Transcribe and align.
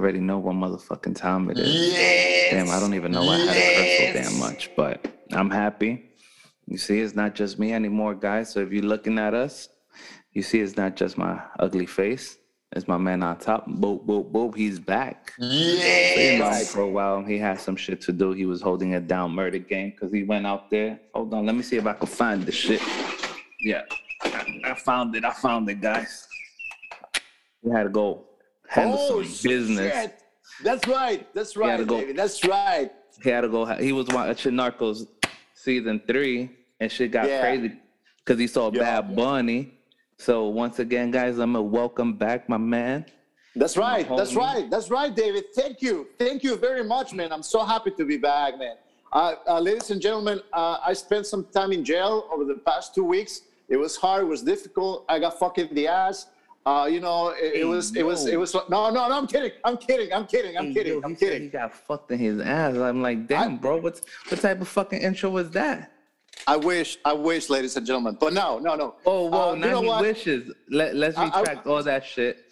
already 0.00 0.20
know 0.20 0.38
what 0.38 0.54
motherfucking 0.54 1.16
time 1.16 1.50
it 1.50 1.58
is. 1.58 1.92
Yes. 1.92 2.52
Damn, 2.52 2.70
I 2.70 2.78
don't 2.80 2.94
even 2.94 3.12
know 3.12 3.22
I 3.28 3.36
had 3.38 3.52
to 3.54 4.14
curse 4.14 4.24
so 4.24 4.30
damn 4.30 4.38
much, 4.40 4.70
but 4.76 5.06
I'm 5.32 5.50
happy. 5.50 6.10
You 6.66 6.78
see, 6.78 7.00
it's 7.00 7.14
not 7.14 7.34
just 7.34 7.58
me 7.58 7.72
anymore, 7.72 8.14
guys. 8.14 8.50
So 8.52 8.60
if 8.60 8.70
you're 8.72 8.84
looking 8.84 9.18
at 9.18 9.34
us, 9.34 9.68
you 10.32 10.42
see 10.42 10.60
it's 10.60 10.76
not 10.76 10.94
just 10.96 11.18
my 11.18 11.40
ugly 11.58 11.86
face. 11.86 12.36
It's 12.72 12.86
my 12.86 12.98
man 12.98 13.22
on 13.22 13.38
top. 13.38 13.66
Boop, 13.66 14.06
boop, 14.06 14.30
boop. 14.30 14.54
He's 14.54 14.78
back. 14.78 15.32
Been 15.38 15.50
Yes. 15.50 16.40
around 16.40 16.66
for 16.68 16.80
a 16.82 16.88
while. 16.88 17.24
He 17.24 17.38
had 17.38 17.58
some 17.58 17.76
shit 17.76 18.00
to 18.02 18.12
do. 18.12 18.32
He 18.32 18.44
was 18.44 18.60
holding 18.60 18.94
a 18.94 19.00
down 19.00 19.32
murder 19.32 19.58
game 19.58 19.90
because 19.90 20.12
he 20.12 20.22
went 20.22 20.46
out 20.46 20.70
there. 20.70 21.00
Hold 21.14 21.32
on, 21.32 21.46
let 21.46 21.54
me 21.56 21.62
see 21.62 21.76
if 21.76 21.86
I 21.86 21.94
can 21.94 22.06
find 22.06 22.44
the 22.44 22.52
shit. 22.52 22.82
Yeah, 23.60 23.82
I, 24.22 24.60
I 24.66 24.74
found 24.74 25.16
it. 25.16 25.24
I 25.24 25.32
found 25.32 25.68
it, 25.70 25.80
guys. 25.80 26.28
We 27.62 27.72
had 27.74 27.86
a 27.86 27.88
go 27.88 28.26
handle 28.68 28.98
Oh, 29.00 29.22
some 29.22 29.50
business. 29.50 29.92
shit. 29.92 30.22
That's 30.62 30.86
right. 30.86 31.26
That's 31.34 31.56
right, 31.56 31.86
go- 31.86 32.00
David. 32.00 32.16
That's 32.16 32.44
right. 32.44 32.90
He 33.22 33.30
had 33.30 33.40
to 33.42 33.48
go. 33.48 33.64
He 33.64 33.92
was 33.92 34.06
watching 34.08 34.52
Narcos 34.52 35.06
season 35.54 36.00
three, 36.06 36.50
and 36.80 36.90
shit 36.90 37.10
got 37.10 37.28
Yeah. 37.28 37.40
crazy 37.40 37.72
because 38.24 38.38
he 38.38 38.46
saw 38.46 38.70
Yeah. 38.72 38.80
Bad 39.00 39.16
Bunny. 39.16 39.74
So 40.18 40.48
once 40.48 40.78
again, 40.78 41.10
guys, 41.10 41.38
I'm 41.38 41.52
gonna 41.52 41.62
welcome 41.62 42.14
back 42.14 42.48
my 42.48 42.56
man. 42.56 43.06
That's 43.56 43.76
right. 43.76 44.06
That's 44.16 44.34
right. 44.34 44.68
That's 44.70 44.90
right, 44.90 45.14
David. 45.14 45.46
Thank 45.54 45.82
you. 45.82 46.08
Thank 46.18 46.44
you 46.44 46.56
very 46.56 46.84
much, 46.84 47.12
man. 47.12 47.32
I'm 47.32 47.42
so 47.42 47.64
happy 47.64 47.90
to 47.92 48.04
be 48.04 48.16
back, 48.16 48.58
man. 48.58 48.76
Uh, 49.12 49.34
uh, 49.48 49.58
ladies 49.58 49.90
and 49.90 50.00
gentlemen, 50.00 50.40
uh, 50.52 50.78
I 50.84 50.92
spent 50.92 51.26
some 51.26 51.44
time 51.46 51.72
in 51.72 51.84
jail 51.84 52.28
over 52.32 52.44
the 52.44 52.54
past 52.54 52.94
two 52.94 53.04
weeks. 53.04 53.42
It 53.68 53.76
was 53.76 53.96
hard. 53.96 54.22
It 54.22 54.26
was 54.26 54.42
difficult. 54.42 55.04
I 55.08 55.18
got 55.18 55.38
fucked 55.38 55.58
in 55.58 55.74
the 55.74 55.88
ass. 55.88 56.26
Uh, 56.66 56.86
you 56.90 57.00
know, 57.00 57.28
it, 57.30 57.36
it 57.44 57.56
Hey, 57.56 57.64
was, 57.64 57.96
it 57.96 58.04
was, 58.04 58.26
yo. 58.26 58.32
it 58.32 58.36
was. 58.38 58.54
No, 58.54 58.62
no, 58.68 58.90
no. 58.90 59.12
I'm 59.16 59.26
kidding. 59.26 59.52
I'm 59.64 59.76
kidding. 59.76 60.12
I'm 60.12 60.26
kidding. 60.26 60.56
I'm 60.58 60.66
Hey, 60.66 60.74
kidding. 60.74 60.92
yo, 60.94 61.00
I'm 61.02 61.16
kidding. 61.16 61.42
He 61.42 61.48
got 61.48 61.72
fucked 61.74 62.10
in 62.10 62.18
his 62.18 62.40
ass. 62.40 62.76
I'm 62.76 63.00
like, 63.00 63.26
damn, 63.26 63.56
bro. 63.56 63.78
What's 63.78 64.02
what 64.28 64.40
type 64.40 64.60
of 64.60 64.68
fucking 64.68 65.00
intro 65.00 65.30
was 65.30 65.50
that? 65.52 65.92
I 66.46 66.56
wish, 66.56 66.98
I 67.04 67.12
wish, 67.14 67.48
ladies 67.50 67.76
and 67.76 67.86
gentlemen. 67.86 68.16
But 68.20 68.32
no, 68.32 68.58
no, 68.58 68.74
no. 68.76 68.94
Oh, 69.06 69.28
whoa! 69.28 69.50
Uh, 69.50 69.54
you 69.54 69.60
know 69.60 69.80
he 69.82 69.88
what? 69.88 70.02
wishes. 70.02 70.52
Let 70.70 70.94
Let's 70.94 71.16
I- 71.16 71.28
I- 71.28 71.40
retract 71.40 71.66
all 71.66 71.82
that 71.82 72.04
shit. 72.04 72.44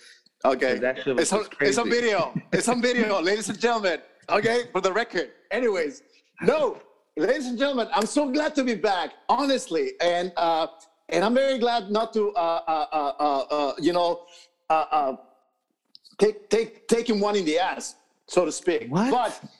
Okay. 0.44 0.78
That 0.78 0.96
shit 1.02 1.14
was 1.16 1.22
it's, 1.22 1.32
on, 1.32 1.44
it's 1.60 1.78
on 1.78 1.90
video. 1.90 2.34
It's 2.52 2.68
on 2.68 2.80
video, 2.80 3.20
ladies 3.30 3.48
and 3.48 3.58
gentlemen. 3.58 4.00
Okay, 4.28 4.64
for 4.72 4.80
the 4.80 4.92
record. 4.92 5.30
Anyways, 5.50 6.02
no, 6.42 6.78
ladies 7.16 7.46
and 7.46 7.58
gentlemen, 7.58 7.88
I'm 7.92 8.06
so 8.06 8.28
glad 8.30 8.54
to 8.56 8.64
be 8.64 8.74
back, 8.74 9.10
honestly, 9.28 9.92
and 10.00 10.32
uh, 10.36 10.66
and 11.08 11.24
I'm 11.24 11.34
very 11.34 11.58
glad 11.58 11.90
not 11.90 12.12
to, 12.14 12.32
uh, 12.32 12.62
uh, 12.66 13.12
uh, 13.18 13.72
you 13.78 13.92
know, 13.92 14.26
uh, 14.70 14.84
uh, 14.90 15.16
take 16.18 16.48
take 16.50 16.88
taking 16.88 17.20
one 17.20 17.36
in 17.36 17.44
the 17.44 17.58
ass, 17.58 17.96
so 18.26 18.44
to 18.44 18.52
speak. 18.52 18.86
What? 18.88 19.10
But 19.10 19.50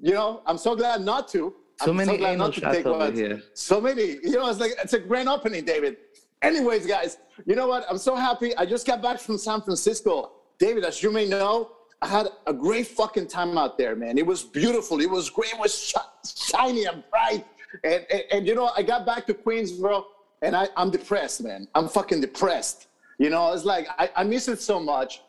you 0.00 0.12
know, 0.12 0.42
I'm 0.46 0.58
so 0.58 0.74
glad 0.74 1.02
not 1.02 1.28
to. 1.28 1.54
So 1.80 1.90
I'm 1.90 1.96
many 1.96 2.12
so 2.12 2.18
glad 2.18 2.38
not 2.38 2.54
to 2.54 2.60
take 2.60 2.86
over 2.86 2.98
one. 2.98 3.14
here. 3.14 3.42
So 3.54 3.80
many. 3.80 4.18
You 4.22 4.32
know, 4.32 4.48
it's 4.48 4.60
like 4.60 4.72
it's 4.82 4.92
a 4.92 4.98
grand 4.98 5.28
opening, 5.28 5.64
David. 5.64 5.96
Anyways, 6.42 6.86
guys, 6.86 7.18
you 7.46 7.54
know 7.54 7.66
what? 7.66 7.84
I'm 7.88 7.98
so 7.98 8.16
happy. 8.16 8.56
I 8.56 8.66
just 8.66 8.86
got 8.86 9.02
back 9.02 9.18
from 9.18 9.38
San 9.38 9.60
Francisco. 9.62 10.32
David, 10.58 10.84
as 10.84 11.02
you 11.02 11.10
may 11.10 11.26
know, 11.26 11.72
I 12.02 12.06
had 12.06 12.28
a 12.46 12.52
great 12.52 12.86
fucking 12.86 13.28
time 13.28 13.56
out 13.56 13.76
there, 13.78 13.96
man. 13.96 14.18
It 14.18 14.26
was 14.26 14.42
beautiful. 14.42 15.00
It 15.00 15.10
was 15.10 15.30
great. 15.30 15.52
It 15.54 15.58
was 15.58 15.76
shi- 15.76 16.52
shiny 16.52 16.84
and 16.84 17.02
bright. 17.10 17.46
And, 17.82 18.06
and, 18.10 18.22
and 18.30 18.46
you 18.46 18.54
know, 18.54 18.70
I 18.76 18.82
got 18.82 19.04
back 19.06 19.26
to 19.26 19.34
Queens, 19.34 19.72
bro, 19.72 20.04
and 20.44 20.54
I, 20.54 20.68
I'm 20.76 20.90
depressed, 20.90 21.42
man. 21.42 21.66
I'm 21.74 21.88
fucking 21.88 22.20
depressed. 22.20 22.88
You 23.18 23.30
know, 23.30 23.52
it's 23.52 23.64
like 23.64 23.88
I, 23.98 24.10
I 24.16 24.24
miss 24.24 24.46
it 24.48 24.60
so 24.60 24.78
much. 24.78 25.22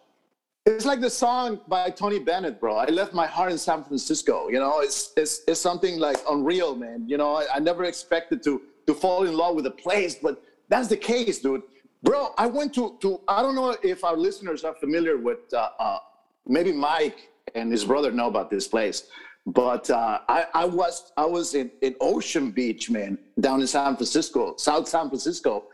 It's 0.66 0.85
like 0.85 0.99
the 0.99 1.09
song 1.09 1.61
by 1.67 1.89
Tony 1.91 2.19
Bennett, 2.19 2.59
bro. 2.59 2.75
I 2.75 2.85
left 2.88 3.13
my 3.13 3.27
heart 3.27 3.52
in 3.52 3.58
San 3.58 3.83
Francisco. 3.83 4.49
You 4.49 4.59
know, 4.59 4.81
it's 4.81 5.13
it's, 5.16 5.41
it's 5.47 5.61
something 5.61 5.99
like 5.99 6.17
unreal, 6.30 6.75
man. 6.75 7.05
You 7.08 7.17
know, 7.17 7.36
I, 7.36 7.45
I 7.55 7.59
never 7.59 7.86
expected 7.86 8.43
to 8.43 8.61
to 8.88 8.93
fall 8.93 9.25
in 9.25 9.36
love 9.36 9.55
with 9.55 9.67
a 9.67 9.71
place, 9.86 10.15
but 10.15 10.43
that's 10.70 10.87
the 10.87 10.98
case, 10.98 11.39
dude. 11.39 11.64
Bro, 12.03 12.33
I 12.37 12.47
went 12.47 12.73
to 12.76 12.97
to 13.02 13.21
I 13.27 13.42
don't 13.42 13.55
know 13.55 13.77
if 13.83 14.03
our 14.03 14.17
listeners 14.17 14.64
are 14.64 14.73
familiar 14.73 15.17
with 15.17 15.53
uh, 15.53 15.70
uh, 15.80 15.99
maybe 16.47 16.73
Mike 16.73 17.30
and 17.53 17.71
his 17.71 17.86
brother 17.86 18.11
know 18.11 18.27
about 18.27 18.49
this 18.49 18.67
place, 18.67 19.08
but 19.45 19.89
uh, 19.89 20.20
I 20.28 20.45
I 20.54 20.66
was 20.66 21.11
I 21.17 21.26
was 21.26 21.54
in 21.54 21.72
in 21.82 21.95
Ocean 22.02 22.52
Beach, 22.52 22.89
man, 22.89 23.17
down 23.39 23.61
in 23.61 23.67
San 23.67 23.95
Francisco, 23.95 24.56
South 24.58 24.88
San 24.88 25.10
Francisco, 25.10 25.66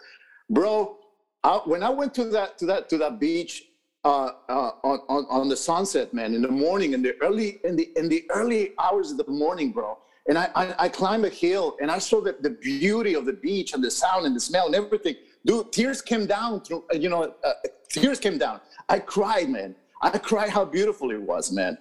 bro. 0.50 0.98
I, 1.44 1.60
when 1.66 1.82
I 1.82 1.90
went 1.90 2.14
to 2.16 2.26
that 2.26 2.58
to 2.60 2.66
that 2.68 2.90
to 2.90 2.98
that 3.00 3.20
beach 3.20 3.64
uh, 4.04 4.32
uh, 4.50 4.72
on, 4.84 5.00
on 5.08 5.26
on 5.30 5.50
the 5.50 5.56
sunset, 5.56 6.14
man, 6.14 6.36
in 6.36 6.42
the 6.42 6.52
morning, 6.52 6.94
in 6.94 7.02
the 7.02 7.16
early 7.22 7.60
in 7.64 7.76
the 7.76 7.90
in 7.96 8.10
the 8.10 8.26
early 8.32 8.74
hours 8.78 9.12
of 9.12 9.18
the 9.18 9.28
morning, 9.32 9.72
bro. 9.72 9.98
And 10.28 10.38
I 10.38 10.50
I, 10.54 10.76
I 10.86 10.90
climbed 10.90 11.26
a 11.26 11.30
hill 11.30 11.78
and 11.82 11.90
I 11.90 11.98
saw 11.98 12.22
the, 12.22 12.36
the 12.42 12.52
beauty 12.52 13.16
of 13.16 13.26
the 13.26 13.34
beach 13.34 13.74
and 13.74 13.84
the 13.84 13.90
sound 13.90 14.26
and 14.26 14.36
the 14.36 14.40
smell 14.40 14.66
and 14.66 14.76
everything. 14.76 15.16
Dude, 15.46 15.72
tears 15.72 16.02
came 16.02 16.28
down 16.28 16.62
through 16.62 16.84
you 16.94 17.10
know 17.10 17.34
uh, 17.44 17.54
tears 17.90 18.20
came 18.20 18.38
down. 18.38 18.60
I 18.90 19.00
cried, 19.00 19.50
man. 19.50 19.76
I 20.02 20.18
cried 20.18 20.50
how 20.50 20.66
beautiful 20.66 21.10
it 21.12 21.22
was, 21.22 21.52
man. 21.52 21.78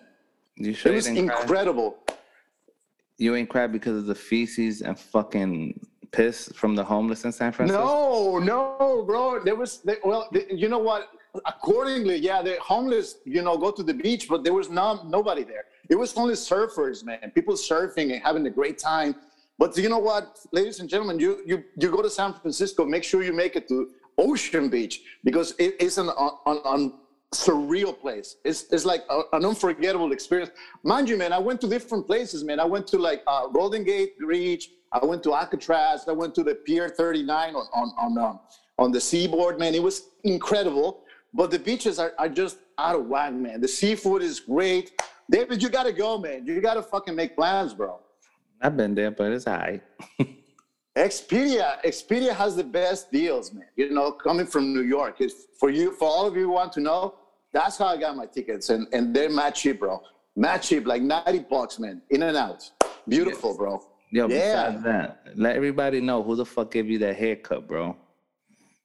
You 0.60 0.74
sure 0.74 0.92
It 0.92 0.96
was 0.96 1.06
didn't 1.06 1.28
cry? 1.28 1.40
incredible. 1.40 1.96
You 3.18 3.34
ain't 3.34 3.48
cried 3.48 3.72
because 3.72 3.96
of 3.96 4.06
the 4.06 4.14
feces 4.14 4.82
and 4.82 4.98
fucking 4.98 5.80
piss 6.12 6.50
from 6.54 6.74
the 6.74 6.84
homeless 6.84 7.24
in 7.24 7.32
San 7.32 7.52
Francisco. 7.52 7.84
No, 7.84 8.38
no, 8.38 9.02
bro. 9.06 9.42
There 9.42 9.56
was 9.56 9.78
they, 9.78 9.96
well, 10.04 10.28
you 10.50 10.68
know 10.68 10.78
what? 10.78 11.08
Accordingly, 11.46 12.16
yeah, 12.16 12.42
the 12.42 12.56
homeless, 12.60 13.18
you 13.24 13.42
know, 13.42 13.56
go 13.56 13.70
to 13.70 13.82
the 13.82 13.94
beach, 13.94 14.28
but 14.28 14.42
there 14.42 14.52
was 14.52 14.68
not 14.68 15.08
nobody 15.08 15.44
there. 15.44 15.64
It 15.88 15.94
was 15.96 16.16
only 16.16 16.34
surfers, 16.34 17.04
man. 17.04 17.30
People 17.34 17.54
surfing 17.54 18.12
and 18.12 18.22
having 18.22 18.46
a 18.46 18.50
great 18.50 18.78
time. 18.78 19.14
But 19.58 19.76
you 19.76 19.88
know 19.88 19.98
what, 19.98 20.38
ladies 20.52 20.80
and 20.80 20.88
gentlemen, 20.88 21.20
you 21.20 21.42
you 21.46 21.62
you 21.76 21.90
go 21.90 22.02
to 22.02 22.10
San 22.10 22.34
Francisco, 22.34 22.84
make 22.84 23.04
sure 23.04 23.22
you 23.22 23.32
make 23.32 23.54
it 23.56 23.68
to 23.68 23.90
Ocean 24.18 24.68
Beach 24.68 25.02
because 25.24 25.54
it 25.58 25.80
is 25.80 25.98
an 25.98 26.08
on, 26.08 26.32
on, 26.46 26.56
on 26.64 26.80
surreal 27.34 27.98
place. 27.98 28.36
It's 28.44 28.64
it's 28.72 28.84
like 28.84 29.04
a, 29.08 29.22
an 29.32 29.44
unforgettable 29.44 30.12
experience. 30.12 30.50
Mind 30.82 31.08
you, 31.08 31.16
man, 31.16 31.32
I 31.32 31.38
went 31.38 31.60
to 31.62 31.68
different 31.68 32.06
places, 32.06 32.42
man. 32.44 32.58
I 32.60 32.64
went 32.64 32.86
to 32.88 32.98
like 32.98 33.22
uh, 33.26 33.46
Golden 33.48 33.84
Gate 33.84 34.14
Beach. 34.18 34.70
I 34.92 35.04
went 35.04 35.22
to 35.24 35.34
Alcatraz. 35.34 36.06
I 36.08 36.12
went 36.12 36.34
to 36.34 36.42
the 36.42 36.56
Pier 36.56 36.88
39 36.88 37.54
on 37.54 37.66
on 37.72 37.92
on 37.98 38.18
um, 38.18 38.40
on 38.78 38.92
the 38.92 39.00
seaboard, 39.00 39.58
man. 39.58 39.74
It 39.74 39.82
was 39.82 40.10
incredible. 40.24 41.04
But 41.32 41.52
the 41.52 41.60
beaches 41.60 42.00
are, 42.00 42.12
are 42.18 42.28
just 42.28 42.58
out 42.76 42.96
of 42.96 43.06
whack, 43.06 43.32
man. 43.32 43.60
The 43.60 43.68
seafood 43.68 44.22
is 44.22 44.40
great. 44.40 45.00
David, 45.30 45.62
you 45.62 45.68
gotta 45.68 45.92
go, 45.92 46.18
man. 46.18 46.44
You 46.44 46.60
gotta 46.60 46.82
fucking 46.82 47.14
make 47.14 47.36
plans, 47.36 47.72
bro. 47.72 48.00
I've 48.60 48.76
been 48.76 48.94
there, 48.94 49.12
but 49.12 49.30
it's 49.30 49.44
high. 49.44 49.80
Expedia, 50.96 51.80
Expedia 51.84 52.34
has 52.34 52.56
the 52.56 52.64
best 52.64 53.12
deals, 53.12 53.52
man. 53.54 53.66
You 53.76 53.90
know, 53.90 54.10
coming 54.10 54.46
from 54.46 54.74
New 54.74 54.82
York. 54.82 55.20
It's, 55.20 55.46
for 55.58 55.70
you, 55.70 55.92
for 55.92 56.08
all 56.08 56.26
of 56.26 56.34
you 56.34 56.42
who 56.42 56.50
want 56.50 56.72
to 56.72 56.80
know, 56.80 57.14
that's 57.52 57.76
how 57.78 57.86
I 57.86 57.96
got 57.96 58.16
my 58.16 58.26
tickets, 58.26 58.70
and 58.70 58.86
and 58.92 59.14
they're 59.14 59.30
mad 59.30 59.54
cheap, 59.54 59.80
bro. 59.80 60.00
Mad 60.36 60.58
cheap, 60.62 60.86
like 60.86 61.02
ninety 61.02 61.40
bucks, 61.40 61.78
man. 61.78 62.02
In 62.10 62.22
and 62.22 62.36
out. 62.36 62.70
Beautiful, 63.08 63.50
Yes. 63.50 63.56
bro. 63.58 63.86
Yo, 64.12 64.28
Yeah. 64.28 64.70
besides 64.70 64.84
that, 64.84 65.22
let 65.36 65.56
everybody 65.56 66.00
know 66.00 66.22
who 66.22 66.34
the 66.36 66.44
fuck 66.44 66.70
gave 66.72 66.88
you 66.88 66.98
that 66.98 67.16
haircut, 67.16 67.66
bro. 67.68 67.96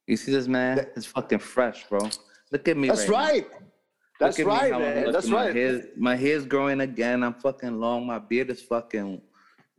You 0.08 0.18
see 0.18 0.31
this 0.31 0.48
man? 0.48 0.88
It's 0.96 1.06
fucking 1.06 1.40
fresh, 1.40 1.88
bro. 1.90 2.09
Look 2.52 2.68
at 2.68 2.78
me. 2.78 2.88
That's 2.88 3.08
now. 3.08 3.14
right. 3.14 3.48
That's 4.20 4.38
Look 4.38 4.48
at 4.48 4.54
me 4.54 4.72
right, 4.72 4.81
man. 4.81 5.12
That's. 5.12 5.28
My 5.28 5.46
right. 5.48 5.56
hair's, 5.56 5.86
my 5.98 6.16
hair's 6.16 6.46
growing 6.46 6.81
again. 6.81 7.24
I'm 7.24 7.34
fucking 7.34 7.80
long. 7.80 8.06
My 8.06 8.20
beard 8.20 8.50
is 8.50 8.62
fucking 8.62 9.22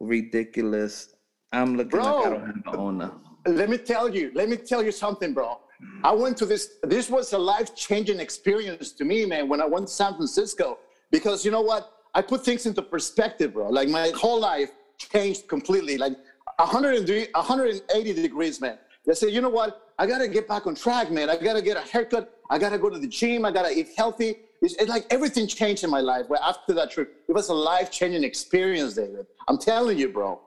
ridiculous. 0.00 1.14
I'm 1.52 1.76
looking 1.76 1.98
like 2.00 2.08
I 2.08 2.12
Bro. 2.28 2.30
don't 2.30 2.46
have 2.46 2.56
an 2.56 2.62
owner. 2.78 3.12
let 3.46 3.70
me 3.70 3.78
tell 3.78 4.08
you 4.12 4.32
let 4.34 4.48
me 4.48 4.56
tell 4.56 4.82
you 4.82 4.90
something 4.90 5.32
bro 5.32 5.58
i 6.04 6.12
went 6.12 6.36
to 6.36 6.46
this 6.46 6.74
this 6.82 7.10
was 7.10 7.32
a 7.32 7.38
life-changing 7.38 8.20
experience 8.20 8.92
to 8.92 9.04
me 9.04 9.26
man 9.26 9.48
when 9.48 9.60
i 9.60 9.66
went 9.66 9.86
to 9.86 9.92
san 9.92 10.14
francisco. 10.14 10.78
Because 11.10 11.44
you 11.44 11.50
know 11.50 11.60
what? 11.60 11.92
I 12.14 12.22
put 12.22 12.44
things 12.44 12.66
into 12.66 12.82
perspective 12.82 13.54
bro. 13.54 13.68
Like 13.68 13.88
my 13.88 14.10
whole 14.16 14.40
life 14.40 14.70
changed 14.98 15.48
completely. 15.48 15.98
Like 15.98 16.14
180 16.56 17.30
180 17.32 18.12
degrees 18.14 18.60
man. 18.60 18.78
They 19.04 19.14
said 19.14 19.30
you 19.30 19.40
know 19.40 19.48
what? 19.48 19.92
I 19.98 20.06
gotta 20.06 20.28
get 20.28 20.48
back 20.48 20.66
on 20.66 20.74
track 20.74 21.10
man. 21.10 21.30
I 21.30 21.36
gotta 21.36 21.62
get 21.62 21.76
a 21.76 21.80
haircut. 21.80 22.38
I 22.50 22.58
gotta 22.58 22.78
go 22.78 22.90
to 22.90 22.98
the 22.98 23.06
gym. 23.06 23.44
I 23.44 23.50
gotta 23.50 23.70
eat 23.70 23.88
healthy. 23.96 24.36
It's, 24.62 24.74
it's 24.74 24.88
like 24.88 25.06
everything 25.10 25.46
changed 25.46 25.84
in 25.84 25.90
my 25.90 26.00
life 26.00 26.28
Where 26.28 26.40
after 26.42 26.72
that 26.74 26.90
trip. 26.90 27.22
It 27.28 27.32
was 27.32 27.50
a 27.50 27.54
life-changing 27.54 28.24
experience 28.24 28.94
david. 28.94 29.26
I'm 29.48 29.58
telling 29.58 29.98
you 29.98 30.08
bro. 30.08 30.40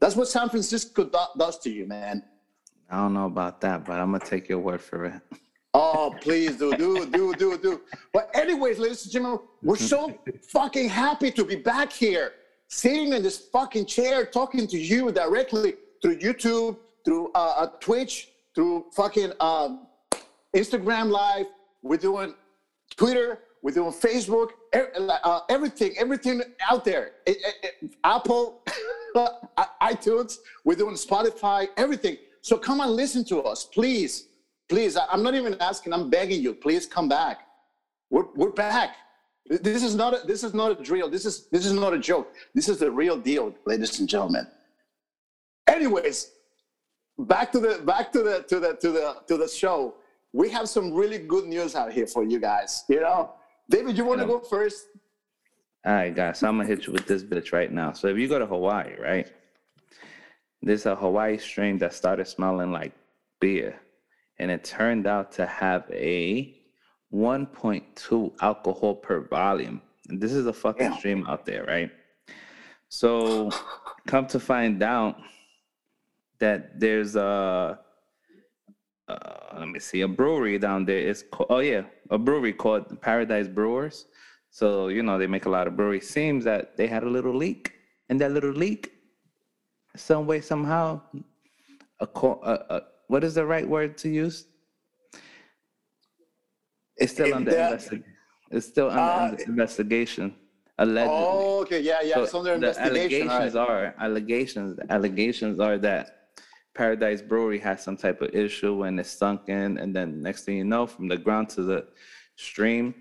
That's 0.00 0.16
what 0.16 0.28
san 0.28 0.48
francisco 0.48 1.04
do- 1.04 1.18
does 1.38 1.58
to 1.60 1.70
you 1.70 1.86
man 1.86 2.22
I 2.94 2.98
don't 2.98 3.12
know 3.12 3.26
about 3.26 3.60
that, 3.62 3.84
but 3.84 3.94
I'm 3.98 4.12
gonna 4.12 4.24
take 4.24 4.48
your 4.48 4.60
word 4.60 4.80
for 4.80 5.06
it. 5.06 5.14
Oh, 5.76 6.14
please 6.20 6.56
do, 6.56 6.76
do, 6.76 7.04
do, 7.06 7.34
do, 7.34 7.58
do. 7.58 7.80
But 8.12 8.30
anyways, 8.34 8.78
ladies 8.78 9.02
and 9.02 9.12
gentlemen, 9.12 9.40
we're 9.64 9.74
so 9.74 10.16
fucking 10.52 10.88
happy 10.88 11.32
to 11.32 11.44
be 11.44 11.56
back 11.56 11.92
here, 11.92 12.34
sitting 12.68 13.12
in 13.12 13.20
this 13.20 13.48
fucking 13.52 13.86
chair, 13.86 14.24
talking 14.24 14.68
to 14.68 14.78
you 14.78 15.10
directly 15.10 15.74
through 16.00 16.20
YouTube, 16.20 16.76
through 17.04 17.32
uh, 17.34 17.54
uh, 17.56 17.66
Twitch, 17.80 18.28
through 18.54 18.84
fucking 18.92 19.32
um, 19.40 19.88
Instagram 20.54 21.10
Live. 21.10 21.46
We're 21.82 21.96
doing 21.96 22.32
Twitter. 22.96 23.40
We're 23.60 23.72
doing 23.72 23.90
Facebook. 23.90 24.50
uh, 24.72 25.40
everything, 25.48 25.96
everything 25.98 26.42
out 26.70 26.84
there. 26.84 27.12
It, 27.26 27.38
it, 27.38 27.74
it, 27.82 27.94
Apple, 28.04 28.62
iTunes, 29.82 30.36
we're 30.62 30.76
doing 30.76 30.94
Spotify, 30.94 31.66
everything. 31.76 32.18
So 32.44 32.58
come 32.58 32.80
and 32.80 32.90
listen 32.92 33.24
to 33.26 33.40
us, 33.40 33.64
please. 33.64 34.28
Please, 34.68 34.98
I'm 34.98 35.22
not 35.22 35.34
even 35.34 35.56
asking, 35.60 35.94
I'm 35.94 36.10
begging 36.10 36.42
you, 36.42 36.52
please 36.52 36.84
come 36.84 37.08
back. 37.08 37.46
We're, 38.10 38.26
we're 38.34 38.50
back. 38.50 38.96
This 39.48 39.82
is 39.82 39.94
not 39.94 40.12
a, 40.12 40.26
this 40.26 40.44
is 40.44 40.52
not 40.52 40.78
a 40.78 40.82
drill. 40.82 41.08
This 41.08 41.24
is 41.24 41.48
this 41.48 41.64
is 41.66 41.72
not 41.72 41.92
a 41.92 41.98
joke. 41.98 42.34
This 42.54 42.68
is 42.68 42.78
the 42.78 42.90
real 42.90 43.18
deal, 43.18 43.54
ladies 43.66 43.98
and 44.00 44.08
gentlemen. 44.08 44.46
Anyways, 45.66 46.30
back 47.18 47.52
to 47.52 47.60
the 47.60 47.82
back 47.84 48.10
to 48.12 48.22
the 48.22 48.42
to 48.48 48.58
the 48.58 48.74
to 48.76 48.90
the 48.90 49.16
to 49.28 49.36
the 49.36 49.48
show. 49.48 49.94
We 50.32 50.48
have 50.50 50.68
some 50.68 50.94
really 50.94 51.18
good 51.18 51.44
news 51.44 51.74
out 51.74 51.92
here 51.92 52.06
for 52.06 52.24
you 52.24 52.40
guys. 52.40 52.84
You 52.88 53.00
know, 53.00 53.32
David, 53.68 53.98
you 53.98 54.04
want 54.06 54.20
to 54.20 54.26
go 54.26 54.40
first? 54.40 54.86
All 55.84 55.92
right, 55.92 56.14
guys. 56.14 56.38
So 56.38 56.48
I'm 56.48 56.56
gonna 56.56 56.68
hit 56.68 56.86
you 56.86 56.94
with 56.94 57.06
this 57.06 57.22
bitch 57.22 57.52
right 57.52 57.70
now. 57.70 57.92
So 57.92 58.08
if 58.08 58.16
you 58.16 58.28
go 58.28 58.38
to 58.38 58.46
Hawaii, 58.46 58.94
right? 58.98 59.30
There's 60.64 60.86
a 60.86 60.96
Hawaii 60.96 61.36
strain 61.36 61.76
that 61.78 61.92
started 61.92 62.26
smelling 62.26 62.72
like 62.72 62.92
beer, 63.38 63.78
and 64.38 64.50
it 64.50 64.64
turned 64.64 65.06
out 65.06 65.30
to 65.32 65.44
have 65.44 65.84
a 65.92 66.56
1.2 67.12 68.32
alcohol 68.40 68.94
per 68.94 69.20
volume. 69.20 69.82
And 70.08 70.18
this 70.18 70.32
is 70.32 70.46
a 70.46 70.54
fucking 70.54 70.94
stream 70.94 71.26
out 71.28 71.44
there, 71.44 71.64
right? 71.64 71.90
So 72.88 73.50
come 74.06 74.26
to 74.28 74.40
find 74.40 74.82
out 74.82 75.16
that 76.38 76.80
there's 76.80 77.14
a 77.14 77.78
uh, 79.06 79.58
let 79.58 79.68
me 79.68 79.78
see 79.78 80.00
a 80.00 80.08
brewery 80.08 80.58
down 80.58 80.86
there. 80.86 80.96
It's 80.96 81.22
called, 81.30 81.48
oh 81.50 81.58
yeah, 81.58 81.82
a 82.08 82.16
brewery 82.16 82.54
called 82.54 83.02
Paradise 83.02 83.48
Brewers. 83.48 84.06
So 84.48 84.88
you 84.88 85.02
know 85.02 85.18
they 85.18 85.26
make 85.26 85.44
a 85.44 85.50
lot 85.50 85.66
of 85.66 85.76
breweries. 85.76 86.08
Seems 86.08 86.42
that 86.44 86.78
they 86.78 86.86
had 86.86 87.02
a 87.02 87.10
little 87.10 87.36
leak, 87.36 87.72
and 88.08 88.18
that 88.22 88.32
little 88.32 88.52
leak, 88.52 88.93
some 89.96 90.26
way 90.26 90.40
somehow, 90.40 91.00
a, 92.00 92.06
a, 92.06 92.52
a 92.70 92.82
what 93.08 93.24
is 93.24 93.34
the 93.34 93.46
right 93.46 93.68
word 93.68 93.96
to 93.98 94.08
use? 94.08 94.46
It's 96.96 97.12
still 97.12 97.34
under 97.34 97.50
investigation. 97.50 98.04
It's 98.50 98.66
still 98.66 98.90
under 98.90 99.34
uh, 99.34 99.46
investigation. 99.46 100.34
Allegedly. 100.78 101.16
Oh, 101.16 101.60
okay, 101.62 101.80
yeah, 101.80 102.02
yeah. 102.02 102.14
So 102.14 102.22
it's 102.24 102.34
under 102.34 102.52
investigation. 102.54 103.28
Allegations 103.28 103.54
right. 103.54 103.68
are 103.68 103.94
allegations. 103.98 104.78
Allegations 104.90 105.60
are 105.60 105.78
that 105.78 106.30
Paradise 106.74 107.22
Brewery 107.22 107.58
has 107.60 107.82
some 107.82 107.96
type 107.96 108.20
of 108.20 108.34
issue 108.34 108.74
when 108.74 108.98
it's 108.98 109.10
sunk 109.10 109.48
in, 109.48 109.78
and 109.78 109.94
then 109.94 110.20
next 110.20 110.44
thing 110.44 110.56
you 110.56 110.64
know, 110.64 110.86
from 110.86 111.08
the 111.08 111.16
ground 111.16 111.48
to 111.50 111.62
the 111.62 111.86
stream. 112.36 112.94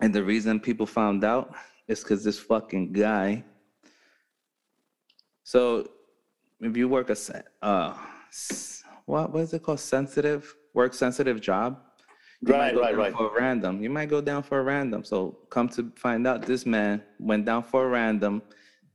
And 0.00 0.12
the 0.12 0.24
reason 0.24 0.58
people 0.60 0.86
found 0.86 1.24
out 1.24 1.54
is 1.86 2.02
because 2.02 2.24
this 2.24 2.38
fucking 2.38 2.92
guy. 2.92 3.44
So, 5.48 5.88
if 6.60 6.76
you 6.76 6.88
work 6.90 7.08
a 7.08 7.16
uh, 7.62 7.94
what 9.06 9.32
what 9.32 9.40
is 9.44 9.54
it 9.54 9.62
called? 9.62 9.80
Sensitive 9.80 10.54
work 10.74 10.92
sensitive 10.92 11.40
job. 11.40 11.80
You 12.42 12.52
right, 12.52 12.76
right, 12.76 12.94
right. 12.94 13.14
For 13.14 13.34
a 13.34 13.40
random, 13.40 13.82
you 13.82 13.88
might 13.88 14.10
go 14.10 14.20
down 14.20 14.42
for 14.42 14.60
a 14.60 14.62
random. 14.62 15.04
So 15.04 15.38
come 15.48 15.70
to 15.70 15.90
find 15.96 16.26
out, 16.26 16.42
this 16.42 16.66
man 16.66 17.02
went 17.18 17.46
down 17.46 17.62
for 17.62 17.86
a 17.86 17.88
random 17.88 18.42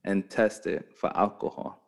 and 0.03 0.29
tested 0.29 0.83
for 0.95 1.09
alcohol. 1.17 1.81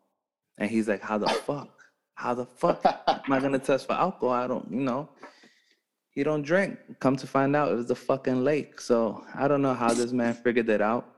And 0.58 0.68
he's 0.68 0.88
like, 0.88 1.04
how 1.04 1.20
the 1.20 1.30
fuck? 1.30 1.70
How 2.16 2.34
the 2.34 2.48
fuck 2.48 2.82
am 3.08 3.32
I 3.32 3.40
gonna 3.40 3.60
test 3.60 3.86
for 3.86 3.94
alcohol? 3.94 4.32
I 4.32 4.48
don't, 4.48 4.68
you 4.72 4.82
know. 4.82 5.10
He 6.10 6.24
don't 6.24 6.42
drink. 6.42 6.80
Come 7.00 7.18
to 7.18 7.28
find 7.28 7.56
out, 7.56 7.72
it 7.72 7.76
was 7.76 7.86
the 7.86 7.96
fucking 7.96 8.44
lake. 8.44 8.82
So 8.82 9.24
I 9.36 9.48
don't 9.48 9.62
know 9.62 9.76
how 9.76 9.94
this 9.94 10.12
man 10.12 10.34
figured 10.34 10.70
it 10.70 10.82
out. 10.82 11.15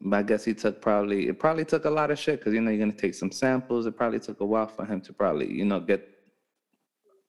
But 0.00 0.16
I 0.16 0.22
guess 0.22 0.44
he 0.44 0.54
took 0.54 0.80
probably 0.80 1.28
it 1.28 1.38
probably 1.38 1.64
took 1.64 1.84
a 1.84 1.90
lot 1.90 2.10
of 2.10 2.18
shit 2.18 2.40
because 2.40 2.52
you 2.54 2.60
know 2.60 2.70
you're 2.70 2.80
gonna 2.80 2.92
take 2.92 3.14
some 3.14 3.32
samples. 3.32 3.86
It 3.86 3.96
probably 3.96 4.20
took 4.20 4.40
a 4.40 4.44
while 4.44 4.66
for 4.66 4.84
him 4.84 5.00
to 5.02 5.12
probably 5.12 5.50
you 5.50 5.64
know 5.64 5.80
get 5.80 6.08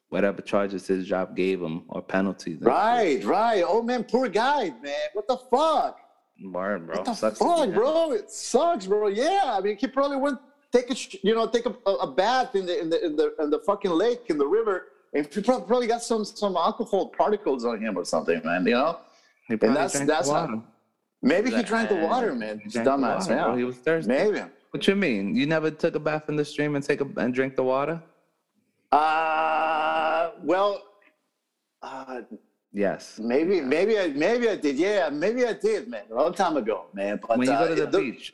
whatever 0.10 0.42
charges 0.42 0.88
his 0.88 1.08
job 1.08 1.36
gave 1.36 1.62
him 1.62 1.84
or 1.90 2.02
penalties. 2.02 2.60
Right, 2.62 3.24
right. 3.24 3.64
Oh 3.66 3.82
man, 3.82 4.04
poor 4.04 4.28
guy, 4.28 4.74
man. 4.82 5.08
What 5.14 5.28
the 5.28 5.38
fuck? 5.38 6.00
Word, 6.44 6.86
bro. 6.86 6.98
What 6.98 7.06
the 7.06 7.14
sucks 7.14 7.40
fuck, 7.40 7.74
bro? 7.74 8.12
It 8.12 8.30
sucks, 8.30 8.86
bro. 8.86 9.08
Yeah, 9.08 9.42
I 9.58 9.62
mean, 9.62 9.78
he 9.78 9.88
probably 9.88 10.18
went 10.18 10.38
take 10.72 10.92
a 10.92 10.96
you 11.24 11.34
know 11.34 11.48
take 11.48 11.66
a, 11.66 11.72
a 11.90 12.12
bath 12.12 12.56
in 12.56 12.66
the 12.66 12.80
in 12.80 12.90
the 12.90 13.06
in 13.06 13.16
the 13.16 13.34
in 13.40 13.50
the 13.50 13.60
fucking 13.60 13.92
lake 13.92 14.24
in 14.28 14.38
the 14.38 14.46
river, 14.46 14.88
and 15.14 15.26
he 15.34 15.42
probably 15.42 15.88
got 15.88 16.04
some 16.04 16.26
some 16.26 16.56
alcohol 16.56 17.10
particles 17.10 17.66
on 17.66 17.80
him 17.82 17.98
or 17.98 18.06
something, 18.06 18.42
man. 18.44 18.66
You 18.66 18.74
know, 18.74 19.00
and 19.50 19.60
that's 19.76 20.00
that's 20.02 20.30
how, 20.30 20.64
maybe 21.22 21.52
he 21.52 21.64
drank 21.64 21.90
the 21.90 21.96
water, 21.96 22.34
man. 22.34 22.60
He 22.60 22.70
dumbass, 22.70 23.30
man. 23.30 23.58
He 23.58 23.64
was 23.64 23.78
thirsty. 23.78 24.10
Maybe. 24.10 24.42
What 24.72 24.88
you 24.88 24.96
mean? 24.96 25.36
You 25.36 25.46
never 25.46 25.72
took 25.72 25.96
a 25.96 26.00
bath 26.00 26.30
in 26.30 26.36
the 26.36 26.46
stream 26.46 26.76
and 26.76 26.84
take 26.84 27.02
a 27.02 27.08
and 27.18 27.34
drink 27.34 27.56
the 27.56 27.64
water? 27.64 28.02
Uh, 28.92 30.32
well, 30.44 30.84
uh, 31.82 32.22
yes. 32.74 33.20
Maybe, 33.22 33.62
maybe, 33.62 33.98
I, 33.98 34.08
maybe 34.08 34.50
I 34.50 34.56
did. 34.56 34.78
Yeah, 34.78 35.10
maybe 35.10 35.46
I 35.46 35.54
did, 35.54 35.88
man. 35.88 36.04
A 36.12 36.16
long 36.16 36.34
time 36.34 36.58
ago, 36.58 36.86
man. 36.94 37.20
But 37.22 37.38
when 37.38 37.48
you 37.48 37.54
go 37.54 37.68
to 37.68 37.74
uh, 37.74 37.86
the, 37.86 37.92
the 37.92 38.00
beach, 38.00 38.34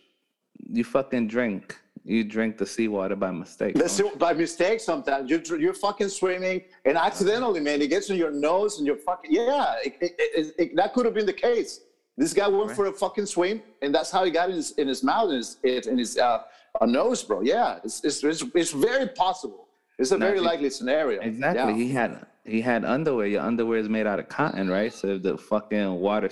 you 0.71 0.83
fucking 0.83 1.27
drink 1.27 1.77
you 2.05 2.23
drink 2.23 2.57
the 2.57 2.65
seawater 2.65 3.15
by 3.15 3.31
mistake. 3.31 3.75
The 3.75 4.11
by 4.17 4.33
mistake 4.33 4.79
sometimes. 4.79 5.29
You're, 5.29 5.59
you're 5.59 5.73
fucking 5.73 6.09
swimming 6.09 6.63
and 6.85 6.97
accidentally, 6.97 7.61
man, 7.61 7.81
it 7.81 7.89
gets 7.89 8.09
in 8.09 8.17
your 8.17 8.31
nose 8.31 8.77
and 8.77 8.85
you're 8.85 8.97
fucking, 8.97 9.31
yeah, 9.31 9.75
it, 9.83 9.95
it, 10.01 10.53
it, 10.57 10.75
that 10.75 10.93
could 10.93 11.05
have 11.05 11.13
been 11.13 11.25
the 11.25 11.33
case. 11.33 11.81
This 12.17 12.33
guy 12.33 12.47
went 12.47 12.67
right. 12.67 12.75
for 12.75 12.85
a 12.85 12.93
fucking 12.93 13.25
swim 13.25 13.61
and 13.81 13.93
that's 13.93 14.11
how 14.11 14.23
he 14.23 14.31
got 14.31 14.49
in 14.49 14.55
his, 14.55 14.71
in 14.71 14.87
his 14.87 15.03
mouth 15.03 15.29
and 15.29 15.37
his, 15.37 15.87
in 15.87 15.97
his 15.97 16.17
uh, 16.17 16.43
nose, 16.85 17.23
bro. 17.23 17.41
Yeah, 17.41 17.79
it's, 17.83 18.03
it's, 18.03 18.23
it's, 18.23 18.43
it's 18.53 18.71
very 18.71 19.07
possible. 19.09 19.67
It's 19.99 20.11
a 20.11 20.17
very 20.17 20.39
likely 20.39 20.69
scenario. 20.69 21.21
Exactly. 21.21 21.61
Yeah. 21.61 21.77
He 21.77 21.89
had 21.89 22.25
he 22.45 22.61
had 22.61 22.83
underwear. 22.83 23.27
Your 23.27 23.41
underwear 23.41 23.79
is 23.79 23.87
made 23.87 24.07
out 24.07 24.19
of 24.19 24.27
cotton, 24.27 24.69
right? 24.69 24.91
So 24.91 25.09
if 25.09 25.23
the 25.23 25.37
fucking 25.37 25.93
water 25.93 26.29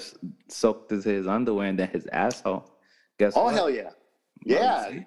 soaked 0.49 0.91
into 0.91 1.09
his 1.09 1.27
underwear 1.27 1.67
and 1.67 1.79
then 1.79 1.89
his 1.89 2.05
asshole, 2.07 2.69
guess 3.17 3.33
oh 3.35 3.45
what? 3.45 3.53
hell 3.53 3.69
yeah, 3.69 3.91
yeah. 4.43 4.99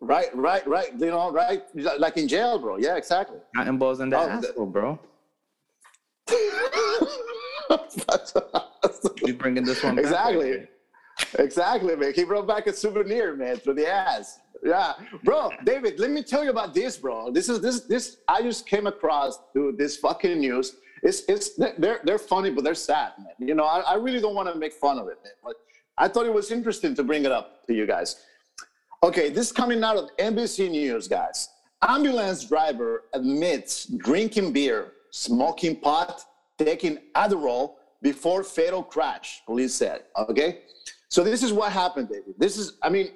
Right, 0.00 0.34
right, 0.34 0.66
right. 0.66 0.92
You 0.98 1.06
know, 1.06 1.30
right, 1.30 1.62
like 1.98 2.16
in 2.16 2.26
jail, 2.26 2.58
bro. 2.58 2.78
Yeah, 2.78 2.96
exactly. 2.96 3.38
Cotton 3.54 3.78
balls 3.78 4.00
in 4.00 4.10
the 4.10 4.18
oh, 4.18 4.28
asshole, 4.28 4.66
bro. 4.66 4.98
you 9.24 9.34
bringing 9.38 9.64
this 9.64 9.82
one 9.82 9.98
exactly. 9.98 10.58
Back, 10.58 10.68
exactly, 11.38 11.96
man. 11.96 12.12
He 12.14 12.24
brought 12.24 12.46
back 12.46 12.66
a 12.66 12.72
souvenir, 12.72 13.36
man, 13.36 13.56
through 13.56 13.74
the 13.74 13.88
ass. 13.88 14.40
Yeah, 14.64 14.94
bro, 15.22 15.50
David. 15.64 16.00
Let 16.00 16.10
me 16.10 16.22
tell 16.22 16.42
you 16.42 16.50
about 16.50 16.72
this, 16.74 16.96
bro. 16.96 17.30
This 17.30 17.48
is 17.48 17.60
this 17.60 17.80
this. 17.80 18.18
I 18.28 18.42
just 18.42 18.66
came 18.66 18.86
across 18.86 19.38
through 19.52 19.76
this 19.76 19.96
fucking 19.98 20.38
news. 20.38 20.76
It's 21.02 21.22
it's 21.28 21.54
they're 21.56 22.00
they're 22.04 22.18
funny, 22.18 22.50
but 22.50 22.64
they're 22.64 22.74
sad, 22.74 23.12
man. 23.18 23.48
You 23.48 23.54
know, 23.54 23.64
I, 23.64 23.80
I 23.80 23.94
really 23.94 24.20
don't 24.20 24.34
want 24.34 24.50
to 24.52 24.58
make 24.58 24.72
fun 24.72 24.98
of 24.98 25.08
it, 25.08 25.18
man. 25.22 25.32
But 25.42 25.56
I 25.98 26.08
thought 26.08 26.26
it 26.26 26.32
was 26.32 26.50
interesting 26.50 26.94
to 26.94 27.04
bring 27.04 27.24
it 27.24 27.32
up 27.32 27.66
to 27.66 27.74
you 27.74 27.86
guys. 27.86 28.24
Okay, 29.02 29.28
this 29.28 29.48
is 29.48 29.52
coming 29.52 29.84
out 29.84 29.98
of 29.98 30.16
NBC 30.16 30.70
News, 30.70 31.08
guys. 31.08 31.50
Ambulance 31.86 32.44
driver 32.44 33.04
admits 33.12 33.84
drinking 33.84 34.54
beer, 34.54 34.92
smoking 35.10 35.76
pot, 35.76 36.24
taking 36.56 36.98
Adderall 37.14 37.74
before 38.04 38.44
fatal 38.44 38.82
crash, 38.82 39.42
police 39.46 39.74
said. 39.74 40.02
Okay, 40.28 40.60
so 41.08 41.24
this 41.24 41.42
is 41.42 41.52
what 41.52 41.72
happened, 41.72 42.10
David. 42.10 42.34
This 42.38 42.58
is, 42.58 42.76
I 42.82 42.90
mean, 42.90 43.08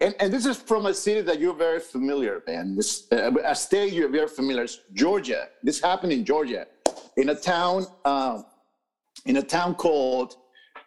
and, 0.00 0.14
and 0.18 0.32
this 0.32 0.46
is 0.46 0.56
from 0.56 0.86
a 0.86 0.94
city 0.94 1.20
that 1.20 1.38
you're 1.38 1.54
very 1.54 1.78
familiar, 1.78 2.42
man. 2.46 2.74
This 2.74 3.06
uh, 3.12 3.30
a 3.44 3.54
state 3.54 3.92
you're 3.92 4.08
very 4.08 4.26
familiar. 4.26 4.64
It's 4.64 4.80
Georgia. 4.94 5.48
This 5.62 5.78
happened 5.80 6.12
in 6.12 6.24
Georgia, 6.24 6.66
in 7.18 7.28
a 7.28 7.34
town, 7.34 7.86
uh, 8.04 8.42
in 9.26 9.36
a 9.36 9.42
town 9.42 9.74
called 9.74 10.36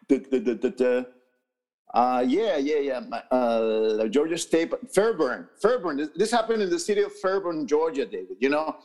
the 0.10 0.17
the 0.32 0.39
the, 0.39 0.56
the, 0.56 0.70
the 0.82 0.94
uh, 1.94 2.24
yeah, 2.27 2.58
yeah, 2.58 2.79
yeah. 2.89 3.00
Uh, 3.32 4.08
Georgia 4.08 4.38
State, 4.38 4.74
Fairburn, 4.94 5.48
Fairburn. 5.62 6.10
This 6.15 6.32
happened 6.32 6.62
in 6.62 6.70
the 6.70 6.79
city 6.79 7.01
of 7.01 7.13
Fairburn, 7.13 7.65
Georgia, 7.65 8.06
David. 8.06 8.38
You 8.39 8.50
know, 8.50 8.75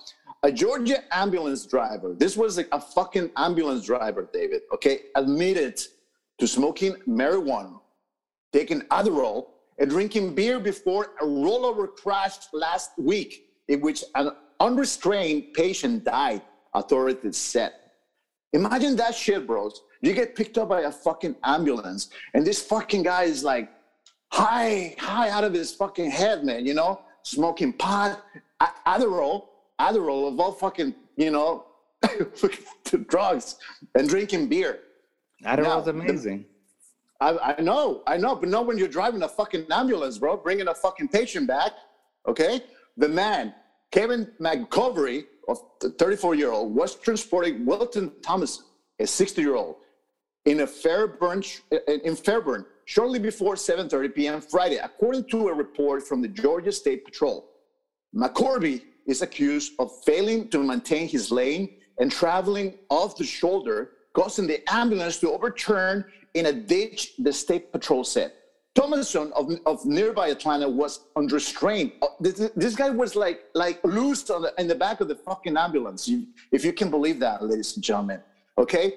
a 0.43 0.51
Georgia 0.51 1.05
ambulance 1.15 1.67
driver. 1.67 2.15
This 2.19 2.37
was 2.37 2.57
like 2.57 2.69
a 2.73 2.81
fucking 2.81 3.31
ambulance 3.37 3.87
driver, 3.87 4.29
David. 4.33 4.63
Okay, 4.75 5.03
admitted 5.15 5.81
to 6.39 6.47
smoking 6.47 6.95
marijuana, 7.09 7.81
taking 8.53 8.81
Adderall, 8.83 9.47
and 9.79 9.89
drinking 9.89 10.35
beer 10.35 10.59
before 10.59 11.13
a 11.21 11.25
rollover 11.25 11.89
crash 11.95 12.39
last 12.53 12.91
week, 12.99 13.47
in 13.69 13.81
which 13.81 14.05
an 14.15 14.33
unrestrained 14.61 15.55
patient 15.55 16.05
died. 16.05 16.43
Authorities 16.75 17.37
said. 17.37 17.73
Imagine 18.55 18.97
that 18.97 19.15
shit, 19.15 19.47
bros. 19.47 19.83
You 20.01 20.15
get 20.15 20.35
picked 20.35 20.59
up 20.59 20.71
by 20.71 20.83
a 20.83 20.91
fucking 20.91 21.37
ambulance, 21.45 22.11
and 22.35 22.47
this 22.47 22.63
fucking 22.63 23.03
guy 23.03 23.25
is 23.25 23.45
like 23.45 23.71
high, 24.33 24.97
high 24.99 25.31
out 25.31 25.45
of 25.45 25.53
his 25.53 25.73
fucking 25.73 26.11
head, 26.11 26.45
man. 26.45 26.67
You 26.67 26.75
know, 26.75 27.01
smoking 27.23 27.73
pot, 27.75 28.25
Adderall, 28.87 29.49
Adderall 29.83 30.29
of 30.29 30.39
all 30.39 30.53
fucking, 30.53 30.95
you 31.17 31.31
know, 31.31 31.67
drugs, 33.09 33.57
and 33.97 34.09
drinking 34.09 34.49
beer. 34.49 34.81
Adderall's 35.45 35.87
Now, 35.87 35.93
amazing. 35.93 36.47
I, 37.21 37.55
I 37.59 37.61
know, 37.61 38.03
I 38.07 38.17
know, 38.17 38.35
but 38.37 38.49
not 38.49 38.67
when 38.67 38.79
you're 38.79 38.95
driving 39.01 39.23
a 39.23 39.29
fucking 39.29 39.67
ambulance, 39.71 40.19
bro, 40.19 40.37
bringing 40.37 40.69
a 40.69 40.75
fucking 40.75 41.09
patient 41.09 41.47
back. 41.47 41.73
Okay, 42.27 42.63
the 42.97 43.09
man, 43.09 43.55
Kevin 43.91 44.31
McCovery, 44.41 45.25
of 45.49 45.59
34 45.99 46.37
year 46.37 46.53
old, 46.53 46.75
was 46.75 46.95
transporting 46.95 47.67
Wilton 47.67 48.13
Thomas, 48.23 48.63
a 49.01 49.07
60 49.07 49.43
year 49.43 49.57
old, 49.57 49.77
in 50.45 50.61
a 50.61 50.67
Fairburn 50.67 51.43
in 52.05 52.15
Fairburn 52.17 52.65
shortly 52.85 53.19
before 53.19 53.55
7:30 53.55 54.15
p.m. 54.15 54.41
Friday, 54.41 54.77
according 54.77 55.25
to 55.31 55.49
a 55.49 55.55
report 55.55 56.07
from 56.07 56.23
the 56.23 56.29
Georgia 56.29 56.73
State 56.73 57.05
Patrol. 57.05 57.49
McCorby 58.15 58.83
is 59.07 59.23
accused 59.23 59.73
of 59.79 59.91
failing 60.05 60.49
to 60.49 60.63
maintain 60.63 61.09
his 61.09 61.31
lane 61.31 61.69
and 61.99 62.11
traveling 62.11 62.79
off 62.89 63.17
the 63.17 63.25
shoulder, 63.25 63.93
causing 64.15 64.47
the 64.47 64.61
ambulance 64.73 65.19
to 65.21 65.31
overturn 65.31 66.05
in 66.35 66.47
a 66.47 66.53
ditch, 66.53 67.13
the 67.19 67.33
state 67.33 67.73
patrol 67.73 68.05
said. 68.05 68.33
Thomason 68.75 69.31
of, 69.37 69.53
of 69.67 69.85
nearby 69.85 70.29
Atlanta 70.29 70.67
was 70.67 71.01
under 71.15 71.39
strain. 71.39 71.93
Uh, 72.01 72.07
This, 72.21 72.51
this 72.57 72.75
guy 72.75 72.89
was 72.89 73.15
like 73.15 73.41
like 73.55 73.79
loose 73.85 74.23
the, 74.23 74.55
in 74.57 74.67
the 74.67 74.75
back 74.75 75.03
of 75.03 75.09
the 75.09 75.15
fucking 75.15 75.57
ambulance, 75.59 76.09
if 76.53 76.65
you 76.65 76.73
can 76.73 76.91
believe 76.91 77.19
that, 77.21 77.43
ladies 77.43 77.75
and 77.77 77.85
gentlemen. 77.85 78.21
Okay, 78.57 78.95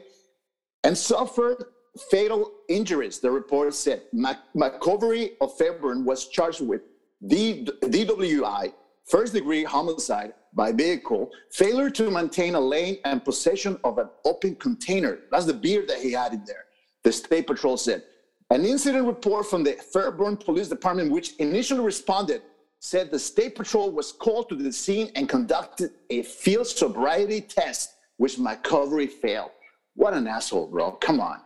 and 0.85 0.97
suffered 0.97 1.65
fatal 2.09 2.51
injuries. 2.69 3.19
The 3.19 3.29
report 3.31 3.73
said 3.73 4.03
Mac- 4.13 4.45
McCovery 4.55 5.33
of 5.41 5.57
Fairburn 5.57 6.05
was 6.05 6.29
charged 6.29 6.61
with 6.61 6.81
D- 7.27 7.67
DWI, 7.83 8.71
first 9.05 9.33
degree 9.33 9.63
homicide 9.63 10.33
by 10.53 10.71
vehicle, 10.71 11.31
failure 11.51 11.89
to 11.89 12.09
maintain 12.09 12.55
a 12.55 12.59
lane, 12.59 12.97
and 13.05 13.23
possession 13.23 13.79
of 13.83 13.97
an 13.97 14.09
open 14.23 14.55
container. 14.55 15.19
That's 15.31 15.45
the 15.45 15.53
beer 15.53 15.85
that 15.87 15.99
he 15.99 16.11
had 16.11 16.33
in 16.33 16.43
there. 16.45 16.65
The 17.03 17.11
state 17.11 17.47
patrol 17.47 17.77
said. 17.77 18.03
An 18.51 18.63
incident 18.63 19.07
report 19.07 19.47
from 19.47 19.63
the 19.63 19.73
Fairburn 19.73 20.37
Police 20.37 20.69
Department, 20.69 21.11
which 21.11 21.35
initially 21.37 21.83
responded, 21.83 22.41
said 22.79 23.09
the 23.09 23.19
state 23.19 23.55
patrol 23.55 23.91
was 23.91 24.11
called 24.11 24.47
to 24.49 24.55
the 24.55 24.71
scene 24.71 25.11
and 25.15 25.27
conducted 25.27 25.91
a 26.09 26.21
field 26.21 26.67
sobriety 26.67 27.41
test, 27.41 27.95
which 28.17 28.37
McCovery 28.37 29.09
failed. 29.09 29.49
What 29.95 30.13
an 30.13 30.27
asshole, 30.27 30.67
bro. 30.67 30.91
Come 30.91 31.19
on. 31.19 31.39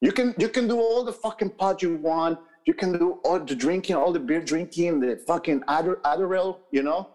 You 0.00 0.12
can 0.12 0.34
you 0.38 0.48
can 0.48 0.68
do 0.68 0.78
all 0.78 1.04
the 1.04 1.12
fucking 1.12 1.50
pot 1.50 1.82
you 1.82 1.96
want. 1.96 2.38
You 2.70 2.74
can 2.74 2.92
do 2.92 3.18
all 3.24 3.40
the 3.40 3.56
drinking, 3.56 3.96
all 3.96 4.12
the 4.12 4.20
beer 4.20 4.40
drinking, 4.40 5.00
the 5.00 5.16
fucking 5.26 5.64
Adder, 5.66 5.96
Adderall, 6.04 6.58
you 6.70 6.84
know. 6.84 7.08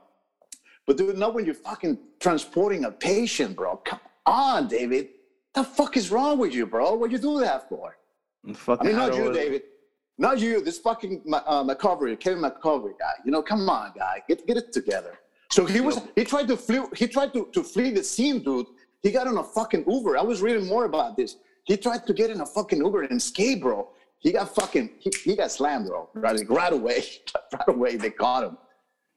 But 0.86 0.98
dude, 0.98 1.18
not 1.18 1.34
when 1.34 1.46
you're 1.46 1.62
fucking 1.72 1.98
transporting 2.20 2.84
a 2.84 2.92
patient, 2.92 3.56
bro. 3.56 3.78
Come 3.78 4.02
on, 4.26 4.68
David. 4.68 5.12
The 5.54 5.64
fuck 5.64 5.96
is 5.96 6.12
wrong 6.12 6.40
with 6.40 6.54
you, 6.54 6.66
bro? 6.66 6.96
What 6.96 7.10
you 7.10 7.18
do 7.18 7.40
that 7.40 7.70
for? 7.70 7.96
I 8.46 8.84
mean, 8.84 8.98
not 8.98 9.16
you, 9.16 9.32
David. 9.32 9.62
Not 10.18 10.40
you. 10.40 10.60
This 10.62 10.78
fucking 10.78 11.24
uh, 11.32 11.64
McCovery, 11.64 12.20
Kevin 12.20 12.44
McCovery 12.44 13.00
guy. 13.00 13.14
You 13.24 13.32
know, 13.32 13.42
come 13.42 13.70
on, 13.70 13.94
guy, 13.96 14.24
get 14.28 14.46
get 14.46 14.58
it 14.58 14.74
together. 14.74 15.14
So 15.52 15.66
he 15.66 15.80
was 15.80 16.02
he 16.18 16.26
tried 16.26 16.50
to 16.50 16.58
flee 16.58 16.82
he 16.98 17.08
tried 17.08 17.32
to, 17.32 17.48
to 17.54 17.64
flee 17.64 17.92
the 17.92 18.04
scene, 18.04 18.44
dude. 18.44 18.68
He 19.04 19.10
got 19.10 19.26
on 19.26 19.38
a 19.38 19.44
fucking 19.58 19.86
Uber. 19.90 20.18
I 20.18 20.22
was 20.22 20.42
reading 20.42 20.68
more 20.68 20.84
about 20.84 21.16
this. 21.16 21.38
He 21.64 21.78
tried 21.78 22.06
to 22.08 22.14
get 22.14 22.30
in 22.30 22.42
a 22.42 22.46
fucking 22.46 22.80
Uber 22.80 23.04
and 23.04 23.14
escape, 23.22 23.62
bro. 23.62 23.88
He 24.26 24.32
got 24.32 24.56
fucking 24.56 24.90
he, 24.98 25.12
he 25.24 25.36
got 25.36 25.52
slammed, 25.52 25.86
bro. 25.86 26.10
Right, 26.16 26.42
right 26.50 26.74
away, 26.74 27.04
right 27.54 27.68
away 27.68 27.96
they 27.96 28.10
caught 28.10 28.44
him. 28.44 28.58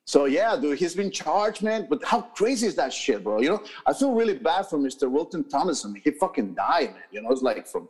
So 0.05 0.27
yeah, 0.27 0.55
dude, 0.61 0.79
he's 0.79 0.95
been 0.95 1.11
charged, 1.11 1.63
man. 1.63 1.87
But 1.89 2.05
how 2.05 2.21
crazy 2.21 2.67
is 2.67 2.75
that 2.75 2.93
shit, 2.93 3.25
bro? 3.25 3.41
You 3.41 3.49
know, 3.53 3.63
I 3.87 3.95
feel 3.95 4.13
really 4.13 4.35
bad 4.35 4.67
for 4.67 4.79
Mr. 4.79 5.11
Wilton 5.11 5.49
Thomas. 5.49 5.87
I 5.87 5.89
mean, 5.89 6.03
he 6.05 6.11
fucking 6.11 6.53
died, 6.53 6.91
man. 6.93 7.09
You 7.11 7.23
know, 7.23 7.31
it's 7.31 7.41
like 7.41 7.67
from 7.67 7.89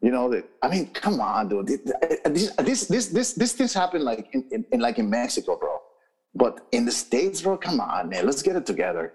you 0.00 0.12
know, 0.12 0.30
the, 0.30 0.44
I 0.62 0.68
mean, 0.68 0.86
come 0.90 1.20
on, 1.20 1.48
dude. 1.48 1.66
This, 1.66 2.52
this, 2.58 2.86
this, 2.86 3.06
this, 3.08 3.32
this 3.32 3.52
things 3.54 3.74
happen 3.74 4.04
like 4.04 4.28
in, 4.32 4.44
in, 4.52 4.64
in 4.70 4.78
like 4.78 5.00
in 5.00 5.10
Mexico, 5.10 5.58
bro. 5.58 5.80
But 6.32 6.64
in 6.70 6.84
the 6.84 6.92
states, 6.92 7.42
bro, 7.42 7.56
come 7.56 7.80
on, 7.80 8.10
man. 8.10 8.24
Let's 8.24 8.42
get 8.42 8.54
it 8.54 8.66
together. 8.66 9.14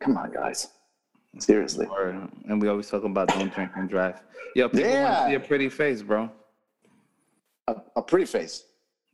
Come 0.00 0.16
on, 0.16 0.32
guys. 0.32 0.66
Seriously. 1.38 1.86
And 2.48 2.60
we 2.60 2.68
always 2.68 2.88
talk 2.90 3.04
about 3.04 3.28
don't 3.28 3.52
drink 3.54 3.70
and 3.76 3.88
drive. 3.88 4.20
Yo, 4.54 4.68
people 4.68 4.82
want 4.90 4.94
Yeah. 4.94 5.08
to 5.20 5.24
see 5.26 5.30
your 5.32 5.40
pretty 5.40 5.68
face, 5.68 6.02
bro. 6.02 6.30
A, 7.68 7.76
a 7.96 8.02
pretty 8.02 8.26
face. 8.26 8.64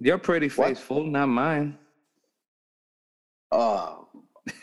Your 0.01 0.19
pretty 0.19 0.49
What? 0.49 0.69
face, 0.69 0.79
fool, 0.81 1.05
not 1.05 1.27
mine. 1.27 1.79
Uh, 3.53 3.97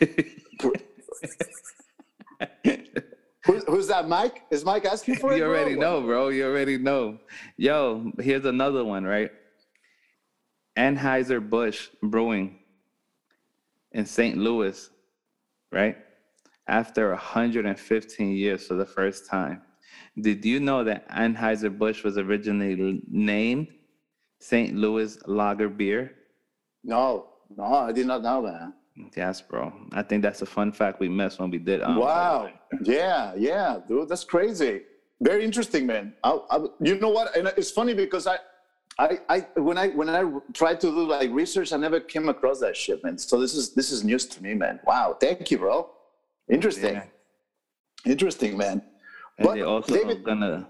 who's, 3.44 3.64
who's 3.66 3.86
that, 3.88 4.08
Mike? 4.08 4.42
Is 4.50 4.64
Mike 4.64 4.84
asking 4.84 5.16
for 5.16 5.32
it? 5.32 5.36
you 5.38 5.44
bro? 5.44 5.50
already 5.50 5.76
know, 5.76 6.00
bro. 6.02 6.28
You 6.28 6.46
already 6.46 6.78
know. 6.78 7.18
Yo, 7.56 8.12
here's 8.20 8.44
another 8.44 8.84
one, 8.84 9.04
right? 9.04 9.30
Anheuser 10.78 11.40
Busch 11.48 11.88
Brewing 12.02 12.58
in 13.92 14.04
St. 14.04 14.36
Louis, 14.36 14.90
right? 15.72 15.96
After 16.68 17.10
115 17.10 18.32
years 18.32 18.66
for 18.66 18.74
the 18.74 18.86
first 18.86 19.26
time. 19.26 19.62
Did 20.20 20.44
you 20.44 20.60
know 20.60 20.82
that 20.84 21.08
Anheuser 21.10 21.76
Busch 21.76 22.02
was 22.02 22.16
originally 22.18 23.02
named 23.08 23.68
St. 24.40 24.74
Louis 24.74 25.18
Lager 25.26 25.68
Beer? 25.68 26.12
No, 26.82 27.28
no, 27.56 27.64
I 27.64 27.92
did 27.92 28.06
not 28.06 28.22
know 28.22 28.42
that. 28.42 28.72
Yes, 29.14 29.42
bro. 29.42 29.72
I 29.92 30.02
think 30.02 30.22
that's 30.22 30.42
a 30.42 30.46
fun 30.46 30.72
fact 30.72 31.00
we 31.00 31.08
missed 31.08 31.38
when 31.38 31.50
we 31.50 31.58
did. 31.58 31.82
Um, 31.82 31.96
wow. 31.96 32.50
Yeah, 32.82 33.34
yeah, 33.36 33.78
dude, 33.86 34.08
that's 34.08 34.24
crazy. 34.24 34.82
Very 35.20 35.44
interesting, 35.44 35.86
man. 35.86 36.14
I, 36.24 36.38
I, 36.50 36.58
you 36.80 36.98
know 36.98 37.10
what? 37.10 37.36
And 37.36 37.48
it's 37.56 37.70
funny 37.70 37.94
because 37.94 38.26
I, 38.26 38.38
I, 38.98 39.18
I, 39.28 39.38
when 39.56 39.76
I 39.76 39.88
when 39.88 40.08
I 40.08 40.24
tried 40.54 40.80
to 40.80 40.86
do 40.86 41.06
like 41.06 41.30
research, 41.30 41.72
I 41.72 41.76
never 41.76 42.00
came 42.00 42.28
across 42.30 42.60
that 42.60 42.76
shit, 42.76 43.04
man. 43.04 43.18
So 43.18 43.38
this 43.38 43.54
is 43.54 43.74
this 43.74 43.90
is 43.92 44.04
news 44.04 44.24
to 44.26 44.42
me, 44.42 44.54
man. 44.54 44.80
Wow, 44.86 45.16
thank 45.20 45.50
you, 45.50 45.58
bro. 45.58 45.90
Interesting, 46.50 46.94
Yeah. 46.94 47.06
interesting, 48.04 48.56
man. 48.56 48.82
And 49.38 49.46
But 49.46 49.54
they 49.54 49.62
also 49.62 49.94
David- 49.94 50.24
gonna 50.24 50.68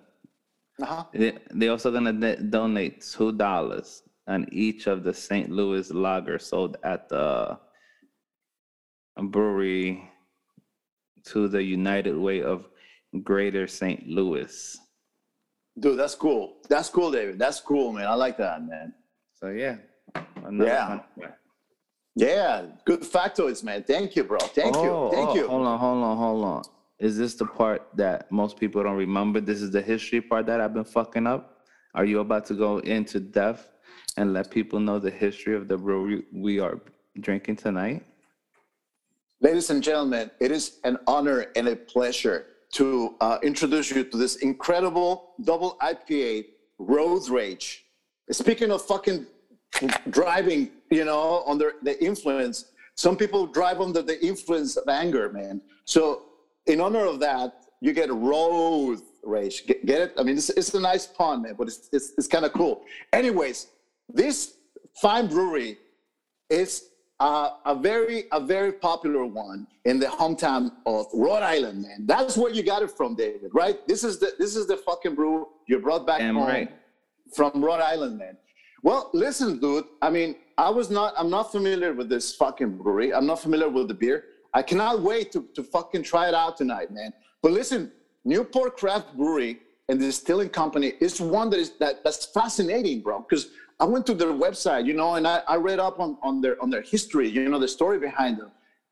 Uh-huh. 0.80 1.04
they, 1.12 1.38
they 1.54 1.68
also 1.68 1.90
gonna 1.90 2.12
do- 2.12 2.36
donate 2.50 3.00
two 3.02 3.32
dollars 3.32 4.02
on 4.26 4.46
each 4.52 4.86
of 4.86 5.04
the 5.04 5.14
St. 5.14 5.50
Louis 5.50 5.90
lager 5.92 6.38
sold 6.38 6.76
at 6.82 7.08
the 7.08 7.58
brewery 9.16 10.10
to 11.24 11.48
the 11.48 11.62
United 11.62 12.16
Way 12.16 12.42
of 12.42 12.68
Greater 13.22 13.66
St. 13.66 14.06
Louis. 14.06 14.76
Dude, 15.78 15.98
that's 15.98 16.14
cool. 16.14 16.60
That's 16.68 16.88
cool, 16.90 17.10
David. 17.10 17.38
That's 17.38 17.60
cool, 17.60 17.92
man. 17.92 18.06
I 18.06 18.14
like 18.14 18.36
that, 18.38 18.64
man. 18.66 18.94
So 19.34 19.48
yeah, 19.48 19.76
Yeah. 20.50 21.00
Yeah, 22.16 22.64
good 22.86 23.02
factoids, 23.02 23.62
man. 23.62 23.82
Thank 23.84 24.16
you, 24.16 24.24
bro. 24.24 24.38
Thank 24.38 24.74
Oh, 24.74 25.04
you. 25.04 25.12
Thank 25.12 25.28
oh, 25.28 25.34
you. 25.34 25.48
Hold 25.48 25.66
on, 25.66 25.78
hold 25.78 26.02
on, 26.02 26.16
hold 26.16 26.44
on. 26.44 26.62
Is 26.98 27.18
this 27.18 27.34
the 27.34 27.44
part 27.44 27.86
that 27.94 28.32
most 28.32 28.58
people 28.58 28.82
don't 28.82 28.96
remember? 28.96 29.38
This 29.38 29.60
is 29.60 29.70
the 29.70 29.82
history 29.82 30.22
part 30.22 30.46
that 30.46 30.62
I've 30.62 30.72
been 30.72 30.84
fucking 30.84 31.26
up. 31.26 31.58
Are 31.94 32.06
you 32.06 32.20
about 32.20 32.46
to 32.46 32.54
go 32.54 32.78
into 32.78 33.20
depth 33.20 33.68
and 34.16 34.32
let 34.32 34.50
people 34.50 34.80
know 34.80 34.98
the 34.98 35.10
history 35.10 35.54
of 35.54 35.68
the 35.68 35.76
brewery 35.76 36.24
we 36.32 36.58
are 36.58 36.80
drinking 37.20 37.56
tonight? 37.56 38.02
Ladies 39.42 39.68
and 39.68 39.82
gentlemen, 39.82 40.30
it 40.40 40.50
is 40.50 40.78
an 40.84 40.96
honor 41.06 41.46
and 41.54 41.68
a 41.68 41.76
pleasure 41.76 42.46
to 42.72 43.14
uh, 43.20 43.38
introduce 43.42 43.90
you 43.90 44.04
to 44.04 44.16
this 44.16 44.36
incredible 44.36 45.34
double 45.44 45.76
IPA 45.82 46.46
Road 46.78 47.28
Rage. 47.28 47.84
Speaking 48.30 48.70
of 48.70 48.80
fucking 48.80 49.26
driving, 50.08 50.70
you 50.90 51.04
know, 51.04 51.42
under 51.46 51.74
the 51.82 52.02
influence, 52.04 52.66
some 52.94 53.16
people 53.16 53.46
drive 53.46 53.80
under 53.80 54.02
the 54.02 54.24
influence 54.24 54.76
of 54.76 54.88
anger, 54.88 55.30
man. 55.30 55.60
So, 55.84 56.22
in 56.66 56.80
honor 56.80 57.04
of 57.04 57.20
that, 57.20 57.64
you 57.80 57.92
get 57.92 58.12
Road 58.12 59.00
Rage. 59.22 59.66
Get, 59.66 59.84
get 59.84 60.00
it? 60.00 60.12
I 60.18 60.22
mean, 60.22 60.36
it's, 60.36 60.50
it's 60.50 60.74
a 60.74 60.80
nice 60.80 61.06
pun, 61.06 61.42
man, 61.42 61.54
but 61.58 61.68
it's, 61.68 61.88
it's, 61.92 62.12
it's 62.16 62.26
kind 62.26 62.44
of 62.44 62.52
cool. 62.52 62.82
Anyways, 63.12 63.68
this 64.08 64.54
fine 65.00 65.26
brewery 65.26 65.78
is 66.48 66.90
uh, 67.20 67.50
a 67.64 67.74
very 67.74 68.24
a 68.32 68.40
very 68.40 68.72
popular 68.72 69.24
one 69.24 69.66
in 69.84 69.98
the 69.98 70.06
hometown 70.06 70.70
of 70.84 71.06
Rhode 71.14 71.42
Island, 71.42 71.82
man. 71.82 72.04
That's 72.06 72.36
where 72.36 72.52
you 72.52 72.62
got 72.62 72.82
it 72.82 72.90
from, 72.90 73.14
David. 73.14 73.50
Right? 73.54 73.86
This 73.88 74.04
is 74.04 74.18
the 74.18 74.32
this 74.38 74.54
is 74.54 74.66
the 74.66 74.76
fucking 74.76 75.14
brew 75.14 75.48
you 75.66 75.78
brought 75.78 76.06
back 76.06 76.18
Damn 76.18 76.36
home 76.36 76.46
right. 76.46 76.70
from 77.34 77.64
Rhode 77.64 77.80
Island, 77.80 78.18
man. 78.18 78.36
Well, 78.82 79.10
listen, 79.14 79.58
dude. 79.58 79.86
I 80.02 80.10
mean, 80.10 80.36
I 80.58 80.70
was 80.70 80.90
not. 80.90 81.12
I'm 81.16 81.28
not 81.28 81.52
familiar 81.52 81.92
with 81.92 82.08
this 82.08 82.34
fucking 82.34 82.78
brewery. 82.78 83.12
I'm 83.12 83.26
not 83.26 83.40
familiar 83.40 83.68
with 83.68 83.88
the 83.88 83.94
beer. 83.94 84.24
I 84.54 84.62
cannot 84.62 85.02
wait 85.02 85.30
to 85.32 85.46
to 85.54 85.62
fucking 85.62 86.02
try 86.02 86.28
it 86.28 86.34
out 86.34 86.56
tonight, 86.56 86.90
man. 86.90 87.12
But 87.42 87.52
listen, 87.52 87.92
Newport 88.24 88.76
Craft 88.76 89.16
Brewery 89.16 89.60
and 89.88 90.00
the 90.00 90.06
distilling 90.06 90.48
company 90.48 90.94
is 91.00 91.20
one 91.20 91.50
that 91.50 91.60
is 91.60 91.72
that 91.78 92.02
that's 92.04 92.24
fascinating, 92.26 93.02
bro. 93.02 93.20
Because 93.20 93.48
I 93.78 93.84
went 93.84 94.06
to 94.06 94.14
their 94.14 94.32
website, 94.32 94.86
you 94.86 94.94
know, 94.94 95.16
and 95.16 95.28
I, 95.28 95.42
I 95.46 95.56
read 95.56 95.78
up 95.78 96.00
on, 96.00 96.16
on 96.22 96.40
their 96.40 96.60
on 96.62 96.70
their 96.70 96.82
history, 96.82 97.28
you 97.28 97.46
know, 97.48 97.58
the 97.58 97.68
story 97.68 97.98
behind 97.98 98.38
them. 98.38 98.50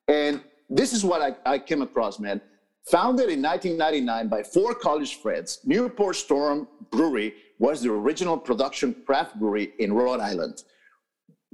And 0.08 0.42
this 0.68 0.92
is 0.92 1.02
what 1.02 1.22
I, 1.22 1.34
I 1.50 1.58
came 1.58 1.80
across, 1.80 2.18
man. 2.18 2.42
Founded 2.90 3.30
in 3.30 3.40
1999 3.40 4.28
by 4.28 4.42
four 4.42 4.74
college 4.74 5.16
friends, 5.16 5.60
Newport 5.64 6.16
Storm 6.16 6.68
Brewery 6.90 7.32
was 7.58 7.80
the 7.80 7.90
original 7.90 8.36
production 8.36 8.94
craft 9.06 9.38
brewery 9.38 9.72
in 9.78 9.94
Rhode 9.94 10.20
Island. 10.20 10.64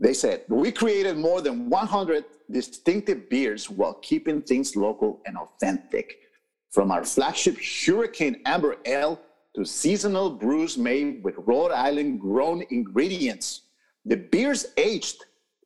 They 0.00 0.14
said, 0.14 0.44
We 0.48 0.72
created 0.72 1.18
more 1.18 1.42
than 1.42 1.68
100 1.68 2.24
distinctive 2.50 3.28
beers 3.28 3.68
while 3.68 3.94
keeping 3.94 4.40
things 4.40 4.74
local 4.74 5.20
and 5.26 5.36
authentic. 5.36 6.16
From 6.72 6.90
our 6.90 7.04
flagship 7.04 7.58
Hurricane 7.58 8.40
Amber 8.46 8.76
Ale 8.86 9.20
to 9.54 9.64
seasonal 9.64 10.30
brews 10.30 10.78
made 10.78 11.22
with 11.22 11.34
Rhode 11.38 11.72
Island 11.72 12.20
grown 12.20 12.64
ingredients. 12.70 13.62
The 14.06 14.16
beers 14.16 14.66
aged 14.78 15.22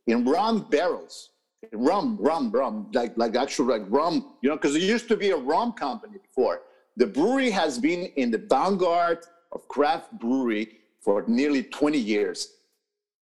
in 0.08 0.24
rum 0.24 0.66
barrels, 0.68 1.30
rum, 1.72 2.16
rum, 2.20 2.50
rum, 2.50 2.90
like, 2.92 3.16
like 3.16 3.36
actual 3.36 3.66
like 3.66 3.82
rum, 3.88 4.34
you 4.42 4.48
know, 4.48 4.56
because 4.56 4.74
it 4.74 4.82
used 4.82 5.08
to 5.08 5.16
be 5.16 5.30
a 5.30 5.36
rum 5.36 5.72
company 5.72 6.18
before. 6.18 6.62
The 6.96 7.06
brewery 7.06 7.50
has 7.50 7.78
been 7.78 8.06
in 8.16 8.30
the 8.30 8.38
vanguard 8.38 9.18
of 9.52 9.68
craft 9.68 10.18
brewery 10.18 10.78
for 11.00 11.24
nearly 11.28 11.62
20 11.62 11.98
years. 11.98 12.53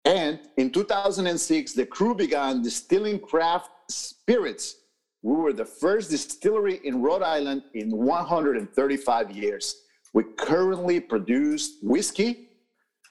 And 0.07 0.39
in 0.57 0.71
2006, 0.71 1.73
the 1.73 1.85
crew 1.85 2.15
began 2.15 2.63
distilling 2.63 3.19
craft 3.19 3.71
spirits. 3.91 4.77
We 5.23 5.35
were 5.35 5.53
the 5.53 5.65
first 5.65 6.11
distillery 6.11 6.81
in 6.85 7.03
Rhode 7.03 7.25
Island 7.25 7.65
in 7.75 7.91
135 7.91 9.33
years. 9.33 9.83
We 10.15 10.23
currently 10.39 11.01
produce 11.01 11.79
whiskey, 11.83 12.51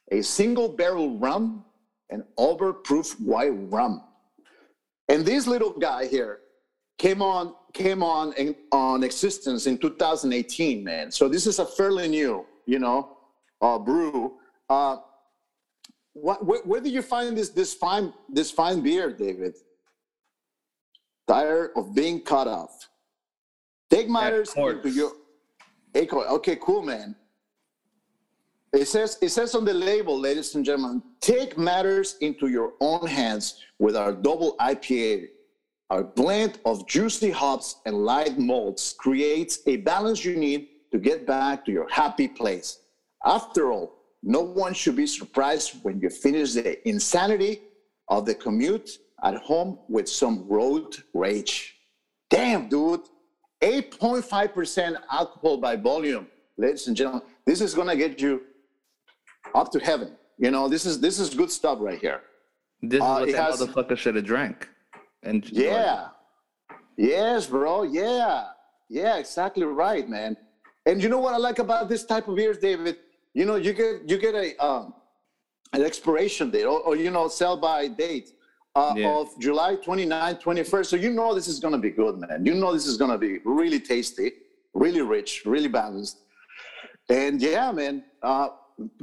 a 0.09 0.21
single 0.21 0.69
barrel 0.69 1.19
rum, 1.19 1.65
and 2.09 2.23
overproof 2.39 3.19
white 3.19 3.51
rum. 3.69 4.01
And 5.09 5.25
this 5.25 5.47
little 5.47 5.71
guy 5.71 6.07
here 6.07 6.39
came 6.97 7.21
on 7.21 7.55
came 7.73 8.01
on 8.03 8.31
in, 8.33 8.55
on 8.71 9.03
existence 9.03 9.67
in 9.67 9.77
2018, 9.77 10.81
man. 10.81 11.11
So 11.11 11.27
this 11.27 11.45
is 11.45 11.59
a 11.59 11.65
fairly 11.65 12.07
new, 12.07 12.45
you 12.65 12.79
know, 12.79 13.17
uh, 13.59 13.77
brew. 13.77 14.37
Uh, 14.69 14.97
what, 16.15 16.45
where, 16.45 16.61
where 16.61 16.81
did 16.81 16.93
you 16.93 17.01
find 17.01 17.37
this 17.37 17.49
this 17.49 17.73
fine 17.73 18.13
this 18.29 18.49
fine 18.49 18.81
beer, 18.81 19.11
David? 19.11 19.53
Tired 21.27 21.71
of 21.75 21.93
being 21.93 22.21
cut 22.21 22.47
off. 22.47 22.89
Take 23.89 24.09
matters 24.09 24.53
into 24.55 24.89
your. 24.89 25.11
Okay, 25.95 26.57
cool, 26.61 26.81
man. 26.81 27.15
It 28.71 28.87
says 28.87 29.17
it 29.21 29.29
says 29.29 29.55
on 29.55 29.65
the 29.65 29.73
label, 29.73 30.17
ladies 30.17 30.55
and 30.55 30.63
gentlemen, 30.63 31.03
take 31.19 31.57
matters 31.57 32.15
into 32.21 32.47
your 32.47 32.73
own 32.79 33.05
hands 33.05 33.61
with 33.77 33.95
our 33.97 34.13
double 34.13 34.55
IPA. 34.59 35.27
Our 35.89 36.03
blend 36.03 36.59
of 36.65 36.87
juicy 36.87 37.29
hops 37.29 37.81
and 37.85 38.05
light 38.05 38.39
malts 38.39 38.93
creates 38.93 39.59
a 39.67 39.77
balance 39.77 40.25
you 40.25 40.35
need 40.35 40.69
to 40.91 40.97
get 40.97 41.27
back 41.27 41.65
to 41.65 41.71
your 41.71 41.87
happy 41.89 42.27
place. 42.27 42.79
After 43.23 43.71
all, 43.71 44.04
no 44.25 44.41
one 44.41 44.73
should 44.73 44.95
be 44.95 45.05
surprised 45.05 45.75
when 45.83 45.99
you 46.01 46.09
finish 46.09 46.53
the 46.53 46.87
insanity 46.89 47.61
of 48.07 48.25
the 48.25 48.33
commute 48.33 48.97
at 49.23 49.35
home 49.35 49.77
with 49.87 50.09
some 50.09 50.47
road 50.47 50.97
rage. 51.13 51.75
Damn, 52.31 52.67
dude. 52.67 53.01
8.5% 53.61 54.97
alcohol 55.11 55.57
by 55.57 55.75
volume, 55.75 56.27
ladies 56.57 56.87
and 56.87 56.97
gentlemen. 56.97 57.21
This 57.45 57.61
is 57.61 57.75
gonna 57.75 57.95
get 57.95 58.19
you 58.19 58.41
up 59.53 59.71
to 59.71 59.79
heaven. 59.79 60.17
You 60.39 60.49
know, 60.51 60.67
this 60.67 60.85
is 60.85 60.99
this 60.99 61.19
is 61.19 61.33
good 61.33 61.51
stuff 61.51 61.77
right 61.79 61.99
here. 61.99 62.21
This 62.81 62.97
is 62.97 63.01
uh, 63.03 63.17
what 63.19 63.31
that 63.31 63.51
has, 63.51 63.61
motherfucker 63.61 63.97
should 63.97 64.15
have 64.15 64.25
drank. 64.25 64.67
And 65.23 65.49
yeah, 65.51 66.07
yes, 66.97 67.45
bro. 67.45 67.83
Yeah, 67.83 68.47
yeah, 68.89 69.17
exactly 69.17 69.63
right, 69.63 70.09
man. 70.09 70.35
And 70.87 71.01
you 71.01 71.09
know 71.09 71.19
what 71.19 71.33
I 71.33 71.37
like 71.37 71.59
about 71.59 71.89
this 71.89 72.05
type 72.05 72.27
of 72.27 72.35
beers, 72.35 72.57
David? 72.57 72.97
You 73.35 73.45
know, 73.45 73.57
you 73.57 73.73
get 73.73 74.09
you 74.09 74.17
get 74.17 74.33
a 74.33 74.65
um, 74.65 74.93
an 75.73 75.83
expiration 75.83 76.49
date, 76.49 76.63
or, 76.63 76.79
or 76.79 76.95
you 76.95 77.11
know, 77.11 77.27
sell 77.27 77.57
by 77.57 77.89
date 77.89 78.29
uh, 78.75 78.93
yeah. 78.95 79.09
of 79.09 79.37
July 79.39 79.75
29, 79.75 80.35
21st. 80.37 80.85
So 80.85 80.95
you 80.95 81.11
know 81.11 81.35
this 81.35 81.49
is 81.49 81.59
gonna 81.59 81.77
be 81.77 81.91
good, 81.91 82.17
man. 82.17 82.45
You 82.45 82.55
know 82.55 82.73
this 82.73 82.87
is 82.87 82.95
gonna 82.95 83.17
be 83.17 83.39
really 83.43 83.81
tasty, 83.81 84.31
really 84.73 85.01
rich, 85.01 85.43
really 85.45 85.67
balanced. 85.67 86.19
And 87.09 87.41
yeah, 87.41 87.71
man. 87.71 88.05
Uh, 88.23 88.49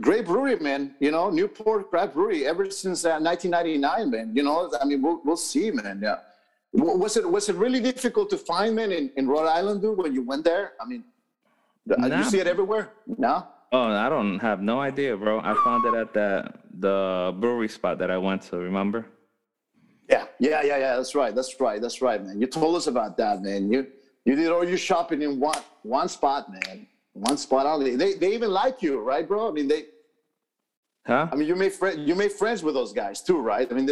great 0.01 0.25
brewery, 0.25 0.57
man. 0.57 0.95
You 0.99 1.11
know, 1.11 1.31
Newport 1.31 1.91
Craft 1.91 2.15
Brewery 2.15 2.47
ever 2.47 2.71
since 2.71 3.05
uh, 3.05 3.21
1999, 3.21 4.11
man. 4.11 4.33
You 4.35 4.43
know, 4.43 4.73
I 4.81 4.85
mean, 4.87 5.03
we'll, 5.03 5.21
we'll 5.25 5.37
see, 5.37 5.71
man. 5.71 6.01
Yeah. 6.03 6.17
Was 6.73 7.19
it 7.19 7.31
was 7.31 7.51
it 7.51 7.57
really 7.57 7.81
difficult 7.81 8.31
to 8.31 8.39
find, 8.39 8.75
man, 8.75 8.93
in, 8.93 9.11
in 9.17 9.29
Rhode 9.29 9.47
Island, 9.47 9.83
dude, 9.83 9.99
when 9.99 10.15
you 10.15 10.23
went 10.23 10.45
there? 10.45 10.73
I 10.81 10.87
mean, 10.87 11.05
nah. 11.85 12.17
you 12.17 12.25
see 12.25 12.41
it 12.41 12.47
everywhere? 12.47 12.93
No. 13.07 13.47
Oh, 13.73 13.85
I 13.85 14.09
don't 14.09 14.39
have 14.39 14.61
no 14.61 14.81
idea, 14.81 15.17
bro. 15.17 15.41
I 15.41 15.55
found 15.65 15.85
it 15.87 15.95
at 15.95 16.13
the 16.13 16.53
the 16.79 17.35
brewery 17.41 17.69
spot 17.69 17.99
that 17.99 18.11
I 18.11 18.19
went 18.19 18.43
to. 18.51 18.59
Remember? 18.59 19.07
Yeah, 20.09 20.27
yeah, 20.39 20.63
yeah, 20.63 20.77
yeah. 20.77 20.97
That's 20.97 21.15
right. 21.15 21.35
That's 21.35 21.59
right. 21.61 21.81
That's 21.81 22.03
right, 22.03 22.23
man. 22.23 22.41
You 22.41 22.47
told 22.47 22.77
us 22.77 22.87
about 22.87 23.17
that, 23.17 23.43
man. 23.43 23.73
You 23.73 23.87
you 24.25 24.37
did 24.37 24.51
all 24.51 24.65
your 24.65 24.79
shopping 24.79 25.23
in 25.23 25.41
one 25.41 25.61
one 25.83 26.09
spot, 26.09 26.51
man 26.53 26.87
one 27.13 27.37
spot 27.37 27.67
only. 27.67 27.97
They 27.97 28.15
they 28.15 28.35
even 28.35 28.51
like 28.51 28.83
you, 28.83 29.01
right, 29.01 29.27
bro? 29.27 29.49
I 29.49 29.53
mean, 29.53 29.69
they. 29.69 29.85
Huh? 31.07 31.29
I 31.33 31.37
mean, 31.37 31.49
you 31.49 31.57
made 31.57 31.73
friend 31.73 32.07
you 32.07 32.15
made 32.15 32.33
friends 32.33 32.63
with 32.63 32.75
those 32.75 32.93
guys 32.93 33.23
too, 33.23 33.39
right? 33.39 33.71
I 33.71 33.75
mean, 33.75 33.89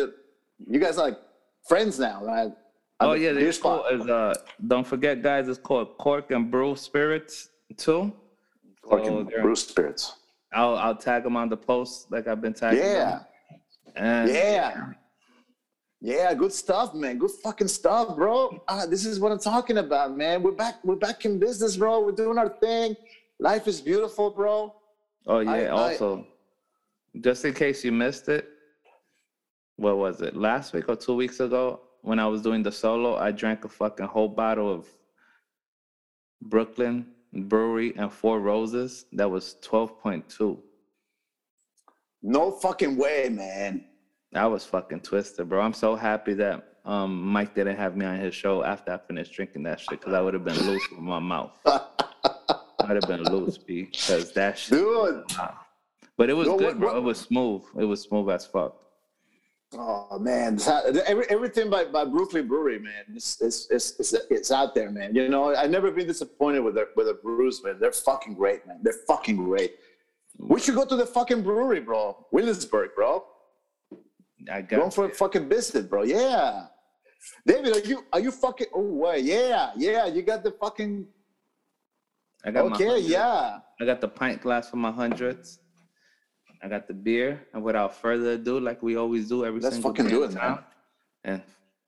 you 0.68 0.80
guys 0.80 0.98
are 0.98 1.08
like 1.08 1.18
friends 1.66 1.98
now, 1.98 2.24
right? 2.24 2.52
Oh 3.00 3.14
yeah, 3.14 3.32
they 3.32 3.50
cool. 3.52 3.84
Is, 3.90 4.06
uh, 4.06 4.34
don't 4.66 4.86
forget, 4.86 5.22
guys. 5.22 5.48
It's 5.48 5.58
called 5.58 5.96
Cork 5.98 6.30
and 6.30 6.50
Brew 6.50 6.76
Spirits 6.76 7.48
too. 7.76 8.12
So 8.88 8.96
and 8.96 9.28
Brew 9.42 9.56
Spirits. 9.56 10.16
I'll 10.52 10.76
I'll 10.76 10.96
tag 10.96 11.24
them 11.24 11.36
on 11.36 11.48
the 11.48 11.56
post 11.56 12.10
like 12.10 12.26
I've 12.26 12.40
been 12.40 12.54
tagging. 12.54 12.82
Yeah. 12.82 13.20
And, 13.96 14.30
yeah. 14.30 14.92
Yeah, 16.00 16.32
good 16.32 16.52
stuff, 16.52 16.94
man. 16.94 17.18
Good 17.18 17.30
fucking 17.42 17.68
stuff, 17.68 18.16
bro. 18.16 18.62
Uh, 18.66 18.86
this 18.86 19.04
is 19.04 19.20
what 19.20 19.32
I'm 19.32 19.38
talking 19.38 19.78
about, 19.78 20.16
man. 20.16 20.42
We're 20.42 20.52
back. 20.52 20.76
We're 20.82 20.96
back 20.96 21.26
in 21.26 21.38
business, 21.38 21.76
bro. 21.76 22.00
We're 22.00 22.12
doing 22.12 22.38
our 22.38 22.48
thing. 22.48 22.96
Life 23.38 23.68
is 23.68 23.80
beautiful, 23.80 24.30
bro. 24.30 24.74
Oh 25.26 25.40
yeah. 25.40 25.52
I, 25.52 25.66
also, 25.68 26.26
I, 27.14 27.18
just 27.20 27.44
in 27.44 27.52
case 27.52 27.84
you 27.84 27.92
missed 27.92 28.28
it, 28.28 28.48
what 29.76 29.98
was 29.98 30.22
it? 30.22 30.34
Last 30.34 30.72
week 30.72 30.88
or 30.88 30.96
two 30.96 31.14
weeks 31.14 31.40
ago, 31.40 31.80
when 32.02 32.18
I 32.18 32.26
was 32.26 32.40
doing 32.40 32.62
the 32.62 32.72
solo, 32.72 33.16
I 33.16 33.30
drank 33.30 33.64
a 33.64 33.68
fucking 33.68 34.06
whole 34.06 34.28
bottle 34.28 34.72
of 34.72 34.86
Brooklyn 36.40 37.06
Brewery 37.32 37.94
and 37.96 38.12
Four 38.12 38.40
Roses. 38.40 39.06
That 39.12 39.30
was 39.30 39.56
twelve 39.62 40.00
point 40.00 40.28
two. 40.28 40.62
No 42.22 42.50
fucking 42.50 42.96
way, 42.96 43.28
man. 43.30 43.84
I 44.34 44.46
was 44.46 44.64
fucking 44.64 45.00
twisted, 45.00 45.48
bro. 45.48 45.60
I'm 45.60 45.72
so 45.72 45.96
happy 45.96 46.34
that 46.34 46.76
um, 46.84 47.22
Mike 47.22 47.54
didn't 47.54 47.76
have 47.76 47.96
me 47.96 48.06
on 48.06 48.18
his 48.18 48.34
show 48.34 48.62
after 48.62 48.92
I 48.92 48.98
finished 48.98 49.32
drinking 49.32 49.64
that 49.64 49.80
shit 49.80 50.00
because 50.00 50.12
I 50.12 50.20
would 50.20 50.34
have 50.34 50.44
been 50.44 50.58
loose 50.58 50.86
with 50.90 51.00
my 51.00 51.18
mouth. 51.18 51.52
I'd 51.64 52.96
have 52.96 53.08
been 53.08 53.24
loose, 53.24 53.58
B, 53.58 53.84
because 53.84 54.32
that 54.32 54.58
shit. 54.58 54.78
Dude. 54.78 55.24
But 56.16 56.30
it 56.30 56.34
was 56.34 56.48
no, 56.48 56.58
good, 56.58 56.66
what, 56.66 56.78
bro. 56.78 56.88
What? 56.88 56.96
It 56.98 57.02
was 57.02 57.18
smooth. 57.18 57.62
It 57.78 57.84
was 57.84 58.02
smooth 58.02 58.30
as 58.30 58.46
fuck. 58.46 58.76
Oh 59.72 60.18
man, 60.18 60.58
every, 61.06 61.30
everything 61.30 61.70
by, 61.70 61.84
by 61.84 62.04
Brooklyn 62.04 62.48
Brewery, 62.48 62.80
man, 62.80 63.04
it's, 63.14 63.40
it's 63.40 63.68
it's, 63.70 64.00
it's 64.00 64.12
it's 64.28 64.50
out 64.50 64.74
there, 64.74 64.90
man. 64.90 65.14
You 65.14 65.28
know, 65.28 65.54
I've 65.54 65.70
never 65.70 65.92
been 65.92 66.08
disappointed 66.08 66.60
with 66.60 66.74
their 66.74 66.88
with 66.96 67.06
the 67.06 67.14
brews, 67.14 67.62
man. 67.62 67.78
They're 67.78 67.92
fucking 67.92 68.34
great, 68.34 68.66
man. 68.66 68.80
They're 68.82 69.00
fucking 69.06 69.36
great. 69.36 69.76
We 70.38 70.58
should 70.58 70.74
go 70.74 70.84
to 70.84 70.96
the 70.96 71.06
fucking 71.06 71.42
brewery, 71.42 71.80
bro. 71.80 72.26
Williamsburg, 72.32 72.90
bro. 72.96 73.24
I 74.50 74.62
got 74.62 74.80
going 74.80 74.90
for 74.90 75.04
a 75.04 75.10
fucking 75.10 75.48
biscuit, 75.48 75.88
bro. 75.88 76.02
Yeah. 76.02 76.66
David, 77.46 77.76
are 77.76 77.88
you 77.88 78.04
are 78.12 78.20
you 78.20 78.32
fucking 78.32 78.68
oh 78.74 78.80
wait, 78.80 79.24
yeah, 79.24 79.70
yeah, 79.76 80.06
you 80.06 80.22
got 80.22 80.42
the 80.42 80.50
fucking 80.50 81.06
I 82.44 82.50
got 82.50 82.72
Okay, 82.72 83.00
yeah. 83.00 83.58
I 83.80 83.84
got 83.84 84.00
the 84.00 84.08
pint 84.08 84.40
glass 84.40 84.70
for 84.70 84.76
my 84.76 84.90
hundreds. 84.90 85.58
I 86.62 86.68
got 86.68 86.86
the 86.86 86.94
beer. 86.94 87.46
And 87.52 87.62
without 87.62 87.96
further 87.96 88.32
ado, 88.32 88.60
like 88.60 88.82
we 88.82 88.96
always 88.96 89.28
do 89.28 89.44
every 89.44 89.60
Let's 89.60 89.76
single 89.76 89.94
fucking 89.94 90.08
do 90.08 90.24
it, 90.24 90.34
man. 90.34 90.58
And 91.24 91.42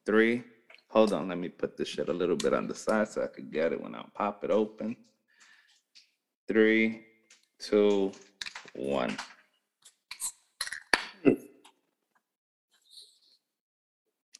three. 0.06 0.44
Hold 0.88 1.12
on, 1.12 1.28
let 1.28 1.38
me 1.38 1.48
put 1.48 1.76
this 1.76 1.88
shit 1.88 2.08
a 2.08 2.12
little 2.12 2.36
bit 2.36 2.52
on 2.52 2.66
the 2.66 2.74
side 2.74 3.08
so 3.08 3.22
I 3.22 3.26
could 3.26 3.50
get 3.50 3.72
it 3.72 3.80
when 3.80 3.94
I 3.94 4.04
pop 4.14 4.44
it 4.44 4.50
open. 4.50 4.94
Three, 6.46 7.02
two, 7.58 8.12
one. 8.74 9.16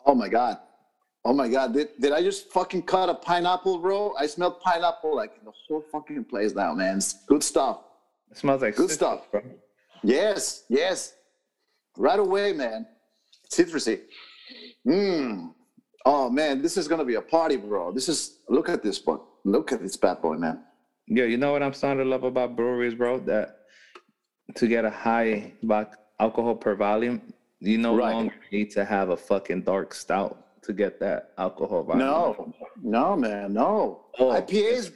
Oh 0.05 0.15
my 0.15 0.29
god. 0.29 0.59
Oh 1.25 1.33
my 1.33 1.49
god. 1.49 1.73
Did, 1.73 1.91
did 2.01 2.13
I 2.13 2.23
just 2.23 2.51
fucking 2.51 2.83
cut 2.83 3.09
a 3.09 3.15
pineapple, 3.15 3.79
bro? 3.79 4.15
I 4.19 4.27
smell 4.27 4.51
pineapple 4.51 5.15
like 5.15 5.37
in 5.39 5.45
the 5.45 5.53
whole 5.69 5.81
fucking 5.81 6.25
place 6.25 6.55
now, 6.55 6.75
man. 6.75 6.97
It's 6.97 7.25
good 7.27 7.43
stuff. 7.43 7.85
It 8.31 8.37
smells 8.37 8.63
like 8.63 8.77
good 8.77 8.91
stuff. 8.91 9.31
Bro. 9.31 9.43
Yes, 10.03 10.65
yes. 10.69 11.15
Right 11.97 12.19
away, 12.19 12.53
man. 12.53 12.87
Citrusy. 13.53 14.01
Mmm. 14.87 15.55
Oh 16.05 16.29
man, 16.29 16.63
this 16.63 16.77
is 16.77 16.89
gonna 16.89 17.05
be 17.05 17.15
a 17.15 17.23
party, 17.23 17.57
bro. 17.57 17.93
This 17.93 18.09
is 18.09 18.39
look 18.49 18.69
at 18.69 18.83
this 18.83 18.99
book. 18.99 19.29
look 19.45 19.73
at 19.73 19.81
this 19.83 19.97
bad 19.97 20.21
boy, 20.23 20.35
man. 20.37 20.65
Yeah, 21.07 21.25
you 21.25 21.37
know 21.37 21.53
what 21.53 21.63
I'm 21.63 21.73
starting 21.73 22.03
to 22.05 22.09
love 22.11 22.25
about 22.25 22.57
breweries, 22.57 22.95
bro? 22.95 23.19
That 23.21 23.59
to 24.57 24.67
get 24.67 24.85
a 24.85 24.91
high 24.91 25.53
alcohol 26.19 26.55
per 26.57 26.75
volume, 26.75 27.21
you 27.61 27.79
no 27.79 27.95
Right. 27.97 28.13
longer 28.15 28.35
need 28.51 28.71
to 28.73 28.85
have 28.85 29.11
a 29.11 29.17
fucking 29.17 29.63
dark 29.63 29.95
stout 29.95 30.63
to 30.63 30.73
get 30.73 30.99
that 31.01 31.33
alcohol 31.39 31.83
volume. 31.85 32.07
No, 32.07 32.55
no, 32.83 33.17
man, 33.17 33.53
no. 33.53 34.07
Oh. 34.19 34.31
IPAs. 34.33 34.93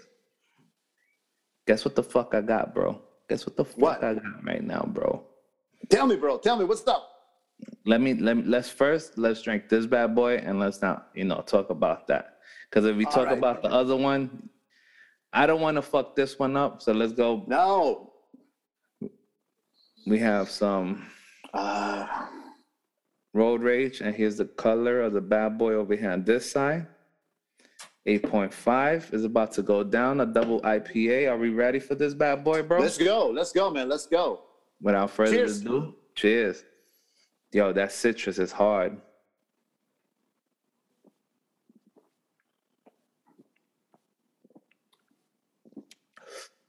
Guess 1.66 1.84
what 1.84 1.94
the 1.96 2.02
fuck 2.02 2.34
I 2.34 2.40
got, 2.40 2.74
bro? 2.74 3.00
Guess 3.28 3.46
what 3.46 3.56
the 3.56 3.64
fuck 3.64 3.78
What? 3.78 4.04
I 4.04 4.14
got 4.14 4.44
right 4.44 4.62
now, 4.62 4.88
bro? 4.92 5.24
Tell 5.90 6.06
me, 6.06 6.16
bro. 6.16 6.38
Tell 6.38 6.56
me 6.56 6.64
what's 6.64 6.86
up. 6.86 7.10
Let 7.86 8.00
me 8.00 8.14
let 8.14 8.36
me, 8.36 8.42
let's 8.44 8.68
first 8.68 9.16
let's 9.16 9.40
drink 9.42 9.68
this 9.68 9.86
bad 9.86 10.14
boy 10.14 10.36
and 10.36 10.58
let's 10.60 10.82
not 10.82 11.08
you 11.14 11.24
know 11.24 11.42
talk 11.46 11.70
about 11.70 12.06
that 12.08 12.36
because 12.68 12.84
if 12.84 12.94
we 12.96 13.06
All 13.06 13.12
talk 13.12 13.26
right. 13.26 13.38
about 13.38 13.62
the 13.62 13.70
other 13.70 13.96
one, 13.96 14.50
I 15.32 15.46
don't 15.46 15.60
want 15.62 15.76
to 15.76 15.82
fuck 15.82 16.14
this 16.14 16.38
one 16.38 16.56
up. 16.56 16.82
So 16.82 16.92
let's 16.92 17.12
go. 17.12 17.44
No. 17.46 18.12
We 20.06 20.18
have 20.18 20.50
some 20.50 21.06
Uh, 21.54 22.06
road 23.32 23.62
rage, 23.62 24.00
and 24.02 24.14
here's 24.14 24.36
the 24.36 24.44
color 24.44 25.00
of 25.00 25.14
the 25.14 25.20
bad 25.20 25.56
boy 25.56 25.72
over 25.74 25.96
here 25.96 26.10
on 26.10 26.22
this 26.24 26.50
side. 26.50 26.86
8.5 28.06 29.12
is 29.12 29.24
about 29.24 29.50
to 29.52 29.62
go 29.62 29.82
down. 29.82 30.20
A 30.20 30.26
double 30.26 30.60
IPA. 30.60 31.30
Are 31.30 31.36
we 31.36 31.50
ready 31.50 31.80
for 31.80 31.94
this 31.94 32.14
bad 32.14 32.44
boy, 32.44 32.62
bro? 32.62 32.80
let's 32.80 32.98
go. 32.98 33.28
Let's 33.28 33.52
go, 33.52 33.70
man. 33.70 33.88
Let's 33.88 34.06
go. 34.06 34.42
Without 34.80 35.10
further 35.10 35.32
Cheers. 35.32 35.60
ado, 35.62 35.94
cheers. 36.14 36.64
Yo, 37.52 37.72
that 37.72 37.90
citrus 37.90 38.38
is 38.38 38.52
hard. 38.52 38.96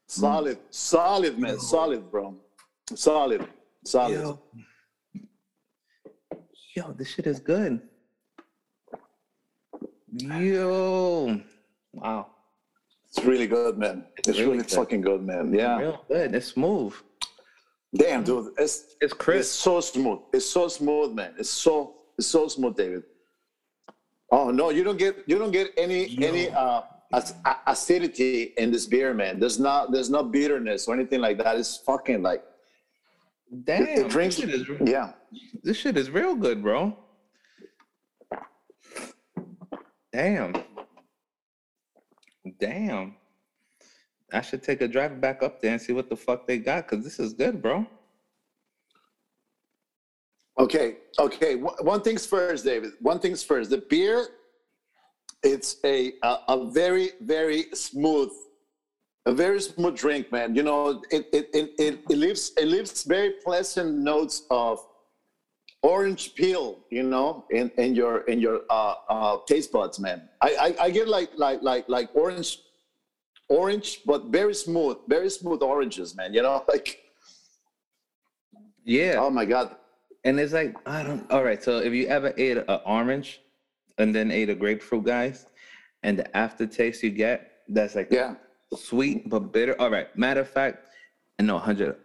Solid, 0.08 0.58
solid, 0.72 1.38
man. 1.38 1.60
Solid, 1.60 2.10
bro. 2.10 2.36
Solid, 2.96 3.48
solid. 3.86 4.14
Yo. 4.14 4.40
Yo, 6.76 6.94
this 6.94 7.10
shit 7.10 7.28
is 7.28 7.40
good. 7.40 7.82
Yo. 10.20 11.40
Wow. 11.94 12.28
It's 13.10 13.24
really 13.24 13.48
good, 13.48 13.78
man. 13.78 14.06
It's 14.18 14.28
really 14.40 14.58
really, 14.58 14.64
fucking 14.64 15.02
good, 15.02 15.24
man. 15.24 15.54
Yeah. 15.54 15.78
Real 15.80 16.04
good. 16.08 16.34
It's 16.36 16.48
smooth. 16.48 16.94
Damn, 17.96 18.24
dude. 18.24 18.54
It's 18.58 18.96
It's 19.02 19.14
it's 19.28 19.50
so 19.50 19.80
smooth. 19.80 20.20
It's 20.34 20.46
so 20.46 20.68
smooth, 20.68 21.14
man. 21.14 21.34
It's 21.38 21.50
so 21.50 21.96
it's 22.18 22.28
so 22.28 22.48
smooth, 22.48 22.76
David. 22.76 23.04
Oh 24.32 24.52
no, 24.52 24.70
you 24.72 24.84
don't 24.84 24.98
get 24.98 25.24
you 25.28 25.38
don't 25.38 25.52
get 25.52 25.72
any 25.78 26.18
any 26.22 26.50
uh 26.50 26.82
acidity 27.66 28.54
in 28.58 28.72
this 28.72 28.86
beer, 28.86 29.14
man. 29.14 29.40
There's 29.40 29.60
not 29.60 29.92
there's 29.92 30.10
no 30.10 30.24
bitterness 30.24 30.88
or 30.88 30.94
anything 30.96 31.22
like 31.22 31.38
that. 31.38 31.58
It's 31.58 31.78
fucking 31.78 32.22
like 32.22 32.44
Damn. 33.64 33.84
it, 33.84 34.00
it 34.00 34.10
drinks. 34.10 34.36
This 34.36 34.66
shit, 34.66 34.82
is, 34.82 34.90
Yeah. 34.90 35.14
this 35.64 35.78
shit 35.78 35.96
is 35.96 36.10
real 36.10 36.36
good, 36.36 36.62
bro. 36.62 36.98
Damn. 40.12 40.56
Damn. 42.60 43.16
I 44.34 44.42
should 44.42 44.64
take 44.64 44.82
a 44.82 44.88
drive 44.88 45.22
back 45.22 45.42
up 45.42 45.62
there 45.62 45.72
and 45.72 45.82
see 45.82 45.94
what 45.94 46.10
the 46.10 46.16
fuck 46.16 46.48
they 46.48 46.58
got 46.58 46.90
because 46.90 47.04
this 47.04 47.20
is 47.20 47.34
good, 47.34 47.62
bro. 47.62 47.86
Okay, 50.60 50.98
okay. 51.20 51.56
One 51.56 52.02
thing's 52.02 52.26
first, 52.26 52.66
David. 52.66 52.94
One 53.00 53.20
thing's 53.20 53.44
first. 53.44 53.70
The 53.70 53.78
beer, 53.78 54.28
it's 55.44 55.78
a 55.86 56.14
a, 56.24 56.38
a 56.50 56.72
very 56.72 57.12
very 57.22 57.68
smooth, 57.74 58.32
a 59.28 59.34
very 59.34 59.62
smooth 59.62 59.96
drink, 59.96 60.32
man. 60.32 60.56
You 60.56 60.64
know, 60.64 61.04
it 61.12 61.28
it 61.32 61.50
it 61.54 61.72
it, 61.78 62.00
it 62.10 62.18
leaves 62.18 62.54
it 62.58 62.68
leaves 62.68 63.04
very 63.04 63.36
pleasant 63.46 64.00
notes 64.00 64.44
of 64.50 64.80
orange 65.84 66.36
peel. 66.36 66.80
You 66.90 67.04
know, 67.04 67.46
in 67.52 67.70
in 67.78 67.96
your 67.96 68.22
in 68.22 68.40
your 68.40 68.62
uh, 68.70 68.96
uh, 69.10 69.38
taste 69.48 69.72
buds, 69.72 70.00
man. 70.00 70.30
I, 70.42 70.50
I 70.80 70.86
I 70.86 70.90
get 70.92 71.08
like 71.08 71.30
like 71.38 71.62
like 71.62 71.86
like 71.88 72.10
orange, 72.16 72.60
orange, 73.50 74.02
but 74.06 74.26
very 74.26 74.54
smooth, 74.54 74.98
very 75.08 75.30
smooth 75.30 75.62
oranges, 75.62 76.16
man. 76.16 76.34
You 76.34 76.42
know, 76.44 76.64
like 76.74 77.00
Yeah. 78.84 79.16
oh 79.20 79.30
my 79.30 79.46
god. 79.46 79.76
And 80.24 80.40
it's 80.40 80.52
like, 80.52 80.76
I 80.86 81.04
don't, 81.04 81.30
all 81.32 81.44
right. 81.44 81.64
So 81.64 81.78
if 81.78 81.94
you 81.94 82.08
ever 82.08 82.34
ate 82.38 82.58
an 82.58 82.80
orange 82.86 83.40
and 83.98 84.14
then 84.14 84.30
ate 84.32 84.50
a 84.50 84.56
grapefruit, 84.56 85.06
guys, 85.06 85.46
and 86.04 86.20
the 86.20 86.28
aftertaste 86.36 87.02
you 87.04 87.12
get, 87.12 87.52
that's 87.70 87.96
like 87.96 88.10
Yeah. 88.12 88.36
sweet 88.76 89.30
but 89.30 89.54
bitter. 89.54 89.80
All 89.80 89.90
right. 89.90 90.14
Matter 90.18 90.42
of 90.42 90.50
fact, 90.50 90.90
and 91.38 91.48
no, 91.48 91.58
100%, 91.60 91.96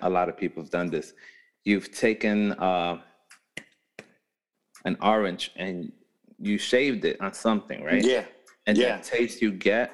a 0.00 0.08
lot 0.08 0.28
of 0.30 0.36
people 0.38 0.62
have 0.62 0.70
done 0.70 0.88
this. 0.90 1.12
You've 1.70 1.92
taken 1.92 2.52
uh, 2.54 2.98
an 4.84 4.96
orange 5.00 5.52
and 5.54 5.92
you 6.40 6.58
shaved 6.58 7.04
it 7.04 7.20
on 7.20 7.32
something, 7.32 7.84
right? 7.84 8.02
Yeah. 8.04 8.24
And 8.66 8.76
yeah. 8.76 8.96
that 8.96 9.04
taste 9.04 9.40
you 9.40 9.52
get 9.52 9.92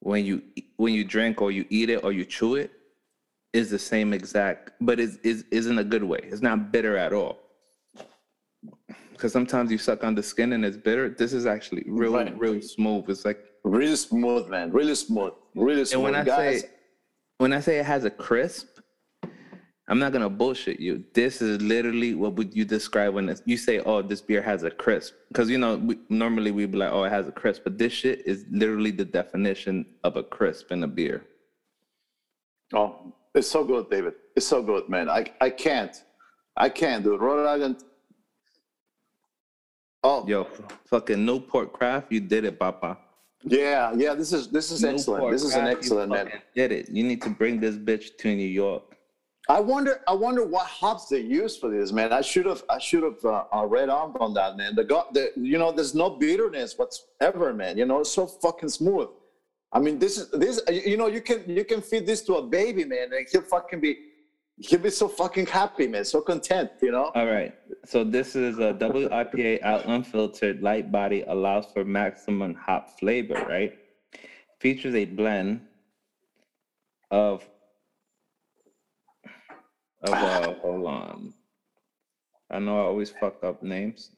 when 0.00 0.24
you 0.24 0.40
when 0.76 0.94
you 0.94 1.04
drink 1.04 1.42
or 1.42 1.50
you 1.50 1.66
eat 1.68 1.90
it 1.90 2.02
or 2.04 2.10
you 2.12 2.24
chew 2.24 2.54
it 2.54 2.70
is 3.52 3.68
the 3.70 3.78
same 3.78 4.14
exact, 4.14 4.70
but 4.80 4.98
is 4.98 5.18
is 5.18 5.44
is 5.50 5.66
in 5.66 5.78
a 5.78 5.84
good 5.84 6.02
way. 6.04 6.20
It's 6.22 6.40
not 6.40 6.72
bitter 6.72 6.96
at 6.96 7.12
all. 7.12 7.36
Because 9.12 9.30
sometimes 9.30 9.70
you 9.70 9.76
suck 9.76 10.04
on 10.04 10.14
the 10.14 10.22
skin 10.22 10.54
and 10.54 10.64
it's 10.64 10.78
bitter. 10.78 11.10
This 11.10 11.34
is 11.34 11.44
actually 11.44 11.84
real, 11.86 12.14
Right. 12.14 12.38
real 12.38 12.62
smooth. 12.62 13.10
It's 13.10 13.26
like 13.26 13.40
Really 13.62 13.96
smooth, 13.96 14.48
man. 14.48 14.72
Really 14.72 14.94
smooth. 14.94 15.34
Really 15.54 15.84
smooth. 15.84 15.92
and 15.94 16.02
when 16.02 16.14
I 16.14 16.24
Guys, 16.24 16.62
say 16.62 16.70
when 17.36 17.52
I 17.52 17.60
say 17.60 17.78
it 17.78 17.84
has 17.84 18.04
a 18.06 18.10
crisp, 18.10 18.73
I'm 19.86 19.98
not 19.98 20.12
gonna 20.12 20.30
bullshit 20.30 20.80
you. 20.80 21.04
This 21.12 21.42
is 21.42 21.60
literally 21.60 22.14
what 22.14 22.34
would 22.34 22.56
you 22.56 22.64
describe 22.64 23.12
when 23.12 23.28
it's, 23.28 23.42
you 23.44 23.58
say, 23.58 23.80
"Oh, 23.80 24.00
this 24.00 24.22
beer 24.22 24.40
has 24.40 24.62
a 24.62 24.70
crisp," 24.70 25.14
because 25.28 25.50
you 25.50 25.58
know 25.58 25.76
we, 25.76 25.98
normally 26.08 26.52
we'd 26.52 26.72
be 26.72 26.78
like, 26.78 26.90
"Oh, 26.90 27.04
it 27.04 27.10
has 27.10 27.28
a 27.28 27.32
crisp," 27.32 27.64
but 27.64 27.76
this 27.76 27.92
shit 27.92 28.26
is 28.26 28.46
literally 28.50 28.92
the 28.92 29.04
definition 29.04 29.84
of 30.02 30.16
a 30.16 30.22
crisp 30.22 30.72
in 30.72 30.82
a 30.84 30.88
beer. 30.88 31.26
oh, 32.72 33.12
it's 33.34 33.48
so 33.48 33.62
good, 33.62 33.90
David. 33.90 34.14
It's 34.36 34.46
so 34.46 34.62
good, 34.62 34.88
man. 34.88 35.10
I, 35.10 35.26
I 35.40 35.50
can't. 35.50 36.02
I 36.56 36.68
can't, 36.68 37.02
do 37.04 37.14
it. 37.14 37.20
Rhode 37.20 37.46
Island. 37.46 37.84
Oh, 40.02 40.26
Yo, 40.26 40.46
fucking 40.86 41.24
Newport 41.24 41.72
Craft, 41.72 42.12
you 42.12 42.20
did 42.20 42.44
it, 42.44 42.58
Papa. 42.58 42.96
yeah, 43.42 43.92
yeah. 43.94 44.14
This 44.14 44.32
is 44.32 44.48
this 44.48 44.70
is 44.70 44.82
excellent. 44.82 45.24
Newport 45.24 45.32
This 45.32 45.44
is 45.44 45.54
an 45.54 45.66
excellent 45.66 46.10
man. 46.10 46.30
Did 46.54 46.72
it? 46.72 46.88
You 46.88 47.04
need 47.04 47.20
to 47.22 47.30
bring 47.30 47.60
this 47.60 47.76
bitch 47.76 48.16
to 48.18 48.34
New 48.34 48.48
York. 48.48 48.93
I 49.48 49.60
wonder. 49.60 50.00
I 50.08 50.14
wonder 50.14 50.44
what 50.44 50.66
hops 50.66 51.06
they 51.06 51.20
use 51.20 51.56
for 51.56 51.68
this, 51.68 51.92
man. 51.92 52.12
I 52.12 52.22
should 52.22 52.46
have. 52.46 52.62
I 52.70 52.78
should 52.78 53.02
have 53.02 53.22
uh, 53.24 53.44
uh, 53.54 53.66
read 53.66 53.90
up 53.90 54.16
on 54.20 54.32
that, 54.34 54.56
man. 54.56 54.74
The 54.74 54.84
got 54.84 55.12
the. 55.12 55.32
You 55.36 55.58
know, 55.58 55.70
there's 55.70 55.94
no 55.94 56.10
bitterness 56.10 56.78
whatsoever, 56.78 57.52
man. 57.52 57.76
You 57.76 57.84
know, 57.84 58.00
it's 58.00 58.12
so 58.12 58.26
fucking 58.26 58.70
smooth. 58.70 59.08
I 59.72 59.80
mean, 59.80 59.98
this 59.98 60.16
is 60.16 60.30
this. 60.30 60.62
You 60.70 60.96
know, 60.96 61.08
you 61.08 61.20
can 61.20 61.42
you 61.46 61.64
can 61.64 61.82
feed 61.82 62.06
this 62.06 62.22
to 62.22 62.36
a 62.36 62.42
baby, 62.42 62.84
man, 62.84 63.12
and 63.12 63.26
he'll 63.30 63.42
fucking 63.42 63.80
be. 63.80 63.98
He'll 64.56 64.78
be 64.78 64.90
so 64.90 65.08
fucking 65.08 65.46
happy, 65.46 65.88
man. 65.88 66.04
So 66.04 66.20
content, 66.20 66.70
you 66.80 66.92
know. 66.92 67.10
All 67.14 67.26
right. 67.26 67.52
So 67.84 68.04
this 68.04 68.36
is 68.36 68.60
a 68.60 68.72
double 68.72 69.08
IPA 69.08 69.62
out 69.62 69.84
unfiltered, 69.86 70.62
light 70.62 70.92
body, 70.92 71.24
allows 71.26 71.66
for 71.74 71.84
maximum 71.84 72.54
hop 72.54 72.98
flavor, 72.98 73.44
right? 73.48 73.76
Features 74.60 74.94
a 74.94 75.06
blend 75.06 75.60
of 77.10 77.44
of 80.04 80.12
uh 80.12 80.54
hold 80.60 80.86
on. 80.86 81.32
I 82.50 82.58
know 82.58 82.78
I 82.78 82.84
always 82.84 83.10
fuck 83.10 83.42
up 83.42 83.62
names. 83.62 84.10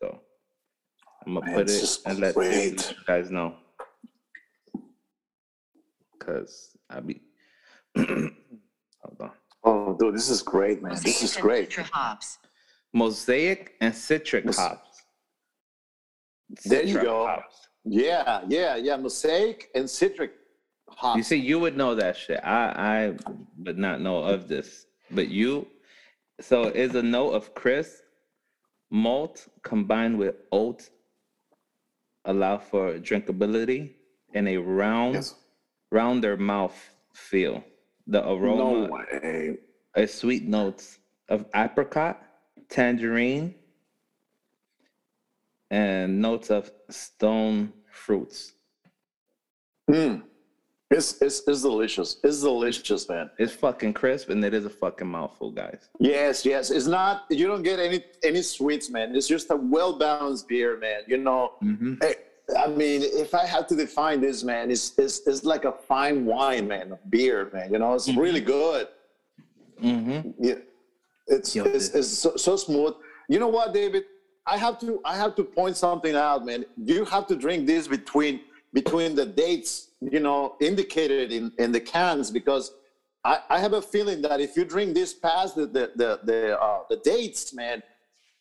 So 0.00 0.18
I'm 1.26 1.34
gonna 1.34 1.46
Man, 1.46 1.54
put 1.54 1.66
this 1.66 1.76
it 1.76 1.82
is 1.82 2.00
and 2.06 2.18
let, 2.18 2.36
you 2.36 2.76
guys 3.06 3.30
know. 3.30 3.54
Cause 6.18 6.76
I 6.88 7.00
be 7.00 7.20
hold 7.96 8.32
on. 9.20 9.30
Oh, 9.62 9.96
dude, 9.98 10.14
this 10.14 10.30
is 10.30 10.42
great, 10.42 10.82
man. 10.82 10.92
This 11.02 11.22
is 11.22 11.36
great. 11.36 11.70
Citra 11.70 11.88
hops. 11.90 12.38
Mosaic 12.92 13.74
and 13.80 13.92
Citra 13.92 14.44
Mos- 14.44 14.58
hops. 14.58 15.02
There 16.64 16.82
you 16.82 17.00
go. 17.00 17.26
hops. 17.26 17.68
Yeah, 17.84 18.42
yeah, 18.48 18.76
yeah. 18.76 18.96
Mosaic 18.96 19.68
and 19.74 19.84
Citra 19.84 20.30
You 21.16 21.22
see, 21.22 21.36
you 21.36 21.58
would 21.58 21.76
know 21.76 21.94
that 21.94 22.16
shit. 22.16 22.40
I 22.44 23.12
I 23.16 23.16
would 23.58 23.78
not 23.78 24.00
know 24.00 24.18
of 24.18 24.48
this, 24.48 24.86
but 25.10 25.28
you. 25.28 25.66
So 26.40 26.64
it's 26.64 26.94
a 26.94 27.02
note 27.02 27.32
of 27.32 27.54
crisp 27.54 28.02
malt 28.90 29.46
combined 29.62 30.18
with 30.18 30.34
oat 30.52 30.88
allow 32.24 32.58
for 32.58 32.98
drinkability 32.98 33.94
and 34.34 34.48
a 34.48 34.56
round 34.58 35.14
Yes. 35.14 35.34
rounder 35.90 36.36
mouth 36.36 36.76
feel. 37.14 37.64
The 38.06 38.20
No 38.22 38.36
aroma 38.36 38.88
way. 38.90 39.58
is 39.96 40.12
sweet 40.12 40.44
notes 40.46 40.98
of 41.28 41.46
apricot, 41.54 42.20
tangerine, 42.68 43.54
and 45.70 46.20
notes 46.20 46.50
of 46.50 46.70
stone 46.90 47.72
fruits. 47.90 48.52
Mm. 49.88 50.22
It's, 50.90 51.22
it's 51.22 51.42
it's 51.46 51.62
delicious. 51.62 52.16
It's 52.24 52.40
delicious, 52.40 53.08
man. 53.08 53.30
It's 53.38 53.52
fucking 53.52 53.92
crisp 53.94 54.28
and 54.30 54.44
it 54.44 54.52
is 54.52 54.64
a 54.64 54.70
fucking 54.70 55.06
mouthful, 55.06 55.52
guys. 55.52 55.88
Yes, 56.00 56.44
yes. 56.44 56.70
It's 56.72 56.86
not. 56.88 57.26
You 57.30 57.46
don't 57.46 57.62
get 57.62 57.78
any 57.78 58.02
any 58.24 58.42
sweets, 58.42 58.90
man. 58.90 59.14
It's 59.14 59.28
just 59.28 59.50
a 59.50 59.56
well 59.56 59.96
balanced 59.98 60.48
beer, 60.48 60.76
man. 60.78 61.02
You 61.06 61.18
know. 61.18 61.52
hmm 61.60 61.94
I, 62.02 62.16
I 62.58 62.66
mean, 62.66 63.02
if 63.04 63.32
I 63.32 63.46
had 63.46 63.68
to 63.68 63.76
define 63.76 64.20
this, 64.20 64.42
man, 64.42 64.72
it's 64.72 64.98
it's, 64.98 65.24
it's 65.28 65.44
like 65.44 65.64
a 65.64 65.70
fine 65.72 66.24
wine, 66.24 66.66
man, 66.66 66.90
a 66.90 66.98
beer, 67.08 67.48
man. 67.52 67.72
You 67.72 67.78
know, 67.78 67.94
it's 67.94 68.08
really 68.08 68.40
good. 68.40 68.88
hmm 69.80 70.20
Yeah, 70.40 70.54
it's 71.28 71.54
Yo, 71.54 71.62
it's, 71.64 71.90
it's 71.90 72.08
so, 72.08 72.36
so 72.36 72.56
smooth. 72.56 72.94
You 73.28 73.38
know 73.38 73.46
what, 73.48 73.72
David? 73.72 74.02
I 74.44 74.56
have 74.56 74.80
to 74.80 75.00
I 75.04 75.14
have 75.16 75.36
to 75.36 75.44
point 75.44 75.76
something 75.76 76.16
out, 76.16 76.44
man. 76.44 76.64
You 76.76 77.04
have 77.04 77.28
to 77.28 77.36
drink 77.36 77.68
this 77.68 77.86
between 77.86 78.40
between 78.72 79.14
the 79.14 79.26
dates, 79.26 79.88
you 80.00 80.20
know, 80.20 80.56
indicated 80.60 81.32
in 81.32 81.52
in 81.58 81.72
the 81.72 81.80
cans 81.80 82.30
because 82.30 82.72
I, 83.24 83.40
I 83.50 83.58
have 83.58 83.74
a 83.74 83.82
feeling 83.82 84.22
that 84.22 84.40
if 84.40 84.56
you 84.56 84.64
drink 84.64 84.94
this 84.94 85.12
past 85.12 85.56
the 85.56 85.66
the 85.66 85.92
the 85.96 86.20
the, 86.24 86.60
uh, 86.60 86.80
the 86.88 86.96
dates, 86.96 87.52
man, 87.52 87.82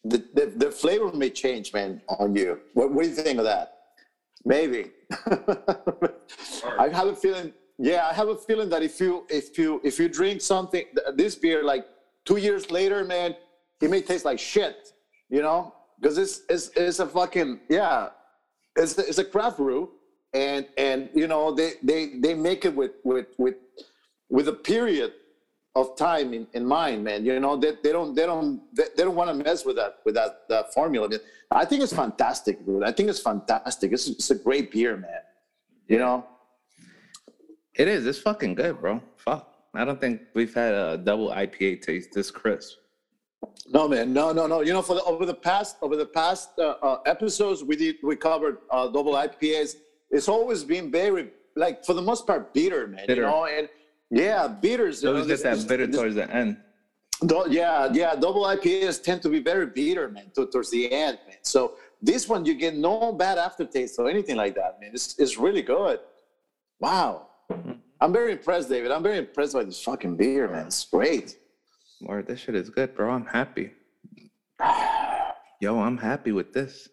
the, 0.04 0.24
the 0.34 0.46
the 0.56 0.72
flavor 0.72 1.12
may 1.12 1.30
change, 1.30 1.74
man, 1.74 2.02
on 2.08 2.36
you. 2.36 2.60
What, 2.74 2.92
what 2.92 3.04
do 3.04 3.10
you 3.10 3.16
think 3.16 3.40
of 3.40 3.46
that? 3.46 3.74
Maybe. 4.46 4.92
I 6.80 6.90
have 6.90 7.08
a 7.08 7.16
feeling. 7.16 7.54
Yeah, 7.78 8.08
I 8.10 8.14
have 8.14 8.30
a 8.30 8.36
feeling 8.36 8.70
that 8.70 8.84
if 8.84 9.00
you 9.00 9.26
if 9.30 9.58
you 9.58 9.82
if 9.84 10.00
you 10.00 10.08
drink 10.08 10.42
something 10.42 10.86
this 11.16 11.36
beer 11.36 11.64
like 11.64 11.86
two 12.26 12.38
years 12.38 12.72
later, 12.72 13.04
man, 13.04 13.36
it 13.82 13.90
may 13.90 14.02
taste 14.02 14.26
like 14.26 14.40
shit. 14.40 14.94
You 15.30 15.42
know, 15.42 15.74
because 16.00 16.18
it's 16.18 16.42
it's 16.50 16.70
it's 16.76 17.00
a 17.00 17.06
fucking 17.06 17.60
yeah, 17.70 18.10
it's 18.76 18.98
it's 18.98 19.18
a 19.18 19.26
craft 19.26 19.58
brew, 19.58 19.92
and 20.34 20.68
and 20.78 21.10
you 21.14 21.28
know 21.28 21.54
they 21.54 21.74
they 21.84 22.18
they 22.20 22.34
make 22.34 22.66
it 22.66 22.76
with 22.76 22.92
with 23.04 23.28
with 23.38 23.56
with 24.30 24.48
a 24.48 24.54
period 24.54 25.14
of 25.76 25.96
time 25.96 26.34
in, 26.34 26.48
in 26.54 26.66
mind, 26.66 27.04
man. 27.04 27.26
You 27.26 27.40
know, 27.40 27.56
they, 27.56 27.74
they 27.84 27.92
don't 27.92 28.14
they 28.16 28.26
don't 28.26 28.62
they, 28.76 28.86
they 28.96 29.04
don't 29.04 29.16
want 29.16 29.30
to 29.30 29.44
mess 29.44 29.66
with 29.66 29.76
that 29.78 30.00
with 30.06 30.16
that 30.16 30.48
that 30.50 30.74
formula. 30.74 31.10
I 31.52 31.66
think 31.66 31.84
it's 31.84 31.94
fantastic, 31.94 32.66
dude. 32.66 32.84
I 32.84 32.92
think 32.92 33.10
it's 33.10 33.22
fantastic. 33.22 33.92
It's 33.92 34.08
it's 34.08 34.32
a 34.32 34.36
great 34.36 34.72
beer, 34.72 34.98
man. 34.98 35.22
You 35.88 36.00
know. 36.00 36.26
It 37.76 37.88
is. 37.88 38.06
It's 38.06 38.20
fucking 38.20 38.56
good, 38.56 38.82
bro. 38.82 39.02
Fuck. 39.16 39.48
I 39.74 39.86
don't 39.86 40.02
think 40.02 40.22
we've 40.34 40.54
had 40.54 40.74
a 40.74 40.98
double 40.98 41.30
IPA 41.30 41.82
taste 41.82 42.12
this 42.12 42.30
crisp. 42.30 42.78
No, 43.70 43.88
man, 43.88 44.12
no, 44.12 44.34
no, 44.34 44.48
no. 44.48 44.62
You 44.62 44.74
know, 44.74 44.82
for 44.82 44.96
the, 44.96 45.04
over 45.04 45.26
the 45.26 45.34
past 45.34 45.78
over 45.82 45.96
the 45.96 46.06
past 46.06 46.50
uh, 46.60 46.76
uh, 46.82 46.98
episodes, 47.06 47.64
we 47.64 47.76
did 47.76 47.98
we 48.04 48.16
covered 48.16 48.58
uh, 48.70 48.88
double 48.88 49.14
IPAs. 49.14 49.76
It's 50.12 50.28
always 50.28 50.64
been 50.64 50.92
very 50.92 51.30
like 51.56 51.86
for 51.86 51.94
the 51.94 52.02
most 52.02 52.26
part 52.28 52.54
bitter, 52.54 52.88
man. 52.88 53.06
Bitter. 53.08 53.22
You 53.22 53.28
know, 53.28 53.46
and 53.46 53.70
yeah, 54.10 54.48
bitters. 54.48 55.02
You 55.02 55.08
So 55.08 55.14
know, 55.14 55.22
always 55.22 55.42
get 55.42 55.58
that 55.58 55.68
bitter 55.68 55.88
this- 55.88 55.96
towards 55.96 56.16
the 56.16 56.30
end. 56.34 56.58
Do- 57.26 57.48
yeah, 57.50 57.90
yeah. 57.92 58.16
Double 58.16 58.44
IPAs 58.44 59.04
tend 59.04 59.22
to 59.24 59.30
be 59.30 59.40
very 59.40 59.66
bitter, 59.66 60.08
man, 60.10 60.32
to, 60.36 60.46
towards 60.48 60.72
the 60.72 60.90
end, 60.92 61.20
man. 61.28 61.36
So 61.42 61.76
this 62.02 62.30
one, 62.30 62.46
you 62.46 62.54
get 62.54 62.76
no 62.78 63.12
bad 63.12 63.38
aftertaste 63.38 64.00
or 64.00 64.10
anything 64.10 64.38
like 64.38 64.56
that, 64.56 64.80
man. 64.80 64.92
It's, 64.94 65.20
it's 65.20 65.38
really 65.38 65.62
good. 65.62 66.00
Wow. 66.80 67.28
Mm-hmm. 67.52 67.74
I'm 68.00 68.14
very 68.14 68.32
impressed, 68.32 68.70
David. 68.70 68.92
I'm 68.92 69.04
very 69.04 69.18
impressed 69.18 69.54
by 69.54 69.66
this 69.66 69.84
fucking 69.84 70.16
beer, 70.16 70.48
man. 70.48 70.68
It's 70.68 70.86
great. 70.86 71.38
Lord, 72.00 72.26
this 72.26 72.40
shit 72.40 72.56
is 72.56 72.70
good, 72.70 72.96
bro. 72.96 73.10
I'm 73.12 73.26
happy. 73.26 73.72
Yo, 75.60 75.78
I'm 75.82 75.98
happy 75.98 76.32
with 76.32 76.54
this. 76.54 76.88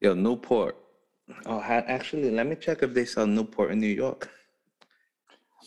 Yo, 0.00 0.14
Newport. 0.14 0.76
Oh, 1.46 1.60
actually, 1.60 2.30
let 2.30 2.46
me 2.46 2.56
check 2.56 2.82
if 2.82 2.94
they 2.94 3.04
sell 3.04 3.26
Newport 3.26 3.70
in 3.70 3.80
New 3.80 3.86
York. 3.86 4.30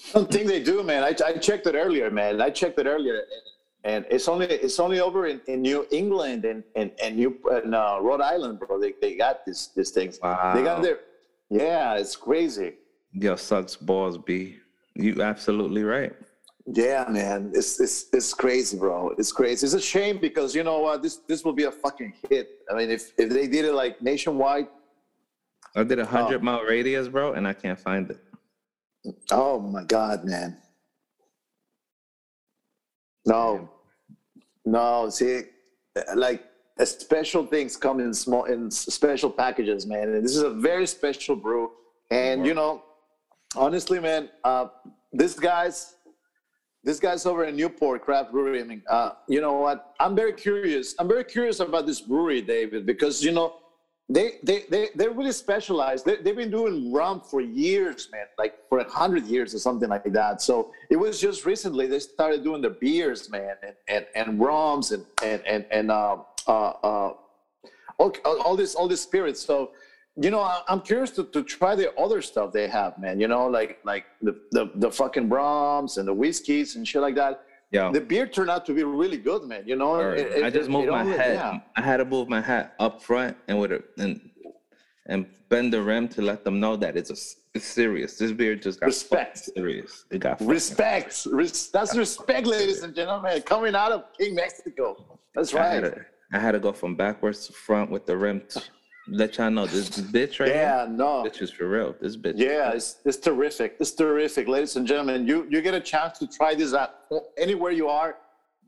I 0.09 0.19
don't 0.19 0.31
think 0.31 0.47
they 0.47 0.63
do, 0.63 0.81
man. 0.83 1.03
I, 1.03 1.15
I 1.23 1.33
checked 1.33 1.67
it 1.67 1.75
earlier, 1.75 2.09
man. 2.09 2.41
I 2.41 2.49
checked 2.49 2.79
it 2.79 2.87
earlier, 2.87 3.23
and, 3.83 4.05
it's 4.09 4.27
only 4.27 4.47
it's 4.47 4.79
only 4.79 4.99
over 4.99 5.27
in, 5.27 5.41
in 5.47 5.61
New 5.61 5.85
England 5.91 6.45
and 6.45 6.63
and 6.75 6.91
and 7.03 7.15
New 7.15 7.37
and, 7.51 7.75
uh, 7.75 7.99
Rhode 8.01 8.21
Island, 8.21 8.59
bro. 8.59 8.79
They, 8.79 8.93
they 9.01 9.15
got 9.15 9.45
this 9.45 9.67
these 9.75 9.91
things. 9.91 10.17
They 10.17 10.63
got 10.63 10.81
their 10.81 10.99
yeah. 11.49 11.95
It's 11.95 12.15
crazy. 12.15 12.73
Yo, 13.13 13.35
sucks 13.35 13.75
balls, 13.75 14.17
B. 14.17 14.57
You 14.95 15.21
absolutely 15.21 15.83
right. 15.83 16.13
Yeah, 16.65 17.05
man, 17.09 17.51
it's 17.53 17.79
it's 17.79 18.05
it's 18.13 18.33
crazy, 18.33 18.77
bro. 18.77 19.13
It's 19.17 19.31
crazy. 19.31 19.65
It's 19.65 19.73
a 19.73 19.81
shame 19.81 20.19
because 20.19 20.55
you 20.55 20.63
know 20.63 20.79
what? 20.79 21.01
This 21.01 21.17
this 21.27 21.43
will 21.43 21.53
be 21.53 21.63
a 21.63 21.71
fucking 21.71 22.13
hit. 22.29 22.49
I 22.69 22.75
mean, 22.75 22.89
if 22.89 23.13
if 23.17 23.29
they 23.29 23.47
did 23.47 23.65
it 23.65 23.73
like 23.73 24.01
nationwide, 24.01 24.67
I 25.75 25.83
did 25.83 25.99
a 25.99 26.05
hundred 26.05 26.43
mile 26.43 26.63
radius, 26.63 27.07
bro, 27.07 27.33
and 27.33 27.47
I 27.47 27.53
can't 27.53 27.79
find 27.79 28.09
it. 28.09 28.19
oh 29.31 29.59
my 29.59 29.83
god, 29.83 30.25
man. 30.25 30.57
No, 33.25 33.69
no. 34.65 35.09
See, 35.09 35.43
like 36.15 36.43
special 36.83 37.45
things 37.45 37.77
come 37.77 37.99
in 37.99 38.13
small 38.13 38.45
in 38.45 38.69
special 38.69 39.29
packages, 39.29 39.85
man. 39.85 40.09
And 40.09 40.25
this 40.25 40.35
is 40.35 40.43
a 40.43 40.49
very 40.49 40.87
special 40.87 41.35
brew. 41.35 41.71
And 42.09 42.45
you 42.45 42.53
know, 42.53 42.83
honestly, 43.55 43.99
man, 43.99 44.29
uh, 44.43 44.67
this 45.13 45.39
guy's 45.39 45.95
this 46.83 46.99
guy's 46.99 47.25
over 47.25 47.45
in 47.45 47.55
Newport 47.55 48.01
Craft 48.01 48.31
Brewery. 48.31 48.59
I 48.59 48.63
mean, 48.63 48.81
uh, 48.89 49.11
you 49.27 49.39
know 49.39 49.53
what? 49.53 49.93
I'm 49.99 50.15
very 50.15 50.33
curious. 50.33 50.95
I'm 50.99 51.07
very 51.07 51.23
curious 51.23 51.59
about 51.59 51.85
this 51.85 52.01
brewery, 52.01 52.41
David, 52.41 52.85
because 52.85 53.23
you 53.23 53.31
know 53.31 53.60
they 54.15 54.27
they 54.43 54.59
they 54.69 54.83
they're 54.95 55.11
really 55.19 55.31
specialized. 55.45 56.05
They, 56.05 56.17
they've 56.17 56.35
been 56.43 56.51
doing 56.51 56.91
rum 56.91 57.21
for 57.21 57.39
years, 57.41 58.09
man, 58.11 58.25
like 58.37 58.53
for 58.69 58.79
a 58.79 58.89
hundred 58.89 59.23
years 59.25 59.53
or 59.55 59.59
something 59.59 59.89
like 59.89 60.03
that. 60.11 60.41
So 60.41 60.71
it 60.89 60.97
was 60.97 61.19
just 61.19 61.45
recently 61.45 61.87
they 61.87 61.99
started 61.99 62.43
doing 62.43 62.61
their 62.61 62.77
beers, 62.85 63.29
man, 63.29 63.55
and 63.67 63.75
and, 63.87 64.05
and 64.19 64.27
rums 64.39 64.91
and 64.91 65.05
and 65.23 65.41
and 65.53 65.65
and 65.71 65.91
uh, 65.91 66.17
uh, 66.47 66.51
uh, 66.89 67.13
all, 67.99 68.11
all 68.45 68.55
this 68.55 68.75
all 68.75 68.87
this 68.87 69.01
spirits. 69.01 69.39
So 69.51 69.71
you 70.17 70.29
know, 70.29 70.41
I- 70.41 70.63
I'm 70.67 70.81
curious 70.81 71.11
to, 71.11 71.23
to 71.35 71.41
try 71.41 71.73
the 71.73 71.93
other 71.95 72.21
stuff 72.21 72.51
they 72.51 72.67
have, 72.67 72.97
man. 72.99 73.19
You 73.19 73.29
know, 73.29 73.45
like 73.47 73.79
like 73.85 74.05
the 74.21 74.33
the, 74.51 74.71
the 74.75 74.91
fucking 74.91 75.29
rums 75.29 75.97
and 75.97 76.05
the 76.07 76.13
whiskeys 76.13 76.75
and 76.75 76.85
shit 76.87 77.01
like 77.01 77.15
that. 77.15 77.43
Yo, 77.71 77.91
The 77.93 78.01
beer 78.01 78.27
turned 78.27 78.49
out 78.49 78.65
to 78.65 78.73
be 78.73 78.83
really 78.83 79.17
good, 79.17 79.43
man. 79.43 79.63
You 79.65 79.77
know, 79.77 79.91
Word. 79.91 80.19
It- 80.19 80.31
it- 80.33 80.43
I 80.43 80.49
just 80.49 80.69
moved 80.69 80.89
my 80.89 81.01
only- 81.01 81.17
head. 81.17 81.35
yeah. 81.35 81.59
I 81.77 81.81
had 81.81 81.97
to 81.97 82.05
move 82.05 82.27
my 82.27 82.41
hat 82.41 82.75
up 82.79 83.01
front 83.01 83.37
and 83.47 83.59
with 83.59 83.71
it 83.71 83.83
and 83.97 84.19
and 85.07 85.25
bend 85.49 85.73
the 85.73 85.81
rim 85.81 86.07
to 86.07 86.21
let 86.21 86.43
them 86.45 86.59
know 86.59 86.75
that 86.75 86.95
it's 86.95 87.09
a 87.09 87.15
it's 87.55 87.65
serious. 87.65 88.17
This 88.17 88.31
beer 88.31 88.55
just 88.55 88.79
got 88.79 88.85
Respect. 88.87 89.37
serious. 89.39 90.05
It 90.11 90.19
got 90.19 90.39
Respect. 90.41 91.25
Res- 91.31 91.69
that's 91.71 91.95
respect, 91.97 92.45
ladies 92.45 92.83
and 92.83 92.93
gentlemen. 92.95 93.41
Coming 93.41 93.75
out 93.75 93.91
of 93.91 94.03
King 94.17 94.35
Mexico. 94.35 95.19
That's 95.33 95.53
I 95.53 95.63
had, 95.63 95.83
right. 95.83 95.93
to, 95.95 96.05
I 96.33 96.39
had 96.39 96.51
to 96.51 96.59
go 96.59 96.71
from 96.73 96.95
backwards 96.95 97.47
to 97.47 97.53
front 97.53 97.89
with 97.89 98.05
the 98.05 98.15
rim. 98.15 98.41
To 98.49 98.61
let 99.11 99.37
y'all 99.37 99.51
know 99.51 99.65
this 99.65 99.89
bitch 99.89 100.39
right 100.39 100.49
Yeah, 100.49 100.87
no. 100.89 101.21
here. 101.23 101.31
Bitch 101.31 101.41
is 101.41 101.51
for 101.51 101.67
real. 101.67 101.95
This 102.01 102.15
bitch. 102.17 102.33
Yeah, 102.37 102.71
it's, 102.71 102.97
it's 103.05 103.17
terrific. 103.17 103.75
It's 103.79 103.91
terrific, 103.91 104.47
ladies 104.47 104.75
and 104.77 104.87
gentlemen. 104.87 105.27
You 105.27 105.45
you 105.49 105.61
get 105.61 105.73
a 105.73 105.79
chance 105.81 106.17
to 106.19 106.27
try 106.27 106.55
this 106.55 106.73
out 106.73 106.91
anywhere 107.37 107.71
you 107.71 107.87
are. 107.89 108.15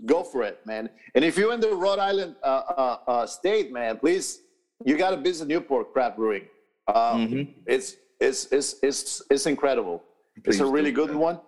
Go 0.05 0.23
for 0.23 0.43
it, 0.43 0.59
man. 0.65 0.89
And 1.15 1.23
if 1.23 1.37
you're 1.37 1.53
in 1.53 1.61
the 1.61 1.73
Rhode 1.73 1.99
Island 1.99 2.35
uh, 2.43 2.47
uh, 2.47 2.97
uh, 3.07 3.25
state, 3.25 3.71
man, 3.71 3.97
please, 3.97 4.41
you 4.85 4.97
got 4.97 5.11
to 5.11 5.17
visit 5.17 5.47
Newport 5.47 5.93
Craft 5.93 6.17
Brewing. 6.17 6.45
Um, 6.87 7.27
Mhm. 7.27 7.53
It's 7.65 7.95
it's 8.19 8.41
it's 8.51 8.75
it's 8.83 9.21
it's 9.29 9.45
incredible. 9.45 10.03
it's 10.45 10.59
a 10.59 10.65
really 10.65 10.91
good 10.91 11.11
man. 11.11 11.19
one. 11.19 11.39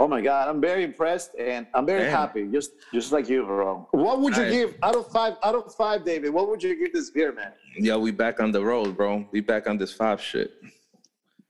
Oh 0.00 0.08
my 0.08 0.22
God, 0.22 0.48
I'm 0.48 0.62
very 0.62 0.82
impressed 0.82 1.32
and 1.38 1.66
I'm 1.74 1.84
very 1.84 2.04
Damn. 2.04 2.12
happy. 2.12 2.48
Just 2.50 2.70
just 2.92 3.12
like 3.12 3.28
you, 3.28 3.44
bro. 3.44 3.86
What 3.90 4.20
would 4.22 4.34
you 4.34 4.44
Nice. 4.44 4.52
give 4.52 4.74
out 4.82 4.96
of 4.96 5.06
five? 5.12 5.34
Out 5.44 5.54
of 5.54 5.74
five, 5.74 6.06
David. 6.06 6.30
What 6.32 6.48
would 6.48 6.62
you 6.62 6.74
give 6.74 6.94
this 6.94 7.10
beer, 7.10 7.32
man? 7.32 7.52
Yo, 7.76 7.98
we 7.98 8.10
back 8.10 8.40
on 8.40 8.50
the 8.50 8.64
road, 8.64 8.96
bro. 8.96 9.28
We 9.30 9.40
back 9.42 9.68
on 9.68 9.76
this 9.76 9.92
five 9.92 10.18
shit. 10.22 10.52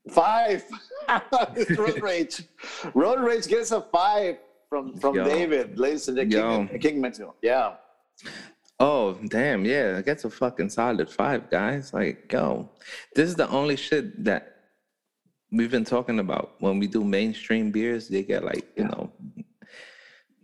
Five. 0.09 0.65
Road 1.77 2.01
rage. 2.01 2.43
Road 2.93 3.19
rage 3.21 3.47
gets 3.47 3.71
a 3.71 3.81
five 3.81 4.37
from 4.69 4.97
from 4.97 5.15
Yo. 5.15 5.23
David, 5.23 5.79
ladies 5.79 6.09
and 6.09 6.17
gentlemen. 6.29 6.67
King, 6.67 6.79
King 6.79 7.01
Mexico. 7.01 7.35
Yeah. 7.41 7.75
Oh, 8.81 9.13
damn, 9.27 9.63
yeah. 9.63 9.95
I 9.97 10.01
get 10.01 10.25
a 10.25 10.29
fucking 10.29 10.69
solid 10.69 11.09
five, 11.09 11.49
guys. 11.49 11.93
Like, 11.93 12.29
yo, 12.33 12.69
this 13.15 13.29
is 13.29 13.35
the 13.35 13.47
only 13.49 13.77
shit 13.77 14.23
that 14.25 14.60
we've 15.51 15.71
been 15.71 15.85
talking 15.85 16.19
about. 16.19 16.55
When 16.59 16.79
we 16.79 16.87
do 16.87 17.03
mainstream 17.03 17.71
beers, 17.71 18.07
they 18.07 18.23
get 18.23 18.43
like, 18.43 18.67
you 18.75 18.85
know, 18.85 19.11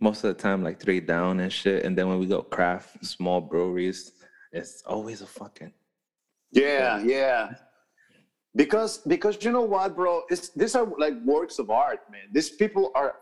most 0.00 0.24
of 0.24 0.36
the 0.36 0.40
time 0.42 0.62
like 0.62 0.80
three 0.80 1.00
down 1.00 1.40
and 1.40 1.52
shit. 1.52 1.84
And 1.84 1.96
then 1.96 2.08
when 2.08 2.18
we 2.18 2.26
go 2.26 2.42
craft, 2.42 3.04
small 3.04 3.40
breweries, 3.40 4.12
it's 4.52 4.82
always 4.86 5.20
a 5.22 5.26
fucking 5.26 5.72
Yeah, 6.52 7.02
yeah. 7.02 7.52
because 8.54 8.98
because 8.98 9.42
you 9.44 9.52
know 9.52 9.62
what, 9.62 9.94
bro? 9.94 10.22
It's 10.30 10.48
these 10.50 10.74
are 10.74 10.86
like 10.98 11.14
works 11.24 11.58
of 11.58 11.70
art, 11.70 12.00
man. 12.10 12.28
These 12.32 12.50
people 12.50 12.90
are 12.94 13.16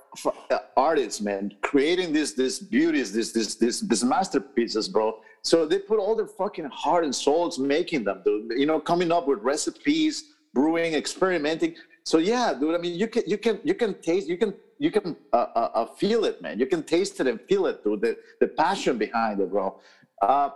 uh, 0.51 0.59
artists, 0.77 1.21
man, 1.21 1.53
creating 1.63 2.13
these 2.13 2.35
these 2.35 2.59
beauties, 2.59 3.13
this 3.13 3.33
this 3.33 3.57
this 3.57 3.81
this 3.81 4.05
masterpieces, 4.05 4.89
bro. 4.89 5.19
So 5.43 5.67
they 5.67 5.79
put 5.79 5.99
all 5.99 6.15
their 6.17 6.27
fucking 6.27 6.67
heart 6.67 7.05
and 7.05 7.15
souls 7.15 7.59
making 7.59 8.05
them, 8.05 8.23
dude. 8.25 8.53
You 8.59 8.67
know, 8.67 8.79
coming 8.81 9.11
up 9.13 9.27
with 9.29 9.41
recipes, 9.41 10.35
brewing, 10.57 10.95
experimenting. 10.95 11.73
So 12.11 12.17
yeah, 12.33 12.55
dude. 12.59 12.75
I 12.75 12.79
mean, 12.79 12.95
you 13.03 13.09
can 13.15 13.23
you 13.33 13.39
can 13.45 13.61
you 13.69 13.75
can 13.83 13.93
taste 14.09 14.27
you 14.33 14.39
can 14.43 14.55
you 14.85 14.91
can 14.97 15.07
uh, 15.33 15.47
uh, 15.61 15.71
uh, 15.81 15.87
feel 16.01 16.25
it, 16.31 16.37
man. 16.45 16.55
You 16.63 16.67
can 16.73 16.83
taste 16.95 17.21
it 17.21 17.27
and 17.31 17.39
feel 17.49 17.67
it, 17.71 17.85
dude. 17.85 18.01
The 18.07 18.13
the 18.43 18.49
passion 18.65 18.95
behind 19.07 19.41
it, 19.41 19.51
bro. 19.51 19.67
Uh, 20.23 20.51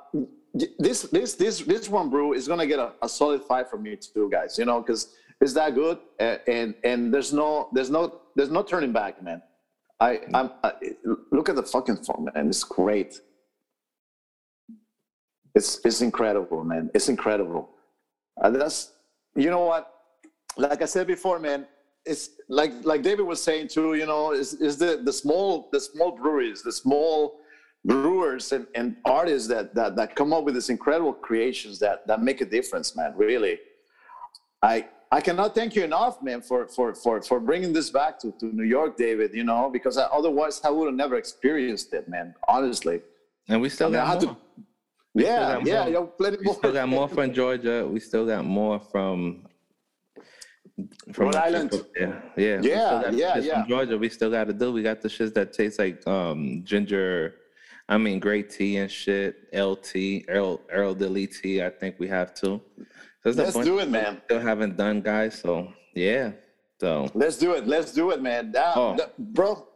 this 0.84 0.98
this 1.16 1.34
this 1.42 1.54
this 1.72 1.88
one 1.98 2.08
brew 2.14 2.32
is 2.32 2.48
gonna 2.48 2.66
get 2.72 2.78
a, 2.86 2.88
a 3.02 3.08
solid 3.08 3.42
five 3.50 3.66
from 3.70 3.82
me 3.82 3.92
too, 3.96 4.28
guys. 4.36 4.58
You 4.60 4.64
know, 4.64 4.80
because 4.80 5.02
it's 5.42 5.54
that 5.60 5.74
good, 5.74 5.98
and, 6.18 6.40
and 6.56 6.68
and 6.90 7.14
there's 7.14 7.32
no 7.42 7.68
there's 7.74 7.90
no 7.90 8.02
there's 8.36 8.52
no 8.58 8.62
turning 8.62 8.92
back, 9.00 9.22
man. 9.22 9.42
I 10.08 10.10
I'm 10.38 10.48
I, 10.64 10.72
look 11.36 11.48
at 11.52 11.56
the 11.60 11.66
fucking 11.74 11.98
phone, 12.06 12.22
man. 12.32 12.48
It's 12.48 12.64
great. 12.64 13.12
It's 15.54 15.70
it's 15.84 16.00
incredible, 16.00 16.64
man. 16.64 16.90
It's 16.96 17.08
incredible. 17.14 17.64
And 18.42 18.54
that's 18.56 18.92
you 19.36 19.50
know 19.50 19.64
what, 19.64 19.92
like 20.56 20.82
I 20.82 20.86
said 20.86 21.06
before, 21.06 21.38
man. 21.38 21.66
It's 22.06 22.30
like 22.48 22.72
like 22.82 23.02
David 23.02 23.24
was 23.24 23.42
saying 23.42 23.68
too. 23.68 23.94
You 23.94 24.06
know, 24.06 24.32
is 24.32 24.54
is 24.54 24.78
the 24.78 25.00
the 25.04 25.12
small 25.12 25.68
the 25.70 25.80
small 25.80 26.12
breweries, 26.12 26.62
the 26.62 26.72
small 26.72 27.40
brewers 27.84 28.52
and, 28.52 28.66
and 28.74 28.96
artists 29.04 29.48
that, 29.48 29.74
that 29.74 29.96
that 29.96 30.14
come 30.14 30.32
up 30.32 30.44
with 30.44 30.54
these 30.54 30.70
incredible 30.70 31.12
creations 31.12 31.78
that 31.78 32.06
that 32.06 32.22
make 32.22 32.40
a 32.40 32.44
difference, 32.46 32.96
man. 32.96 33.12
Really, 33.16 33.58
I 34.62 34.88
I 35.12 35.20
cannot 35.20 35.54
thank 35.54 35.74
you 35.76 35.84
enough, 35.84 36.22
man, 36.22 36.40
for 36.40 36.66
for 36.68 36.94
for 36.94 37.20
for 37.20 37.38
bringing 37.38 37.72
this 37.72 37.90
back 37.90 38.18
to, 38.20 38.32
to 38.40 38.46
New 38.46 38.64
York, 38.64 38.96
David. 38.96 39.34
You 39.34 39.44
know, 39.44 39.68
because 39.70 39.98
I, 39.98 40.04
otherwise 40.04 40.60
I 40.64 40.70
would 40.70 40.86
have 40.86 40.94
never 40.94 41.16
experienced 41.16 41.92
it, 41.92 42.08
man. 42.08 42.34
Honestly. 42.48 43.02
And 43.48 43.60
we 43.60 43.68
still 43.68 43.88
I 43.88 43.90
mean, 43.90 44.00
I 44.00 44.04
got 44.04 44.08
had 44.08 44.22
more. 44.24 44.34
to- 44.34 44.40
We 45.14 45.24
yeah, 45.24 45.58
yeah, 45.64 45.82
more. 45.84 45.92
yo, 45.92 46.06
plenty 46.06 46.38
We 46.44 46.52
still 46.52 46.72
got 46.72 46.88
more 46.88 47.08
from 47.08 47.32
Georgia. 47.32 47.86
We 47.86 47.98
still 48.00 48.26
got 48.26 48.44
more 48.44 48.78
from 48.78 49.46
from 51.12 51.26
Rhode 51.26 51.34
Island. 51.36 51.72
Yeah, 51.98 52.20
yeah. 52.36 52.60
Yeah, 52.62 53.10
yeah, 53.10 53.38
yeah. 53.38 53.60
From 53.60 53.68
Georgia, 53.68 53.98
we 53.98 54.08
still 54.08 54.30
got 54.30 54.44
to 54.44 54.52
do. 54.52 54.72
We 54.72 54.82
got 54.82 55.00
the 55.02 55.08
shits 55.08 55.34
that 55.34 55.52
taste 55.52 55.78
like 55.78 56.06
um 56.06 56.62
ginger. 56.64 57.34
I 57.88 57.98
mean, 57.98 58.20
great 58.20 58.50
tea 58.50 58.76
and 58.76 58.88
shit. 58.90 59.52
LT, 59.52 60.24
Earl, 60.28 60.60
Earl 60.70 60.94
Dilly 60.94 61.26
tea. 61.26 61.60
I 61.60 61.70
think 61.70 61.96
we 61.98 62.06
have 62.06 62.32
too. 62.32 62.60
A 63.24 63.30
Let's 63.30 63.52
do 63.54 63.80
it, 63.80 63.90
man. 63.90 64.22
still 64.26 64.38
haven't 64.40 64.76
done, 64.76 65.00
guys. 65.00 65.40
So 65.40 65.72
yeah. 65.94 66.32
So 66.80 67.08
Let's 67.14 67.36
do 67.36 67.52
it. 67.54 67.66
Let's 67.66 67.92
do 67.92 68.10
it, 68.12 68.22
man. 68.22 68.52
That, 68.52 68.76
Oh. 68.76 68.94
that- 68.96 69.18
bro. 69.18 69.66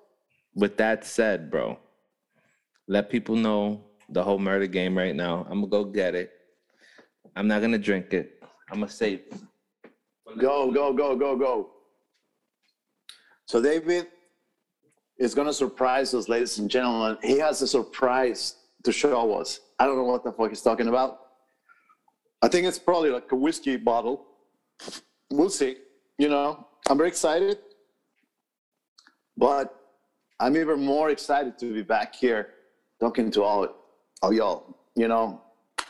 with 0.54 0.76
that 0.76 1.04
said, 1.04 1.50
bro, 1.50 1.76
let 2.86 3.10
people 3.10 3.34
know 3.34 3.82
the 4.08 4.22
whole 4.22 4.38
murder 4.38 4.66
game 4.66 4.96
right 4.96 5.14
now. 5.14 5.46
I'm 5.48 5.60
gonna 5.60 5.68
go 5.68 5.84
get 5.84 6.14
it. 6.14 6.32
I'm 7.36 7.48
not 7.48 7.60
gonna 7.60 7.78
drink 7.78 8.12
it. 8.12 8.42
I'm 8.70 8.80
gonna 8.80 8.90
save. 8.90 9.22
Go, 10.38 10.70
go, 10.70 10.92
go, 10.92 11.16
go, 11.16 11.36
go. 11.36 11.70
So 13.46 13.60
David 13.60 14.08
is 15.18 15.34
gonna 15.34 15.52
surprise 15.52 16.14
us, 16.14 16.28
ladies 16.28 16.58
and 16.58 16.70
gentlemen. 16.70 17.18
He 17.22 17.38
has 17.38 17.62
a 17.62 17.66
surprise 17.66 18.56
to 18.82 18.92
show 18.92 19.34
us. 19.34 19.60
I 19.78 19.86
don't 19.86 19.96
know 19.96 20.04
what 20.04 20.24
the 20.24 20.32
fuck 20.32 20.50
he's 20.50 20.62
talking 20.62 20.88
about. 20.88 21.20
I 22.42 22.48
think 22.48 22.66
it's 22.66 22.78
probably 22.78 23.10
like 23.10 23.30
a 23.32 23.36
whiskey 23.36 23.76
bottle. 23.76 24.26
We'll 25.30 25.50
see. 25.50 25.76
You 26.18 26.28
know, 26.28 26.66
I'm 26.88 26.96
very 26.96 27.08
excited. 27.08 27.58
But 29.36 29.74
I'm 30.38 30.56
even 30.56 30.84
more 30.84 31.10
excited 31.10 31.58
to 31.58 31.72
be 31.72 31.82
back 31.82 32.14
here 32.14 32.48
talking 33.00 33.30
to 33.32 33.42
all, 33.42 33.68
Oh, 34.24 34.28
all 34.28 34.32
y'all. 34.32 34.76
You 34.96 35.06
know, 35.08 35.42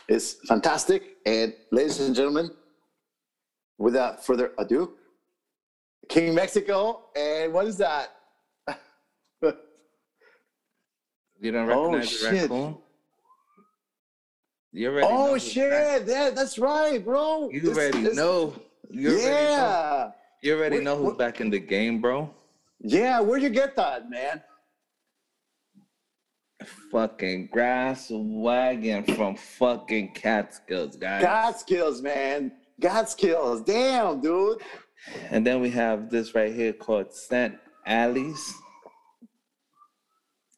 it's 0.09 0.33
fantastic. 0.47 1.15
And 1.25 1.53
ladies 1.71 2.01
and 2.01 2.13
gentlemen, 2.13 2.49
without 3.77 4.25
further 4.25 4.51
ado, 4.57 4.91
King 6.09 6.35
Mexico, 6.35 7.05
and 7.15 7.53
what 7.53 7.65
is 7.67 7.77
that? 7.77 8.11
You 11.41 11.51
don't 11.51 11.69
Oh, 11.69 11.87
recognize 11.91 12.09
the 12.21 12.29
shit. 12.29 12.41
raccoon? 12.49 12.77
You 14.71 14.89
already 14.89 15.07
oh 15.11 15.37
shit! 15.37 16.07
Yeah, 16.07 16.29
that's 16.31 16.57
right, 16.57 17.03
bro. 17.03 17.49
You 17.51 17.59
This- 17.59 17.77
already 17.77 18.01
this- 18.03 18.15
know. 18.15 18.53
You 18.89 19.09
already 19.09 19.23
know. 19.25 19.31
Yeah, 19.31 20.11
You 20.41 20.55
already 20.57 20.79
know 20.79 20.95
who's 20.97 21.17
back 21.17 21.41
in 21.41 21.49
the 21.49 21.59
game, 21.59 21.99
bro. 22.01 22.29
yeah. 22.79 23.19
Where'd 23.19 23.43
you 23.43 23.49
get 23.49 23.75
that, 23.75 24.09
man? 24.09 24.41
Fucking 26.91 27.47
grass 27.51 28.07
wagon 28.11 29.03
from 29.15 29.35
fucking 29.35 30.13
Catskills, 30.13 30.95
guys. 30.95 31.21
God 31.23 31.55
skills, 31.57 32.01
man. 32.01 32.51
God 32.79 33.09
skills. 33.09 33.61
Damn, 33.61 34.21
dude. 34.21 34.61
And 35.29 35.45
then 35.45 35.61
we 35.61 35.69
have 35.71 36.09
this 36.09 36.33
right 36.33 36.53
here 36.53 36.73
called 36.73 37.13
St. 37.13 37.55
Alley's. 37.85 38.53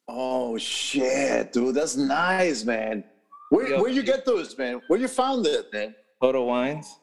Oh 0.07 0.57
shit, 0.57 1.51
dude. 1.51 1.75
That's 1.75 1.97
nice, 1.97 2.63
man. 2.63 3.03
Where 3.49 3.67
Yo, 3.67 3.81
where 3.81 3.89
you 3.89 3.97
you- 3.97 4.03
get 4.03 4.25
those, 4.25 4.57
man? 4.57 4.81
Where 4.87 4.99
you 4.99 5.07
found 5.07 5.45
it, 5.45 5.65
man? 5.73 5.95
Total 6.21 6.45
Wines. 6.45 6.99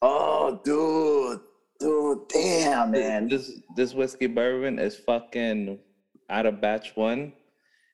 Oh, 0.00 0.60
dude, 0.64 1.40
dude. 1.78 2.28
Damn, 2.28 2.90
man. 2.90 3.28
This 3.28 3.52
this 3.76 3.94
whiskey 3.94 4.26
bourbon 4.26 4.78
is 4.78 4.96
fucking 4.96 5.78
out 6.28 6.46
of 6.46 6.60
batch 6.60 6.96
one, 6.96 7.32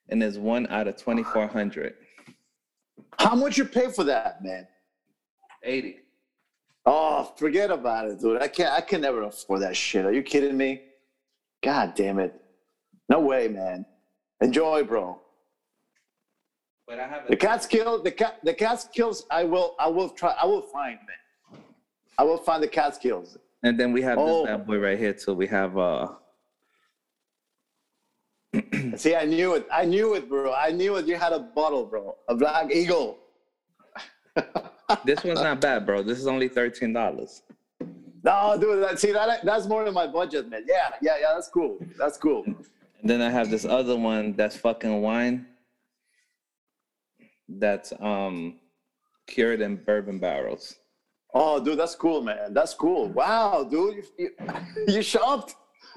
and 0.08 0.22
is 0.22 0.38
one 0.38 0.66
out 0.68 0.88
of 0.88 0.96
twenty 0.96 1.22
four 1.22 1.46
hundred. 1.46 1.94
How 3.18 3.34
much 3.34 3.58
you 3.58 3.64
pay 3.64 3.90
for 3.90 4.04
that, 4.04 4.42
man? 4.44 4.66
Eighty. 5.62 5.98
Oh, 6.86 7.32
forget 7.36 7.70
about 7.70 8.08
it, 8.08 8.20
dude. 8.20 8.40
I 8.40 8.48
can't. 8.48 8.72
I 8.72 8.80
can 8.80 9.00
never 9.00 9.22
afford 9.24 9.62
that 9.62 9.76
shit. 9.76 10.06
Are 10.06 10.12
you 10.12 10.22
kidding 10.22 10.56
me? 10.56 10.82
God 11.62 11.94
damn 11.94 12.18
it. 12.18 12.40
No 13.08 13.20
way, 13.20 13.48
man. 13.48 13.84
Enjoy, 14.40 14.84
bro. 14.84 15.20
But 16.86 17.00
I 17.00 17.06
have 17.08 17.26
The 17.28 17.36
Catskill, 17.36 18.02
the 18.02 18.10
cat, 18.10 18.38
the 18.44 18.54
Catskills. 18.54 19.26
I 19.30 19.44
will. 19.44 19.74
I 19.78 19.88
will 19.88 20.08
try. 20.08 20.34
I 20.42 20.46
will 20.46 20.62
find, 20.62 20.98
man. 21.00 21.60
I 22.16 22.22
will 22.22 22.38
find 22.38 22.62
the 22.62 22.68
Catskills. 22.68 23.36
And 23.62 23.78
then 23.78 23.92
we 23.92 24.00
have 24.02 24.18
Oh. 24.18 24.44
this 24.46 24.56
bad 24.56 24.66
boy 24.66 24.78
right 24.78 24.98
here 24.98 25.12
too. 25.12 25.34
We 25.34 25.46
have 25.48 25.76
uh 25.76 26.08
See, 28.96 29.14
I 29.14 29.24
knew 29.24 29.54
it. 29.54 29.66
I 29.72 29.84
knew 29.84 30.14
it, 30.14 30.28
bro. 30.28 30.54
I 30.54 30.70
knew 30.70 30.96
it. 30.96 31.06
You 31.06 31.16
had 31.16 31.32
a 31.32 31.38
bottle, 31.40 31.84
bro. 31.84 32.16
A 32.28 32.34
Black 32.34 32.70
Eagle. 32.72 33.18
this 35.04 35.22
one's 35.24 35.40
not 35.40 35.60
bad, 35.68 35.84
bro. 35.84 36.02
This 36.02 36.18
is 36.18 36.26
only 36.26 36.48
thirteen 36.48 36.92
dollars. 36.92 37.42
No, 38.24 38.56
dude. 38.60 38.82
That, 38.82 38.98
see, 38.98 39.12
that 39.12 39.44
that's 39.44 39.66
more 39.66 39.84
than 39.84 39.94
my 39.94 40.06
budget, 40.06 40.48
man. 40.48 40.64
Yeah, 40.66 40.90
yeah, 41.02 41.16
yeah. 41.20 41.34
That's 41.34 41.48
cool. 41.48 41.78
That's 41.98 42.16
cool. 42.16 42.44
And 42.44 43.08
then 43.08 43.22
I 43.22 43.30
have 43.30 43.50
this 43.50 43.64
other 43.64 43.96
one 43.96 44.32
that's 44.34 44.56
fucking 44.56 45.02
wine. 45.02 45.46
That's 47.48 47.92
um 48.00 48.58
cured 49.26 49.60
in 49.60 49.76
bourbon 49.76 50.18
barrels. 50.18 50.76
Oh, 51.34 51.62
dude, 51.62 51.78
that's 51.78 51.94
cool, 51.94 52.22
man. 52.22 52.54
That's 52.54 52.74
cool. 52.74 53.08
Wow, 53.10 53.62
dude, 53.70 53.96
you, 53.96 54.02
you, 54.18 54.30
you 54.94 55.02
shopped. 55.02 55.54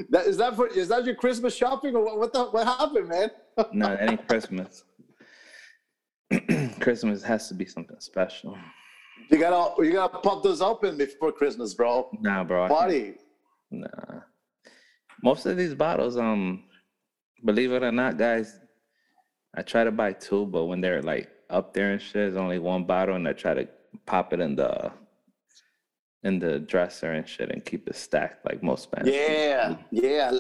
That 0.09 0.25
is 0.25 0.37
that 0.37 0.55
for 0.55 0.67
is 0.67 0.87
that 0.89 1.05
your 1.05 1.15
Christmas 1.15 1.55
shopping 1.55 1.95
or 1.95 2.03
what? 2.03 2.17
What 2.19 2.33
the 2.33 2.45
what 2.45 2.67
happened, 2.67 3.09
man? 3.09 3.31
No, 3.73 3.91
it 3.91 4.09
ain't 4.09 4.27
Christmas. 4.27 4.85
Christmas 6.79 7.21
has 7.21 7.47
to 7.49 7.53
be 7.53 7.65
something 7.65 7.99
special. 7.99 8.57
You 9.29 9.37
gotta 9.37 9.83
you 9.85 9.91
gotta 9.91 10.17
pop 10.19 10.41
those 10.41 10.61
open 10.61 10.97
before 10.97 11.31
Christmas, 11.31 11.73
bro. 11.73 12.09
Nah, 12.21 12.43
bro. 12.43 12.67
Party. 12.67 13.15
Nah. 13.69 14.21
Most 15.23 15.45
of 15.45 15.57
these 15.57 15.75
bottles, 15.75 16.17
um, 16.17 16.63
believe 17.45 17.71
it 17.71 17.83
or 17.83 17.91
not, 17.91 18.17
guys, 18.17 18.57
I 19.53 19.61
try 19.61 19.83
to 19.83 19.91
buy 19.91 20.13
two, 20.13 20.45
but 20.45 20.65
when 20.65 20.81
they're 20.81 21.01
like 21.01 21.29
up 21.49 21.73
there 21.73 21.91
and 21.91 22.01
shit, 22.01 22.13
there's 22.13 22.35
only 22.35 22.59
one 22.59 22.85
bottle, 22.85 23.15
and 23.15 23.27
I 23.27 23.33
try 23.33 23.53
to 23.53 23.67
pop 24.05 24.33
it 24.33 24.39
in 24.39 24.55
the 24.55 24.91
in 26.23 26.39
the 26.39 26.59
dresser 26.59 27.11
and 27.13 27.27
shit 27.27 27.49
and 27.51 27.63
keep 27.65 27.87
it 27.87 27.95
stacked 27.95 28.45
like 28.45 28.61
most 28.61 28.83
Spanish. 28.83 29.13
Yeah, 29.13 29.75
yeah. 29.91 30.31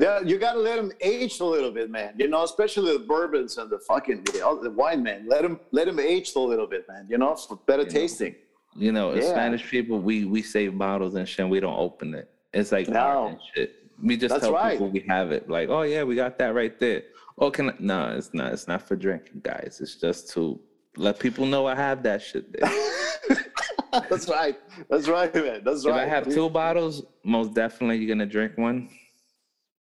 Yeah, 0.00 0.20
you 0.20 0.38
gotta 0.38 0.60
let 0.60 0.76
them 0.76 0.92
age 1.00 1.40
a 1.40 1.44
little 1.44 1.72
bit, 1.72 1.90
man. 1.90 2.14
You 2.16 2.28
know, 2.28 2.44
especially 2.44 2.92
the 2.92 3.00
bourbons 3.04 3.58
and 3.58 3.68
the 3.68 3.80
fucking 3.80 4.22
the, 4.24 4.72
wine, 4.76 5.02
man. 5.02 5.26
Let 5.28 5.42
them 5.42 5.58
let 5.72 5.86
them 5.86 5.98
age 5.98 6.32
a 6.36 6.38
little 6.38 6.68
bit, 6.68 6.86
man. 6.88 7.06
You 7.10 7.18
know, 7.18 7.34
for 7.34 7.56
better 7.66 7.82
You 7.82 7.88
know. 7.88 7.92
tasting. 7.94 8.34
You 8.76 8.92
know, 8.92 9.12
Yeah. 9.14 9.22
Spanish 9.30 9.68
people, 9.68 9.98
we 9.98 10.24
we 10.24 10.40
save 10.40 10.78
bottles 10.78 11.16
and 11.16 11.28
shit. 11.28 11.40
And 11.40 11.50
we 11.50 11.58
don't 11.58 11.76
open 11.76 12.14
it. 12.14 12.30
It's 12.54 12.70
like 12.70 12.88
No. 12.88 13.38
shit. 13.54 13.74
We 14.00 14.16
just 14.16 14.32
That's 14.32 14.44
tell 14.44 14.52
right. 14.54 14.74
people 14.74 14.88
we 14.90 15.00
have 15.08 15.32
it. 15.32 15.50
Like, 15.50 15.68
oh 15.68 15.82
yeah, 15.82 16.04
we 16.04 16.14
got 16.14 16.38
that 16.38 16.54
right 16.54 16.78
there. 16.78 17.02
Oh, 17.36 17.50
can 17.50 17.70
I? 17.70 17.74
no? 17.80 18.14
It's 18.16 18.32
not. 18.32 18.52
It's 18.52 18.68
not 18.68 18.82
for 18.86 18.94
drinking, 18.94 19.40
guys. 19.42 19.78
It's 19.82 19.96
just 19.96 20.30
to 20.34 20.60
let 20.96 21.18
people 21.18 21.44
know 21.44 21.66
I 21.66 21.74
have 21.74 22.04
that 22.04 22.22
shit 22.22 22.52
there. 22.52 22.70
That's 24.10 24.28
right. 24.28 24.56
That's 24.90 25.08
right, 25.08 25.34
man. 25.34 25.62
That's 25.64 25.86
right. 25.86 26.02
If. 26.02 26.06
I 26.06 26.14
have 26.14 26.28
two 26.28 26.48
bottles, 26.50 27.02
most 27.24 27.54
definitely 27.54 27.98
you're 27.98 28.14
gonna 28.14 28.26
drink 28.26 28.56
one. 28.56 28.88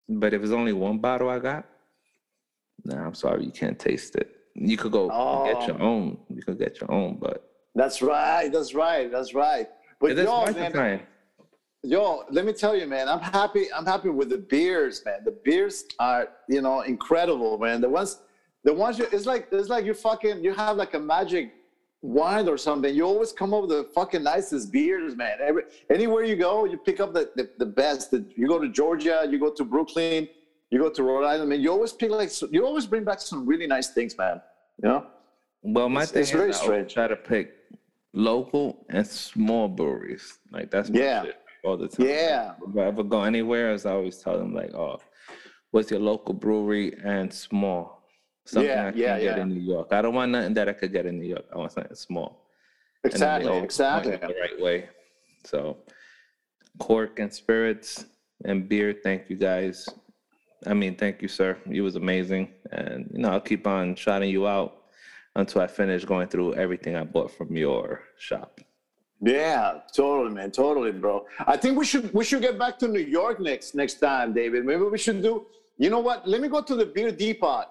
But 0.08 0.34
if 0.34 0.41
it's 0.43 0.51
only 0.51 0.74
one 0.74 0.99
bottle 0.99 1.30
I 1.30 1.39
got, 1.39 1.66
nah, 2.84 3.06
I'm 3.06 3.16
sorry, 3.16 3.45
you 3.45 3.51
can't 3.51 3.80
taste 3.80 4.16
it. 4.16 4.30
You 4.53 4.78
could 4.78 4.91
go 4.91 5.08
get 5.08 5.16
oh. 5.58 5.68
your 5.68 5.82
Oh. 5.82 5.86
own. 5.86 6.18
You 6.30 6.41
could 6.43 6.60
get 6.60 6.80
your 6.80 6.91
own, 6.91 7.18
but 7.20 7.49
That's 7.74 8.01
right. 8.01 8.51
That's 8.51 8.74
right. 8.74 9.12
That's 9.12 9.34
right. 9.34 9.68
But 9.99 10.16
yo, 10.16 10.45
man, 10.51 10.72
time. 10.72 11.01
yo, 11.84 12.24
let 12.30 12.45
me 12.45 12.53
tell 12.53 12.76
you, 12.76 12.86
man, 12.86 13.10
I'm 13.10 13.20
happy. 13.20 13.72
I'm 13.74 13.86
happy 13.86 14.10
with 14.10 14.30
the 14.30 14.38
beers, 14.38 15.01
man. 15.06 15.20
The 15.26 15.32
beers 15.43 15.86
are, 15.99 16.30
you 16.47 16.62
know, 16.62 16.82
incredible, 16.82 17.58
man. 17.58 17.82
The 17.82 17.89
ones, 17.89 18.20
the 18.64 18.74
ones 18.74 18.99
you, 18.99 19.08
it's 19.12 19.26
like, 19.26 19.47
it's 19.51 19.70
like 19.70 19.86
you 19.86 19.93
fucking, 19.93 20.43
you 20.43 20.53
have 20.53 20.78
like 20.78 20.93
a 20.93 20.99
magic 20.99 21.53
wine 22.02 22.48
or 22.48 22.58
something. 22.58 22.93
You 22.93 23.04
always 23.06 23.32
come 23.32 23.54
up 23.54 23.62
with 23.62 23.70
the 23.72 23.84
fucking 23.96 24.24
nicest 24.24 24.72
beers, 24.72 25.16
man. 25.16 25.38
Every, 25.41 25.64
anywhere 25.89 26.24
you 26.24 26.36
go, 26.36 26.66
you 26.66 26.78
pick 26.78 27.00
up 27.00 27.14
the, 27.14 27.30
the, 27.36 27.50
the 27.58 27.66
best. 27.66 28.14
You 28.36 28.48
go 28.48 28.60
to 28.60 28.70
Georgia, 28.70 29.26
you 29.30 29.39
go 29.39 29.52
to 29.54 29.64
Brooklyn, 29.64 30.28
you 30.70 30.80
go 30.80 30.89
to 30.89 31.04
Rhode 31.04 31.26
Island, 31.26 31.50
man. 31.50 31.62
You 31.62 31.72
always 31.72 31.93
pick 31.93 32.12
like, 32.12 32.30
you 32.52 32.66
always 32.66 32.86
bring 32.86 33.04
back 33.04 33.20
some 33.22 33.46
really 33.46 33.68
nice 33.68 33.89
things, 33.89 34.18
man. 34.18 34.41
You 34.82 34.89
know? 34.89 35.08
Well, 35.62 35.89
my 35.89 36.02
It's- 36.04 36.12
thing 36.12 36.22
it's 36.22 36.32
is 36.32 36.36
very 36.38 36.50
I 36.50 36.54
strange. 36.54 36.93
try 36.93 37.08
to 37.08 37.16
pick 37.16 37.54
local 38.14 38.86
and 38.89 39.06
small 39.06 39.68
breweries. 39.68 40.39
Like 40.52 40.72
that's 40.72 40.89
my 40.89 41.00
Yeah. 41.00 41.24
shit 41.24 41.36
all 41.64 41.78
the 41.78 41.88
time. 41.88 42.06
Yeah. 42.08 42.54
If 42.70 42.78
I 42.78 42.82
ever 42.86 43.04
go 43.04 43.24
anywhere, 43.24 43.72
as 43.72 43.86
I 43.86 43.93
always 43.93 44.18
tell 44.20 44.38
them, 44.38 44.54
like, 44.54 44.74
oh, 44.76 45.00
what's 45.72 45.89
your 45.91 46.00
local 46.00 46.34
brewery 46.34 46.96
and 47.04 47.34
small? 47.34 48.05
Something 48.46 48.70
Yeah, 48.70 48.88
I 48.88 48.91
can 48.91 49.00
yeah, 49.00 49.20
get 49.20 49.38
yeah. 49.38 49.43
in 49.43 49.50
New 49.50 49.62
York. 49.62 49.88
I 49.91 50.02
don't 50.02 50.14
want 50.14 50.32
nothing 50.32 50.54
that 50.54 50.70
I 50.70 50.74
could 50.74 50.93
get 50.93 51.06
in 51.06 51.20
New 51.20 51.28
York. 51.28 51.46
I 51.54 51.58
want 51.58 51.72
something 51.72 51.96
small. 51.96 52.46
Exactly. 53.04 53.58
Exactly. 53.58 54.16
The 54.16 54.36
right 54.39 54.60
way. 54.60 54.89
So, 55.43 55.78
cork 56.80 57.20
and 57.20 57.32
spirits 57.34 58.06
and 58.46 58.68
beer. 58.70 58.96
Thank 59.04 59.30
you 59.30 59.36
guys. 59.36 59.88
I 60.66 60.74
mean, 60.74 60.96
thank 60.96 61.22
you, 61.22 61.28
sir. 61.28 61.58
You 61.68 61.84
was 61.84 61.96
amazing, 61.96 62.50
and 62.72 63.10
you 63.12 63.20
know 63.20 63.30
I'll 63.30 63.41
keep 63.41 63.68
on 63.68 63.96
shouting 63.96 64.30
you 64.30 64.48
out 64.48 64.78
until 65.36 65.62
I 65.62 65.68
finish 65.68 66.06
going 66.06 66.28
through 66.28 66.56
everything 66.56 66.96
I 66.96 67.04
bought 67.04 67.32
from 67.32 67.56
your 67.56 68.04
shop. 68.18 68.62
Yeah, 69.22 69.80
totally, 69.93 70.34
man, 70.34 70.52
totally, 70.52 70.91
bro. 70.91 71.26
I 71.46 71.58
think 71.58 71.78
we 71.78 71.86
should 71.86 72.12
we 72.14 72.24
should 72.24 72.41
get 72.41 72.58
back 72.58 72.80
to 72.80 72.88
New 72.88 73.00
York 73.00 73.39
next 73.39 73.76
next 73.76 73.96
time, 73.96 74.34
David. 74.34 74.66
Maybe 74.66 74.84
we 74.84 74.98
should 74.98 75.22
do. 75.22 75.46
You 75.78 75.89
know 75.89 76.00
what? 76.00 76.28
Let 76.28 76.41
me 76.41 76.48
go 76.48 76.62
to 76.62 76.76
the 76.76 76.86
beer 76.86 77.12
depot 77.12 77.66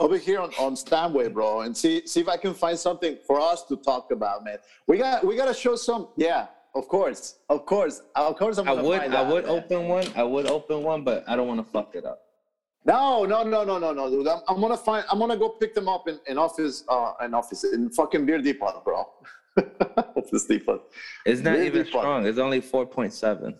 over 0.00 0.16
here 0.18 0.40
on 0.40 0.50
on 0.58 0.74
Steinway, 0.74 1.28
bro, 1.28 1.60
and 1.60 1.76
see 1.76 2.04
see 2.06 2.20
if 2.20 2.28
I 2.28 2.36
can 2.36 2.54
find 2.54 2.76
something 2.78 3.18
for 3.26 3.38
us 3.40 3.62
to 3.64 3.76
talk 3.76 4.10
about, 4.10 4.44
man. 4.44 4.58
We 4.88 4.98
got 4.98 5.24
we 5.24 5.36
got 5.36 5.46
to 5.46 5.54
show 5.54 5.76
some. 5.76 6.08
Yeah, 6.16 6.46
of 6.74 6.88
course, 6.88 7.38
of 7.48 7.66
course, 7.66 8.02
of 8.16 8.36
course. 8.36 8.58
I'm 8.58 8.68
I 8.68 8.72
would, 8.74 9.00
I 9.02 9.16
out, 9.16 9.32
would 9.32 9.44
man. 9.46 9.52
open 9.58 9.88
one. 9.88 10.06
I 10.16 10.22
would 10.24 10.46
open 10.46 10.82
one, 10.82 11.04
but 11.04 11.24
I 11.28 11.36
don't 11.36 11.46
want 11.46 11.64
to 11.64 11.70
fuck 11.70 11.94
it 11.94 12.04
up. 12.04 12.22
No, 12.86 13.24
no, 13.24 13.42
no, 13.42 13.62
no, 13.62 13.78
no, 13.78 13.92
no, 13.92 14.10
dude. 14.10 14.26
I'm, 14.26 14.40
I'm 14.48 14.60
gonna 14.60 14.76
find. 14.76 15.04
I'm 15.10 15.18
gonna 15.18 15.36
go 15.36 15.50
pick 15.50 15.74
them 15.74 15.88
up 15.88 16.08
in, 16.08 16.18
in 16.26 16.38
office. 16.38 16.82
Uh, 16.88 17.12
in 17.24 17.34
office 17.34 17.62
in 17.64 17.90
fucking 17.90 18.24
beer 18.26 18.40
depot, 18.40 18.82
bro. 18.84 19.06
office 20.16 20.44
depot. 20.46 20.82
It's 21.26 21.42
not 21.42 21.52
Really 21.54 21.66
even 21.66 21.84
fun. 21.84 22.00
strong. 22.02 22.26
It's 22.26 22.38
only 22.38 22.60
four 22.62 22.86
point 22.86 23.12
seven. 23.12 23.54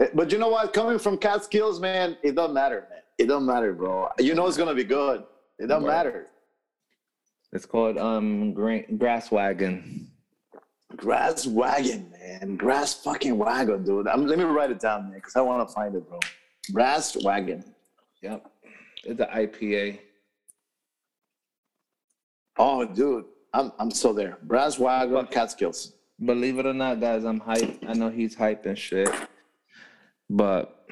Eh, 0.00 0.06
But 0.14 0.32
you 0.32 0.38
know 0.38 0.48
what? 0.48 0.72
Coming 0.72 0.98
from 0.98 1.18
Catskills, 1.18 1.78
man, 1.78 2.16
it 2.22 2.34
doesn't 2.34 2.54
matter, 2.54 2.86
man. 2.88 3.00
It 3.18 3.26
doesn't 3.26 3.44
matter, 3.46 3.74
bro. 3.74 4.08
You 4.18 4.34
know 4.34 4.46
it's 4.46 4.56
gonna 4.56 4.74
be 4.74 4.82
good. 4.84 5.24
It 5.58 5.66
doesn't 5.66 5.84
Right. 5.88 5.96
matter. 5.96 6.26
It's 7.52 7.66
called 7.66 7.98
um 7.98 8.52
green, 8.52 8.96
grass 8.98 9.30
wagon. 9.30 10.10
Grass 10.96 11.46
wagon, 11.46 12.10
man. 12.10 12.56
Grass 12.56 12.94
fucking 13.02 13.36
wagon, 13.36 13.84
dude. 13.84 14.06
I'm, 14.08 14.26
let 14.26 14.38
me 14.38 14.44
write 14.44 14.70
it 14.70 14.80
down, 14.80 15.04
man, 15.04 15.14
because 15.14 15.34
I 15.36 15.40
want 15.40 15.66
to 15.68 15.74
find 15.74 15.94
it, 15.94 16.08
bro. 16.08 16.18
Grass 16.72 17.16
wagon. 17.24 17.64
Yep, 18.22 18.50
it's 19.04 19.20
an 19.20 19.26
IPA. 19.34 20.00
Oh, 22.56 22.84
dude, 22.84 23.24
I'm 23.52 23.72
I'm 23.78 23.90
so 23.90 24.12
there. 24.12 24.38
Brass 24.42 24.78
wagon, 24.78 25.14
Fuck. 25.16 25.30
Catskills. 25.32 25.92
Believe 26.24 26.58
it 26.58 26.66
or 26.66 26.74
not, 26.74 27.00
guys, 27.00 27.24
I'm 27.24 27.40
hype. 27.40 27.78
I 27.88 27.92
know 27.92 28.08
he's 28.08 28.34
hype 28.36 28.66
and 28.66 28.78
shit, 28.78 29.10
but 30.30 30.86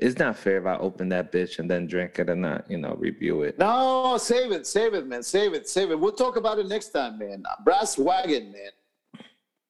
it's 0.00 0.18
not 0.18 0.36
fair 0.36 0.58
if 0.58 0.66
I 0.66 0.76
open 0.76 1.10
that 1.10 1.30
bitch 1.30 1.58
and 1.58 1.70
then 1.70 1.86
drink 1.86 2.18
it 2.18 2.30
and 2.30 2.40
not, 2.40 2.70
you 2.70 2.78
know, 2.78 2.94
review 2.98 3.42
it. 3.42 3.58
No, 3.58 4.16
save 4.18 4.50
it, 4.50 4.66
save 4.66 4.94
it, 4.94 5.06
man. 5.06 5.22
Save 5.22 5.52
it, 5.52 5.68
save 5.68 5.90
it. 5.90 6.00
We'll 6.00 6.12
talk 6.12 6.36
about 6.36 6.58
it 6.58 6.66
next 6.68 6.88
time, 6.88 7.18
man. 7.18 7.44
Brass 7.64 7.98
wagon, 7.98 8.50
man. 8.50 9.24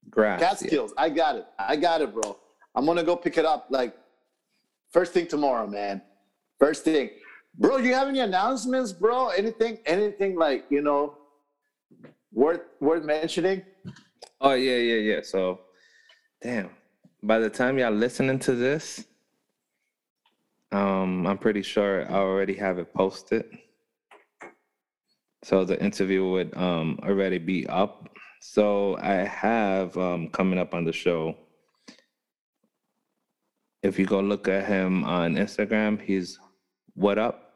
Grass. 0.09 0.41
yeah. 0.41 0.49
Catskills. 0.49 0.95
I 0.97 1.09
got 1.09 1.35
it. 1.37 1.47
I 1.59 1.75
got 1.75 2.01
it, 2.01 2.15
bro. 2.15 2.39
I'm 2.77 2.87
gonna 2.87 3.03
go 3.03 3.17
pick 3.17 3.39
it 3.39 3.45
up 3.45 3.67
like 3.71 3.97
first 4.93 5.13
thing 5.13 5.27
tomorrow, 5.27 5.67
man. 5.67 6.01
First 6.61 6.85
thing. 6.85 7.11
Bro, 7.57 7.79
you 7.79 7.93
have 7.95 8.07
any 8.07 8.21
announcements, 8.21 8.93
bro? 8.93 9.29
Anything, 9.29 9.79
anything 9.85 10.37
like, 10.37 10.65
you 10.71 10.81
know, 10.81 11.17
worth 12.33 12.61
worth 12.81 13.05
mentioning? 13.05 13.63
Oh 14.41 14.53
yeah, 14.55 14.77
yeah, 14.77 15.15
yeah. 15.15 15.21
So, 15.23 15.61
damn. 16.41 16.71
By 17.23 17.39
the 17.41 17.51
time 17.51 17.79
y'all 17.79 17.93
listening 17.93 18.39
to 18.41 18.55
this, 18.55 19.05
um, 20.73 21.27
I'm 21.27 21.39
pretty 21.39 21.63
sure 21.63 22.11
I 22.11 22.15
already 22.15 22.55
have 22.55 22.79
it 22.79 22.93
posted. 22.95 23.45
So 25.43 25.65
the 25.65 25.83
interview 25.83 26.29
would 26.29 26.57
um 26.57 26.99
already 27.03 27.39
be 27.39 27.67
up. 27.67 28.09
So 28.41 28.97
I 28.99 29.25
have 29.25 29.97
um 29.97 30.29
coming 30.29 30.59
up 30.59 30.75
on 30.75 30.85
the 30.85 30.93
show. 30.93 31.37
If 33.83 33.99
you 33.99 34.05
go 34.05 34.21
look 34.21 34.49
at 34.49 34.67
him 34.67 35.05
on 35.05 35.37
Instagram, 35.37 36.01
he's 36.01 36.39
what 36.95 37.19
up? 37.19 37.53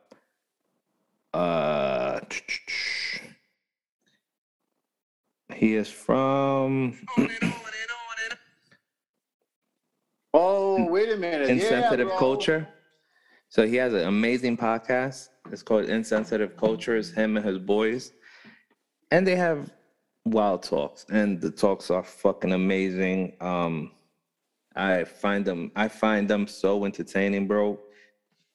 Uh 1.34 2.20
he 5.54 5.74
is 5.74 5.90
from 5.90 6.98
Oh, 10.36 10.84
wait 10.86 11.10
a 11.10 11.16
minute. 11.16 11.48
Insensitive 11.48 12.08
yeah. 12.08 12.18
Culture. 12.18 12.68
So 13.54 13.64
he 13.64 13.76
has 13.76 13.94
an 13.94 14.08
amazing 14.08 14.56
podcast. 14.56 15.28
It's 15.52 15.62
called 15.62 15.84
Insensitive 15.84 16.56
Culture. 16.56 16.96
It's 16.96 17.10
him 17.10 17.36
and 17.36 17.46
his 17.46 17.56
boys. 17.56 18.12
And 19.12 19.24
they 19.24 19.36
have 19.36 19.72
wild 20.24 20.64
talks. 20.64 21.06
And 21.08 21.40
the 21.40 21.52
talks 21.52 21.88
are 21.88 22.02
fucking 22.02 22.52
amazing. 22.52 23.36
Um 23.40 23.92
I 24.74 25.04
find 25.04 25.44
them 25.44 25.70
I 25.76 25.86
find 25.86 26.28
them 26.28 26.48
so 26.48 26.84
entertaining, 26.84 27.46
bro. 27.46 27.78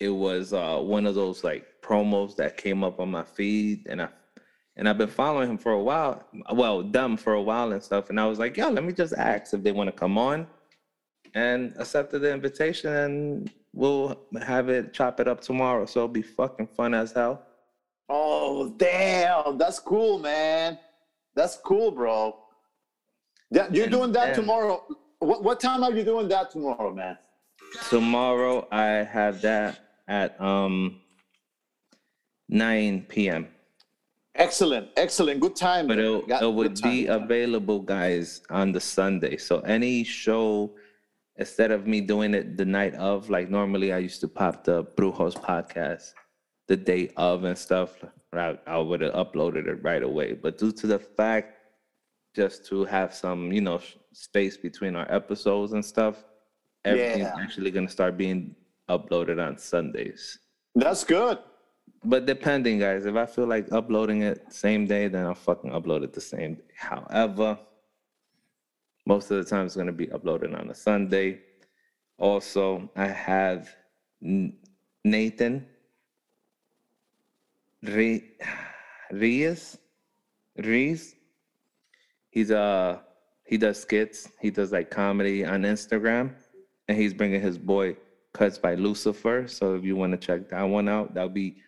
It 0.02 0.10
was 0.10 0.52
uh 0.52 0.80
one 0.80 1.06
of 1.06 1.16
those 1.16 1.46
like 1.46 1.66
promos 1.82 2.36
that 2.36 2.58
came 2.58 2.84
up 2.84 3.00
on 3.00 3.10
my 3.10 3.24
feed 3.24 3.88
and 3.88 4.02
I 4.02 4.10
and 4.76 4.90
I've 4.90 4.98
been 4.98 5.08
following 5.08 5.50
him 5.50 5.58
for 5.58 5.72
a 5.72 5.82
while. 5.82 6.26
Well, 6.52 6.84
them 6.84 7.16
for 7.16 7.36
a 7.36 7.42
while 7.42 7.72
and 7.72 7.82
stuff. 7.82 8.10
And 8.10 8.20
I 8.20 8.26
was 8.26 8.38
like, 8.38 8.58
yo, 8.58 8.70
let 8.70 8.84
me 8.84 8.92
just 8.92 9.14
ask 9.14 9.54
if 9.54 9.64
they 9.64 9.72
want 9.72 9.88
to 9.88 9.94
come 9.94 10.18
on 10.18 10.46
and 11.36 11.74
accepted 11.78 12.20
the 12.20 12.34
invitation 12.34 12.94
and 12.94 13.50
we'll 13.74 14.20
have 14.42 14.70
it 14.70 14.94
chop 14.94 15.20
it 15.20 15.28
up 15.28 15.42
tomorrow 15.42 15.86
so 15.86 16.00
it'll 16.02 16.08
be 16.08 16.22
fucking 16.22 16.68
fun 16.68 16.94
as 16.94 17.12
hell 17.12 17.44
Oh, 18.12 18.70
damn. 18.78 19.60
That's 19.60 19.78
cool, 19.78 20.18
man. 20.18 20.80
That's 21.36 21.58
cool, 21.58 21.92
bro. 21.92 22.36
Yeah, 23.52 23.68
you're 23.72 23.84
And- 23.84 23.92
doing 23.92 24.12
that 24.14 24.30
and- 24.30 24.36
tomorrow. 24.36 24.84
What, 25.20 25.44
what 25.44 25.60
time 25.60 25.84
are 25.84 25.92
you 25.92 26.04
doing 26.04 26.28
that 26.30 26.50
tomorrow, 26.50 26.92
man? 26.92 27.20
tomorrow 27.92 28.68
i 28.72 28.86
have 29.18 29.42
that 29.42 29.80
at 30.08 30.42
um 30.42 31.00
9 32.50 33.06
p.m 33.10 33.48
Excellent, 34.36 34.88
excellent. 34.96 35.40
Good 35.42 35.56
time. 35.56 35.86
but 35.88 36.00
it, 36.00 36.24
it 36.42 36.54
would 36.54 36.82
be 36.82 37.06
available 37.08 37.80
guys 37.80 38.42
on 38.50 38.72
the 38.72 38.80
sunday 38.80 39.38
so 39.38 39.60
any 39.60 40.04
show 40.04 40.72
instead 41.40 41.72
of 41.72 41.88
me 41.88 42.02
doing 42.02 42.34
it 42.34 42.58
the 42.58 42.66
night 42.66 42.94
of 42.96 43.30
like 43.30 43.50
normally 43.50 43.90
i 43.94 43.98
used 43.98 44.22
to 44.22 44.28
pop 44.28 44.64
the 44.64 44.84
brujos 44.98 45.36
podcast 45.50 46.12
the 46.68 46.78
day 46.92 47.10
of 47.18 47.44
and 47.46 47.58
stuff 47.58 47.90
i, 48.34 48.58
I 48.68 48.78
would 48.78 49.02
have 49.02 49.14
uploaded 49.14 49.68
it 49.68 49.82
right 49.84 50.04
away 50.04 50.34
but 50.34 50.58
due 50.58 50.72
to 50.74 50.86
the 50.88 51.00
fact 51.00 51.56
just 52.36 52.66
to 52.68 52.86
have 52.86 53.14
some 53.14 53.52
you 53.52 53.62
know 53.62 53.80
space 54.14 54.56
between 54.58 54.96
our 54.96 55.10
episodes 55.12 55.74
and 55.74 55.84
stuff 55.94 56.16
everything's 56.86 57.30
Yeah. 57.36 57.44
actually 57.44 57.72
going 57.72 57.88
to 57.88 57.92
start 58.00 58.18
being 58.18 58.56
uploaded 58.90 59.38
on 59.46 59.58
sundays 59.58 60.38
That's 60.76 61.04
good. 61.04 61.38
but 62.14 62.26
depending, 62.34 62.76
guys, 62.80 63.06
if 63.12 63.16
I 63.24 63.26
feel 63.26 63.48
like 63.56 63.66
uploading 63.80 64.22
it 64.22 64.38
same 64.66 64.86
day, 64.94 65.04
then 65.14 65.26
I'll 65.28 65.36
fucking 65.50 65.72
upload 65.78 66.02
it 66.08 66.14
the 66.14 66.22
same 66.36 66.52
day. 66.60 66.70
However, 66.92 67.50
most 69.06 69.32
of 69.32 69.38
the 69.38 69.50
time 69.50 69.66
it's 69.66 69.76
gonna 69.76 69.92
be 69.92 70.08
uploaded 70.08 70.60
on 70.60 70.70
a 70.70 70.76
Sunday. 70.76 71.42
Also, 72.18 72.90
I 72.96 73.08
have 73.08 73.70
Nathan 74.22 75.66
Re- 77.84 78.32
Reyes. 79.12 79.78
Rees. 80.58 81.16
He's 82.32 82.52
a 82.52 83.02
he 83.46 83.58
does 83.58 83.80
skits. 83.80 84.30
He 84.42 84.52
does 84.52 84.72
like 84.72 84.92
comedy 84.92 85.46
on 85.46 85.64
Instagram, 85.64 86.34
and 86.88 86.98
he's 86.98 87.14
bringing 87.14 87.42
his 87.42 87.58
boy 87.58 87.96
Cuts 88.34 88.58
by 88.60 88.76
Lucifer. 88.76 89.48
So 89.48 89.76
if 89.76 89.84
you 89.84 89.96
want 89.96 90.12
to 90.12 90.18
check 90.18 90.50
that 90.50 90.64
one 90.64 90.88
out, 90.90 91.14
that'll 91.14 91.30
be 91.30 91.62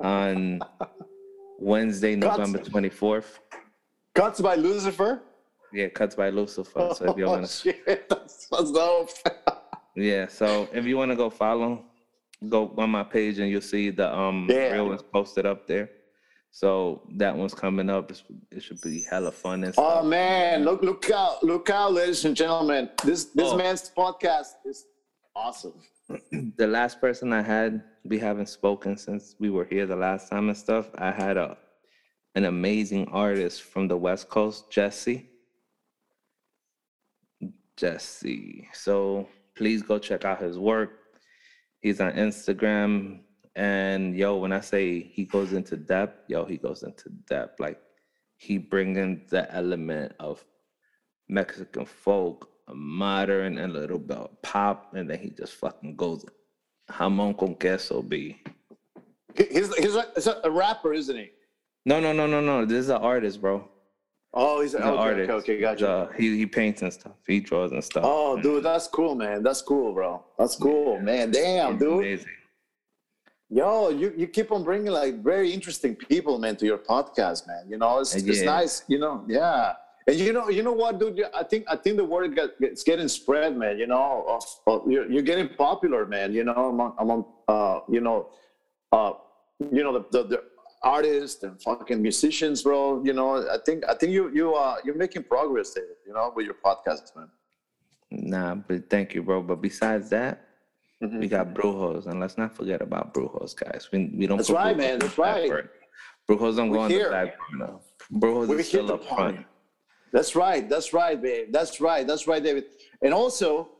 on 0.00 0.60
Wednesday, 1.58 2.16
November 2.16 2.58
twenty 2.58 2.88
fourth. 2.88 3.38
Cuts 4.14 4.40
by 4.40 4.56
Lucifer. 4.56 5.22
Yeah, 5.72 5.88
Cuts 5.88 6.14
by 6.14 6.30
Lucifer. 6.30 6.90
So 6.94 7.10
if 7.10 7.16
you 7.16 7.24
oh, 7.24 7.30
want 7.30 7.46
to, 7.46 7.52
shit, 7.52 8.08
that's, 8.08 8.48
dope. 8.50 9.10
yeah. 9.96 10.26
So 10.28 10.68
if 10.72 10.84
you 10.84 10.96
want 10.96 11.10
to 11.10 11.16
go 11.16 11.30
follow, 11.30 11.84
go 12.48 12.74
on 12.76 12.90
my 12.90 13.02
page 13.04 13.38
and 13.38 13.50
you'll 13.50 13.60
see 13.62 13.90
the 13.90 14.14
um 14.14 14.46
Yeah. 14.50 14.72
real 14.72 14.88
ones 14.88 15.02
posted 15.02 15.46
up 15.46 15.66
there. 15.66 15.88
So 16.50 17.02
that 17.16 17.34
one's 17.34 17.54
coming 17.54 17.88
up. 17.88 18.10
It's, 18.10 18.22
it 18.50 18.62
should 18.62 18.80
be 18.82 19.02
hella 19.08 19.32
fun 19.32 19.64
and 19.64 19.72
stuff. 19.72 20.00
Oh 20.02 20.04
man, 20.04 20.64
look 20.64 20.82
look 20.82 21.10
out, 21.10 21.42
look 21.42 21.70
out, 21.70 21.94
ladies 21.94 22.24
and 22.26 22.36
gentlemen. 22.36 22.90
This 23.02 23.24
this 23.26 23.48
Oh. 23.50 23.56
man's 23.56 23.90
podcast 23.96 24.48
is 24.66 24.84
awesome. 25.34 25.72
the 26.58 26.66
last 26.66 27.00
person 27.00 27.32
I 27.32 27.40
had, 27.40 27.82
we 28.04 28.18
haven't 28.18 28.50
spoken 28.50 28.98
since 28.98 29.34
we 29.38 29.48
were 29.48 29.64
here 29.64 29.86
the 29.86 29.96
last 29.96 30.28
time 30.28 30.48
and 30.48 30.56
stuff. 30.58 30.90
I 30.96 31.10
had 31.10 31.38
a 31.38 31.56
an 32.34 32.44
amazing 32.44 33.08
artist 33.08 33.62
from 33.62 33.88
the 33.88 33.96
West 33.96 34.28
Coast, 34.28 34.70
Jesse. 34.70 35.28
Jesse. 37.76 38.68
So 38.72 39.28
please 39.54 39.82
go 39.82 39.98
check 39.98 40.24
out 40.24 40.40
his 40.40 40.58
work. 40.58 40.90
He's 41.80 42.00
on 42.00 42.12
Instagram. 42.12 43.20
And 43.54 44.16
yo, 44.16 44.36
when 44.36 44.52
I 44.52 44.60
say 44.60 45.00
he 45.00 45.24
goes 45.24 45.52
into 45.52 45.76
depth, 45.76 46.24
yo, 46.28 46.44
he 46.44 46.56
goes 46.56 46.82
into 46.82 47.10
depth. 47.28 47.60
Like 47.60 47.78
he 48.36 48.56
bringing 48.58 49.22
the 49.30 49.52
element 49.54 50.12
of 50.18 50.44
Mexican 51.28 51.84
folk, 51.84 52.48
modern, 52.72 53.58
and 53.58 53.72
a 53.76 53.78
little 53.80 53.98
bit 53.98 54.16
of 54.16 54.42
pop, 54.42 54.94
and 54.94 55.08
then 55.10 55.18
he 55.18 55.30
just 55.30 55.54
fucking 55.54 55.96
goes 55.96 56.24
jamon 56.90 57.36
con 57.38 57.54
queso 57.56 58.02
B. 58.02 58.40
He- 59.36 59.44
He's 59.50 59.74
he's 59.76 59.96
a, 59.96 60.06
he's 60.14 60.26
a 60.26 60.50
rapper, 60.50 60.92
isn't 60.92 61.16
he? 61.16 61.30
No, 61.86 62.00
no, 62.00 62.12
no, 62.12 62.26
no, 62.26 62.40
no. 62.40 62.64
This 62.64 62.78
is 62.84 62.88
an 62.90 62.96
artist, 63.02 63.40
bro. 63.40 63.68
Oh, 64.34 64.62
he's, 64.62 64.72
He's 64.72 64.80
okay, 64.80 64.88
an 64.88 64.94
artist. 64.94 65.30
okay, 65.30 65.52
okay, 65.52 65.60
gotcha. 65.60 65.88
uh, 65.88 66.12
he 66.12 66.38
he 66.38 66.46
paints 66.46 66.80
and 66.80 66.92
stuff. 66.92 67.12
He 67.26 67.40
draws 67.40 67.72
and 67.72 67.84
stuff. 67.84 68.02
Oh, 68.06 68.40
dude, 68.40 68.64
that's 68.64 68.88
cool, 68.88 69.14
man. 69.14 69.42
That's 69.42 69.60
cool, 69.60 69.92
bro. 69.92 70.24
That's 70.38 70.56
cool, 70.56 70.98
man. 71.00 71.30
Damn, 71.30 71.76
dude. 71.76 71.98
amazing. 71.98 72.26
Yo, 73.50 73.90
you, 73.90 74.14
you 74.16 74.26
keep 74.26 74.50
on 74.50 74.64
bringing 74.64 74.90
like 74.90 75.22
very 75.22 75.52
interesting 75.52 75.94
people, 75.94 76.38
man, 76.38 76.56
to 76.56 76.64
your 76.64 76.78
podcast, 76.78 77.46
man. 77.46 77.66
You 77.68 77.76
know, 77.76 77.98
it's, 77.98 78.14
it's 78.14 78.40
nice. 78.40 78.82
You 78.88 78.98
know, 78.98 79.24
yeah. 79.28 79.74
And 80.06 80.16
you 80.16 80.32
know, 80.32 80.48
you 80.48 80.62
know 80.62 80.72
what, 80.72 80.98
dude? 80.98 81.22
I 81.34 81.42
think 81.42 81.66
I 81.68 81.76
think 81.76 81.98
the 81.98 82.04
word 82.04 82.34
got, 82.34 82.50
it's 82.60 82.82
getting 82.82 83.08
spread, 83.08 83.54
man. 83.56 83.78
You 83.78 83.86
know, 83.86 84.24
of, 84.26 84.44
of, 84.66 84.90
you're, 84.90 85.10
you're 85.12 85.22
getting 85.22 85.50
popular, 85.50 86.06
man. 86.06 86.32
You 86.32 86.44
know, 86.44 86.70
among 86.70 86.94
among 86.98 87.26
uh, 87.46 87.80
you 87.90 88.00
know, 88.00 88.30
uh, 88.90 89.12
you 89.70 89.84
know 89.84 89.92
the, 89.92 90.04
the 90.10 90.22
the 90.28 90.42
artists 90.82 91.42
and 91.42 91.60
fucking 91.62 92.00
musicians, 92.02 92.62
bro. 92.62 93.02
You 93.04 93.12
know, 93.12 93.48
I 93.48 93.58
think 93.64 93.84
I 93.88 93.94
think 93.94 94.12
you 94.12 94.30
you 94.34 94.54
uh 94.54 94.76
you're 94.84 94.96
making 94.96 95.24
progress 95.24 95.74
there. 95.74 95.84
You 96.06 96.12
know, 96.14 96.32
with 96.34 96.46
your 96.46 96.56
podcast, 96.64 97.14
man. 97.16 97.28
Nah, 98.10 98.54
but 98.56 98.90
thank 98.90 99.14
you, 99.14 99.22
bro. 99.22 99.42
But 99.42 99.60
besides 99.62 100.10
that, 100.10 100.44
Mhm. 101.02 101.20
we 101.20 101.28
got 101.28 101.54
Brujos, 101.54 102.06
and 102.06 102.20
let's 102.20 102.36
not 102.38 102.54
forget 102.54 102.80
about 102.82 103.12
Brujos, 103.14 103.54
guys. 103.56 103.88
We 103.92 104.12
we 104.18 104.26
don't. 104.26 104.36
That's 104.38 104.50
right, 104.50 104.76
Brujos 104.76 104.78
man. 104.78 104.98
That's 104.98 105.18
right. 105.18 105.48
burner. 105.48 105.70
Brujos 106.28 106.56
don't 106.56 106.70
We 106.70 106.76
go 106.76 106.82
on 106.84 106.90
the 106.90 107.08
back 107.10 107.36
burner. 107.50 107.78
Brujos 108.12 108.48
We 108.48 108.56
is 108.56 108.68
still 108.68 108.92
up 108.92 109.02
the 109.02 109.06
front. 109.14 109.46
That's 110.12 110.36
right. 110.36 110.68
That's 110.68 110.92
right, 110.92 111.20
babe. 111.20 111.48
That's 111.52 111.80
right. 111.80 112.06
That's 112.06 112.26
right, 112.26 112.42
David. 112.42 112.64
And 113.02 113.14
also, 113.14 113.70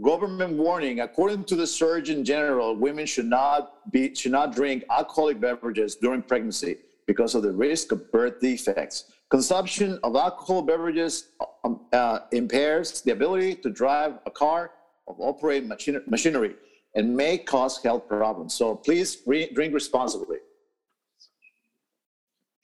government 0.00 0.56
warning: 0.56 1.00
according 1.00 1.44
to 1.44 1.56
the 1.56 1.66
Surgeon 1.66 2.24
General, 2.24 2.76
women 2.76 3.06
should 3.06 3.26
not 3.26 3.90
be 3.92 4.14
should 4.14 4.32
not 4.32 4.54
drink 4.54 4.84
alcoholic 4.90 5.40
beverages 5.40 5.96
during 5.96 6.22
pregnancy 6.22 6.76
because 7.06 7.34
of 7.34 7.42
the 7.42 7.52
risk 7.52 7.92
of 7.92 8.10
birth 8.12 8.40
defects. 8.40 9.12
Consumption 9.30 9.98
of 10.02 10.14
alcohol 10.14 10.62
beverages 10.62 11.28
um, 11.64 11.80
uh, 11.92 12.20
impairs 12.32 13.00
the 13.02 13.12
ability 13.12 13.54
to 13.56 13.70
drive 13.70 14.18
a 14.26 14.30
car 14.30 14.72
or 15.06 15.16
operate 15.18 15.64
machin- 15.66 16.02
machinery 16.06 16.54
and 16.94 17.16
may 17.16 17.38
cause 17.38 17.82
health 17.82 18.06
problems. 18.06 18.54
So 18.54 18.74
please 18.74 19.22
re- 19.26 19.50
drink 19.52 19.72
responsibly. 19.74 20.38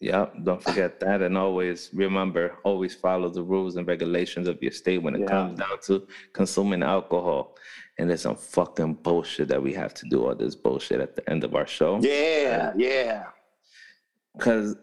Yep, 0.01 0.45
don't 0.45 0.63
forget 0.63 1.01
that. 1.01 1.23
And 1.23 1.37
always 1.37 1.91
remember, 1.93 2.57
always 2.63 2.95
follow 2.95 3.29
the 3.29 3.43
rules 3.43 3.77
and 3.77 3.87
regulations 3.87 4.47
of 4.47 4.63
your 4.63 4.71
state 4.71 4.99
when 4.99 5.15
it 5.17 5.21
Yeah. 5.23 5.27
comes 5.27 5.59
down 5.59 5.79
to 5.87 6.07
consuming 6.33 6.83
alcohol. 6.85 7.57
And 7.99 8.09
there's 8.09 8.23
some 8.23 8.37
fucking 8.37 8.95
bullshit 8.95 9.49
that 9.49 9.61
we 9.61 9.73
have 9.75 9.93
to 9.95 10.09
do 10.09 10.25
all 10.25 10.35
this 10.37 10.55
bullshit 10.55 11.01
at 11.01 11.17
the 11.17 11.29
end 11.29 11.43
of 11.43 11.57
our 11.57 11.67
show. 11.67 11.99
Yeah, 12.01 12.73
yeah. 12.77 13.25
Because 14.37 14.77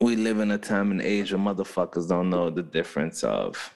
we 0.00 0.16
live 0.16 0.40
in 0.40 0.50
a 0.50 0.58
time 0.58 0.90
and 0.90 1.00
age 1.00 1.32
where 1.32 1.40
motherfuckers 1.40 2.08
don't 2.08 2.28
know 2.28 2.50
the 2.50 2.64
difference 2.64 3.22
of 3.22 3.72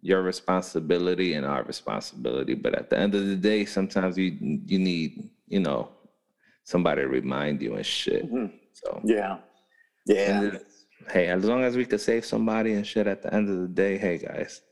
your 0.00 0.22
responsibility 0.22 1.34
and 1.34 1.44
our 1.44 1.64
responsibility. 1.64 2.54
But 2.54 2.76
at 2.76 2.88
the 2.88 2.98
end 2.98 3.16
of 3.16 3.26
the 3.26 3.36
day, 3.36 3.64
sometimes 3.64 4.16
you 4.16 4.36
you 4.66 4.78
need, 4.78 5.28
you 5.48 5.58
know, 5.58 5.88
somebody 6.62 7.02
to 7.02 7.08
remind 7.08 7.60
you 7.62 7.74
and 7.74 7.84
shit. 7.84 8.30
Mhm. 8.32 8.52
So 8.74 9.00
Yeah. 9.04 9.38
Yeah. 10.06 10.40
And 10.40 10.60
hey, 11.10 11.28
as 11.28 11.44
long 11.44 11.62
as 11.64 11.76
we 11.76 11.84
could 11.84 12.00
save 12.00 12.24
somebody 12.24 12.74
and 12.74 12.86
shit 12.86 13.06
at 13.06 13.22
the 13.22 13.32
end 13.32 13.48
of 13.48 13.60
the 13.60 13.68
day, 13.68 13.98
hey 13.98 14.18
guys, 14.18 14.62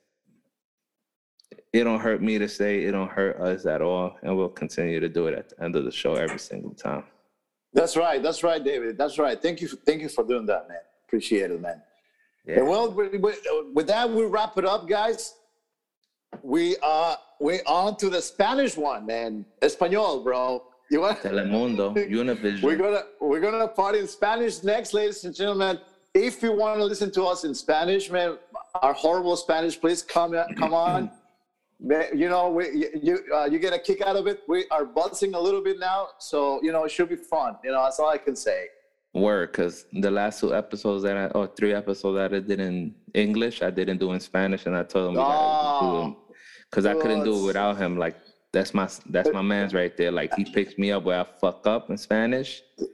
it 1.73 1.85
don't 1.85 2.01
hurt 2.01 2.23
me 2.23 2.39
to 2.39 2.49
say 2.49 2.83
it 2.85 2.93
don't 2.93 3.11
hurt 3.11 3.41
us 3.41 3.67
at 3.67 3.81
all, 3.83 4.17
and 4.23 4.37
we'll 4.37 4.49
continue 4.49 5.01
to 5.01 5.09
do 5.09 5.27
it 5.27 5.35
at 5.35 5.51
the 5.51 5.63
end 5.63 5.77
of 5.77 5.85
the 5.85 5.93
show 5.93 6.15
every 6.15 6.39
single 6.39 6.75
time. 6.75 7.05
That's 7.73 7.97
right. 7.97 8.23
That's 8.23 8.43
right, 8.43 8.63
David. 8.63 8.99
That's 8.99 9.19
right. 9.19 9.41
Thank 9.41 9.61
you. 9.61 9.69
For, 9.69 9.77
thank 9.77 10.03
you 10.03 10.09
for 10.09 10.25
doing 10.25 10.47
that, 10.47 10.69
man. 10.69 10.79
Appreciate 11.07 11.51
it, 11.51 11.61
man. 11.61 11.81
Yeah. 12.45 12.61
And 12.61 12.69
well, 12.69 12.91
with, 12.91 13.87
that, 13.87 14.11
we 14.11 14.25
wrap 14.25 14.59
it 14.59 14.65
up, 14.65 14.89
guys. 14.89 15.35
We 16.43 16.77
are 16.79 17.17
we 17.41 17.61
on 17.63 17.97
to 17.99 18.11
the 18.11 18.21
Spanish 18.21 18.77
one, 18.77 19.07
man. 19.07 19.45
Espanol, 19.63 20.23
bro. 20.23 20.65
You 20.91 21.03
want? 21.03 21.21
Telemundo, 21.23 21.95
We're 22.63 22.77
gonna 22.77 23.05
we're 23.21 23.41
gonna 23.41 23.69
party 23.69 24.01
in 24.01 24.09
Spanish 24.09 24.63
next, 24.63 24.93
ladies 24.93 25.25
and 25.25 25.35
gentlemen. 25.35 25.79
If 26.13 26.43
you 26.43 26.53
want 26.53 26.81
to 26.81 26.85
listen 26.85 27.13
to 27.13 27.25
us 27.25 27.45
in 27.45 27.55
Spanish, 27.55 28.11
man, 28.11 28.37
our 28.83 28.93
horrible 28.93 29.37
Spanish, 29.37 29.81
please 29.81 30.03
come 30.03 30.35
come 30.59 30.75
on. 30.75 31.11
You 32.23 32.29
know, 32.29 32.51
we 32.51 32.65
you 32.81 32.89
you, 33.03 33.15
uh, 33.35 33.47
you 33.47 33.59
get 33.59 33.73
a 33.73 33.79
kick 33.79 34.03
out 34.03 34.15
of 34.15 34.27
it. 34.27 34.43
We 34.47 34.67
are 34.71 34.85
buzzing 34.85 35.33
a 35.33 35.41
little 35.41 35.63
bit 35.63 35.79
now, 35.79 36.09
so 36.19 36.61
you 36.63 36.73
know 36.73 36.85
it 36.85 36.91
should 36.91 37.09
be 37.09 37.17
fun. 37.17 37.57
You 37.65 37.71
know, 37.73 37.83
that's 37.83 37.99
all 37.99 38.11
I 38.11 38.19
can 38.19 38.37
say. 38.37 38.67
Word, 39.15 39.51
because 39.51 39.87
the 39.95 40.11
last 40.11 40.41
two 40.41 40.55
episodes 40.55 41.03
that 41.05 41.17
I, 41.17 41.27
or 41.29 41.47
three 41.47 41.73
episodes 41.73 42.17
that 42.19 42.35
I 42.35 42.41
did 42.41 42.61
in 42.61 42.95
English, 43.15 43.63
I 43.63 43.71
didn't 43.71 43.97
do 43.97 44.13
in 44.13 44.21
Spanish, 44.21 44.67
and 44.67 44.77
I 44.77 44.83
told 44.83 45.09
him 45.09 45.15
we 45.15 45.21
gotta 45.21 45.87
do 45.87 45.87
Oh, 45.87 46.17
because 46.69 46.85
I 46.85 46.93
couldn't 46.93 47.25
do 47.25 47.35
it 47.43 47.47
without 47.47 47.79
him. 47.79 47.97
Like 47.97 48.17
that's 48.53 48.75
my 48.75 48.89
that's 49.07 49.31
my 49.33 49.43
man's 49.43 49.75
right 49.75 49.97
there. 49.97 50.11
Like 50.11 50.35
he 50.35 50.45
picks 50.45 50.77
me 50.77 50.91
up 50.93 51.05
where 51.05 51.21
I 51.21 51.27
fuck 51.41 51.67
up 51.67 51.91
in 51.91 51.97
Spanish. 51.97 52.63
I 52.79 52.83
be 52.83 52.89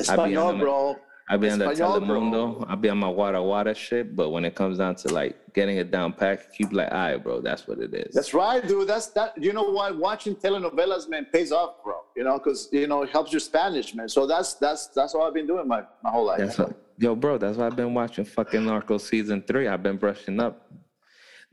Espanol, 0.00 0.46
on 0.48 0.58
the- 0.58 0.64
bro. 0.64 0.96
I 1.26 1.38
be 1.38 1.48
on 1.48 1.58
the 1.58 1.70
Espanol, 1.70 2.00
bro. 2.00 2.20
Telemundo. 2.20 2.66
I 2.68 2.74
be 2.74 2.90
on 2.90 2.98
my 2.98 3.08
water 3.08 3.40
water 3.40 3.74
shit. 3.74 4.14
But 4.14 4.28
when 4.30 4.44
it 4.44 4.54
comes 4.54 4.76
down 4.78 4.96
to 4.96 5.08
like 5.08 5.36
getting 5.54 5.78
it 5.78 5.90
down 5.90 6.12
packed, 6.12 6.52
keep 6.54 6.70
like, 6.72 6.90
all 6.90 6.98
right, 6.98 7.16
bro, 7.22 7.40
that's 7.40 7.66
what 7.66 7.78
it 7.78 7.94
is. 7.94 8.14
That's 8.14 8.34
right, 8.34 8.66
dude. 8.66 8.88
That's 8.88 9.06
that. 9.08 9.32
You 9.42 9.52
know 9.54 9.62
what? 9.62 9.96
Watching 9.96 10.34
telenovelas, 10.36 11.08
man, 11.08 11.26
pays 11.32 11.50
off, 11.50 11.82
bro. 11.82 12.00
You 12.16 12.24
know, 12.24 12.38
because 12.38 12.68
you 12.72 12.86
know 12.86 13.02
it 13.04 13.10
helps 13.10 13.32
your 13.32 13.40
Spanish, 13.40 13.94
man. 13.94 14.08
So 14.08 14.26
that's 14.26 14.54
that's 14.54 14.88
that's 14.88 15.14
what 15.14 15.26
I've 15.26 15.34
been 15.34 15.46
doing 15.46 15.66
my 15.68 15.84
my 16.02 16.10
whole 16.10 16.26
life. 16.26 16.58
What, 16.58 16.76
yo, 16.98 17.14
bro. 17.14 17.38
That's 17.38 17.56
why 17.56 17.66
I've 17.66 17.76
been 17.76 17.94
watching 17.94 18.24
fucking 18.24 18.66
Narco 18.66 18.98
season 18.98 19.42
three. 19.46 19.66
I've 19.68 19.82
been 19.82 19.96
brushing 19.96 20.40
up. 20.40 20.68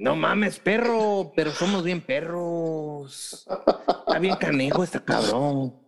No 0.01 0.15
mames, 0.15 0.57
perro, 0.57 1.31
pero 1.35 1.51
somos 1.51 1.83
bien 1.83 2.01
perros. 2.01 3.45
Está 3.47 4.17
bien 4.19 4.35
canijo 4.35 4.83
este 4.83 4.99
cabrón. 4.99 5.79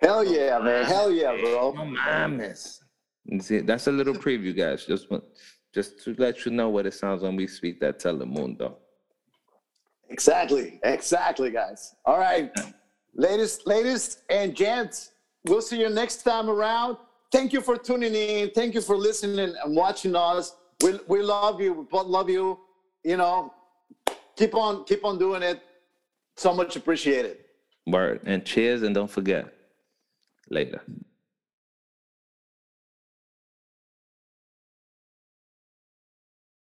Hell 0.00 0.24
yeah, 0.24 0.58
man. 0.58 0.84
Hell 0.84 1.12
yeah, 1.12 1.30
bro. 1.30 1.72
No 1.72 1.84
mames. 1.84 2.80
See, 3.40 3.60
that's 3.60 3.86
a 3.86 3.92
little 3.92 4.14
preview, 4.14 4.52
guys. 4.52 4.84
Just 4.84 5.08
want, 5.12 5.22
just 5.72 6.02
to 6.02 6.16
let 6.18 6.44
you 6.44 6.50
know 6.50 6.68
what 6.70 6.86
it 6.86 6.94
sounds 6.94 7.22
when 7.22 7.36
we 7.36 7.46
speak 7.46 7.78
that 7.78 8.00
Telemundo. 8.00 8.74
Exactly, 10.10 10.80
exactly, 10.82 11.52
guys. 11.52 11.94
All 12.04 12.18
right, 12.18 12.50
ladies, 13.14 13.60
ladies 13.64 14.22
and 14.28 14.56
gents, 14.56 15.12
we'll 15.44 15.62
see 15.62 15.78
you 15.78 15.88
next 15.88 16.24
time 16.24 16.50
around. 16.50 16.96
Thank 17.30 17.52
you 17.52 17.60
for 17.60 17.76
tuning 17.76 18.12
in. 18.12 18.50
Thank 18.50 18.74
you 18.74 18.80
for 18.80 18.96
listening 18.96 19.38
and 19.38 19.76
watching 19.76 20.16
us. 20.16 20.56
We 20.82 20.98
we 21.06 21.22
love 21.22 21.60
you. 21.60 21.74
We 21.74 21.84
both 21.84 22.08
love 22.08 22.28
you. 22.28 22.65
You 23.06 23.16
know, 23.16 23.54
keep 24.34 24.52
on 24.56 24.84
keep 24.84 25.04
on 25.04 25.16
doing 25.16 25.40
it. 25.40 25.60
So 26.36 26.52
much 26.52 26.74
appreciated. 26.74 27.38
Word. 27.86 28.22
And 28.24 28.44
cheers, 28.44 28.82
and 28.82 28.92
don't 28.92 29.08
forget. 29.08 29.46
Later. 30.50 30.80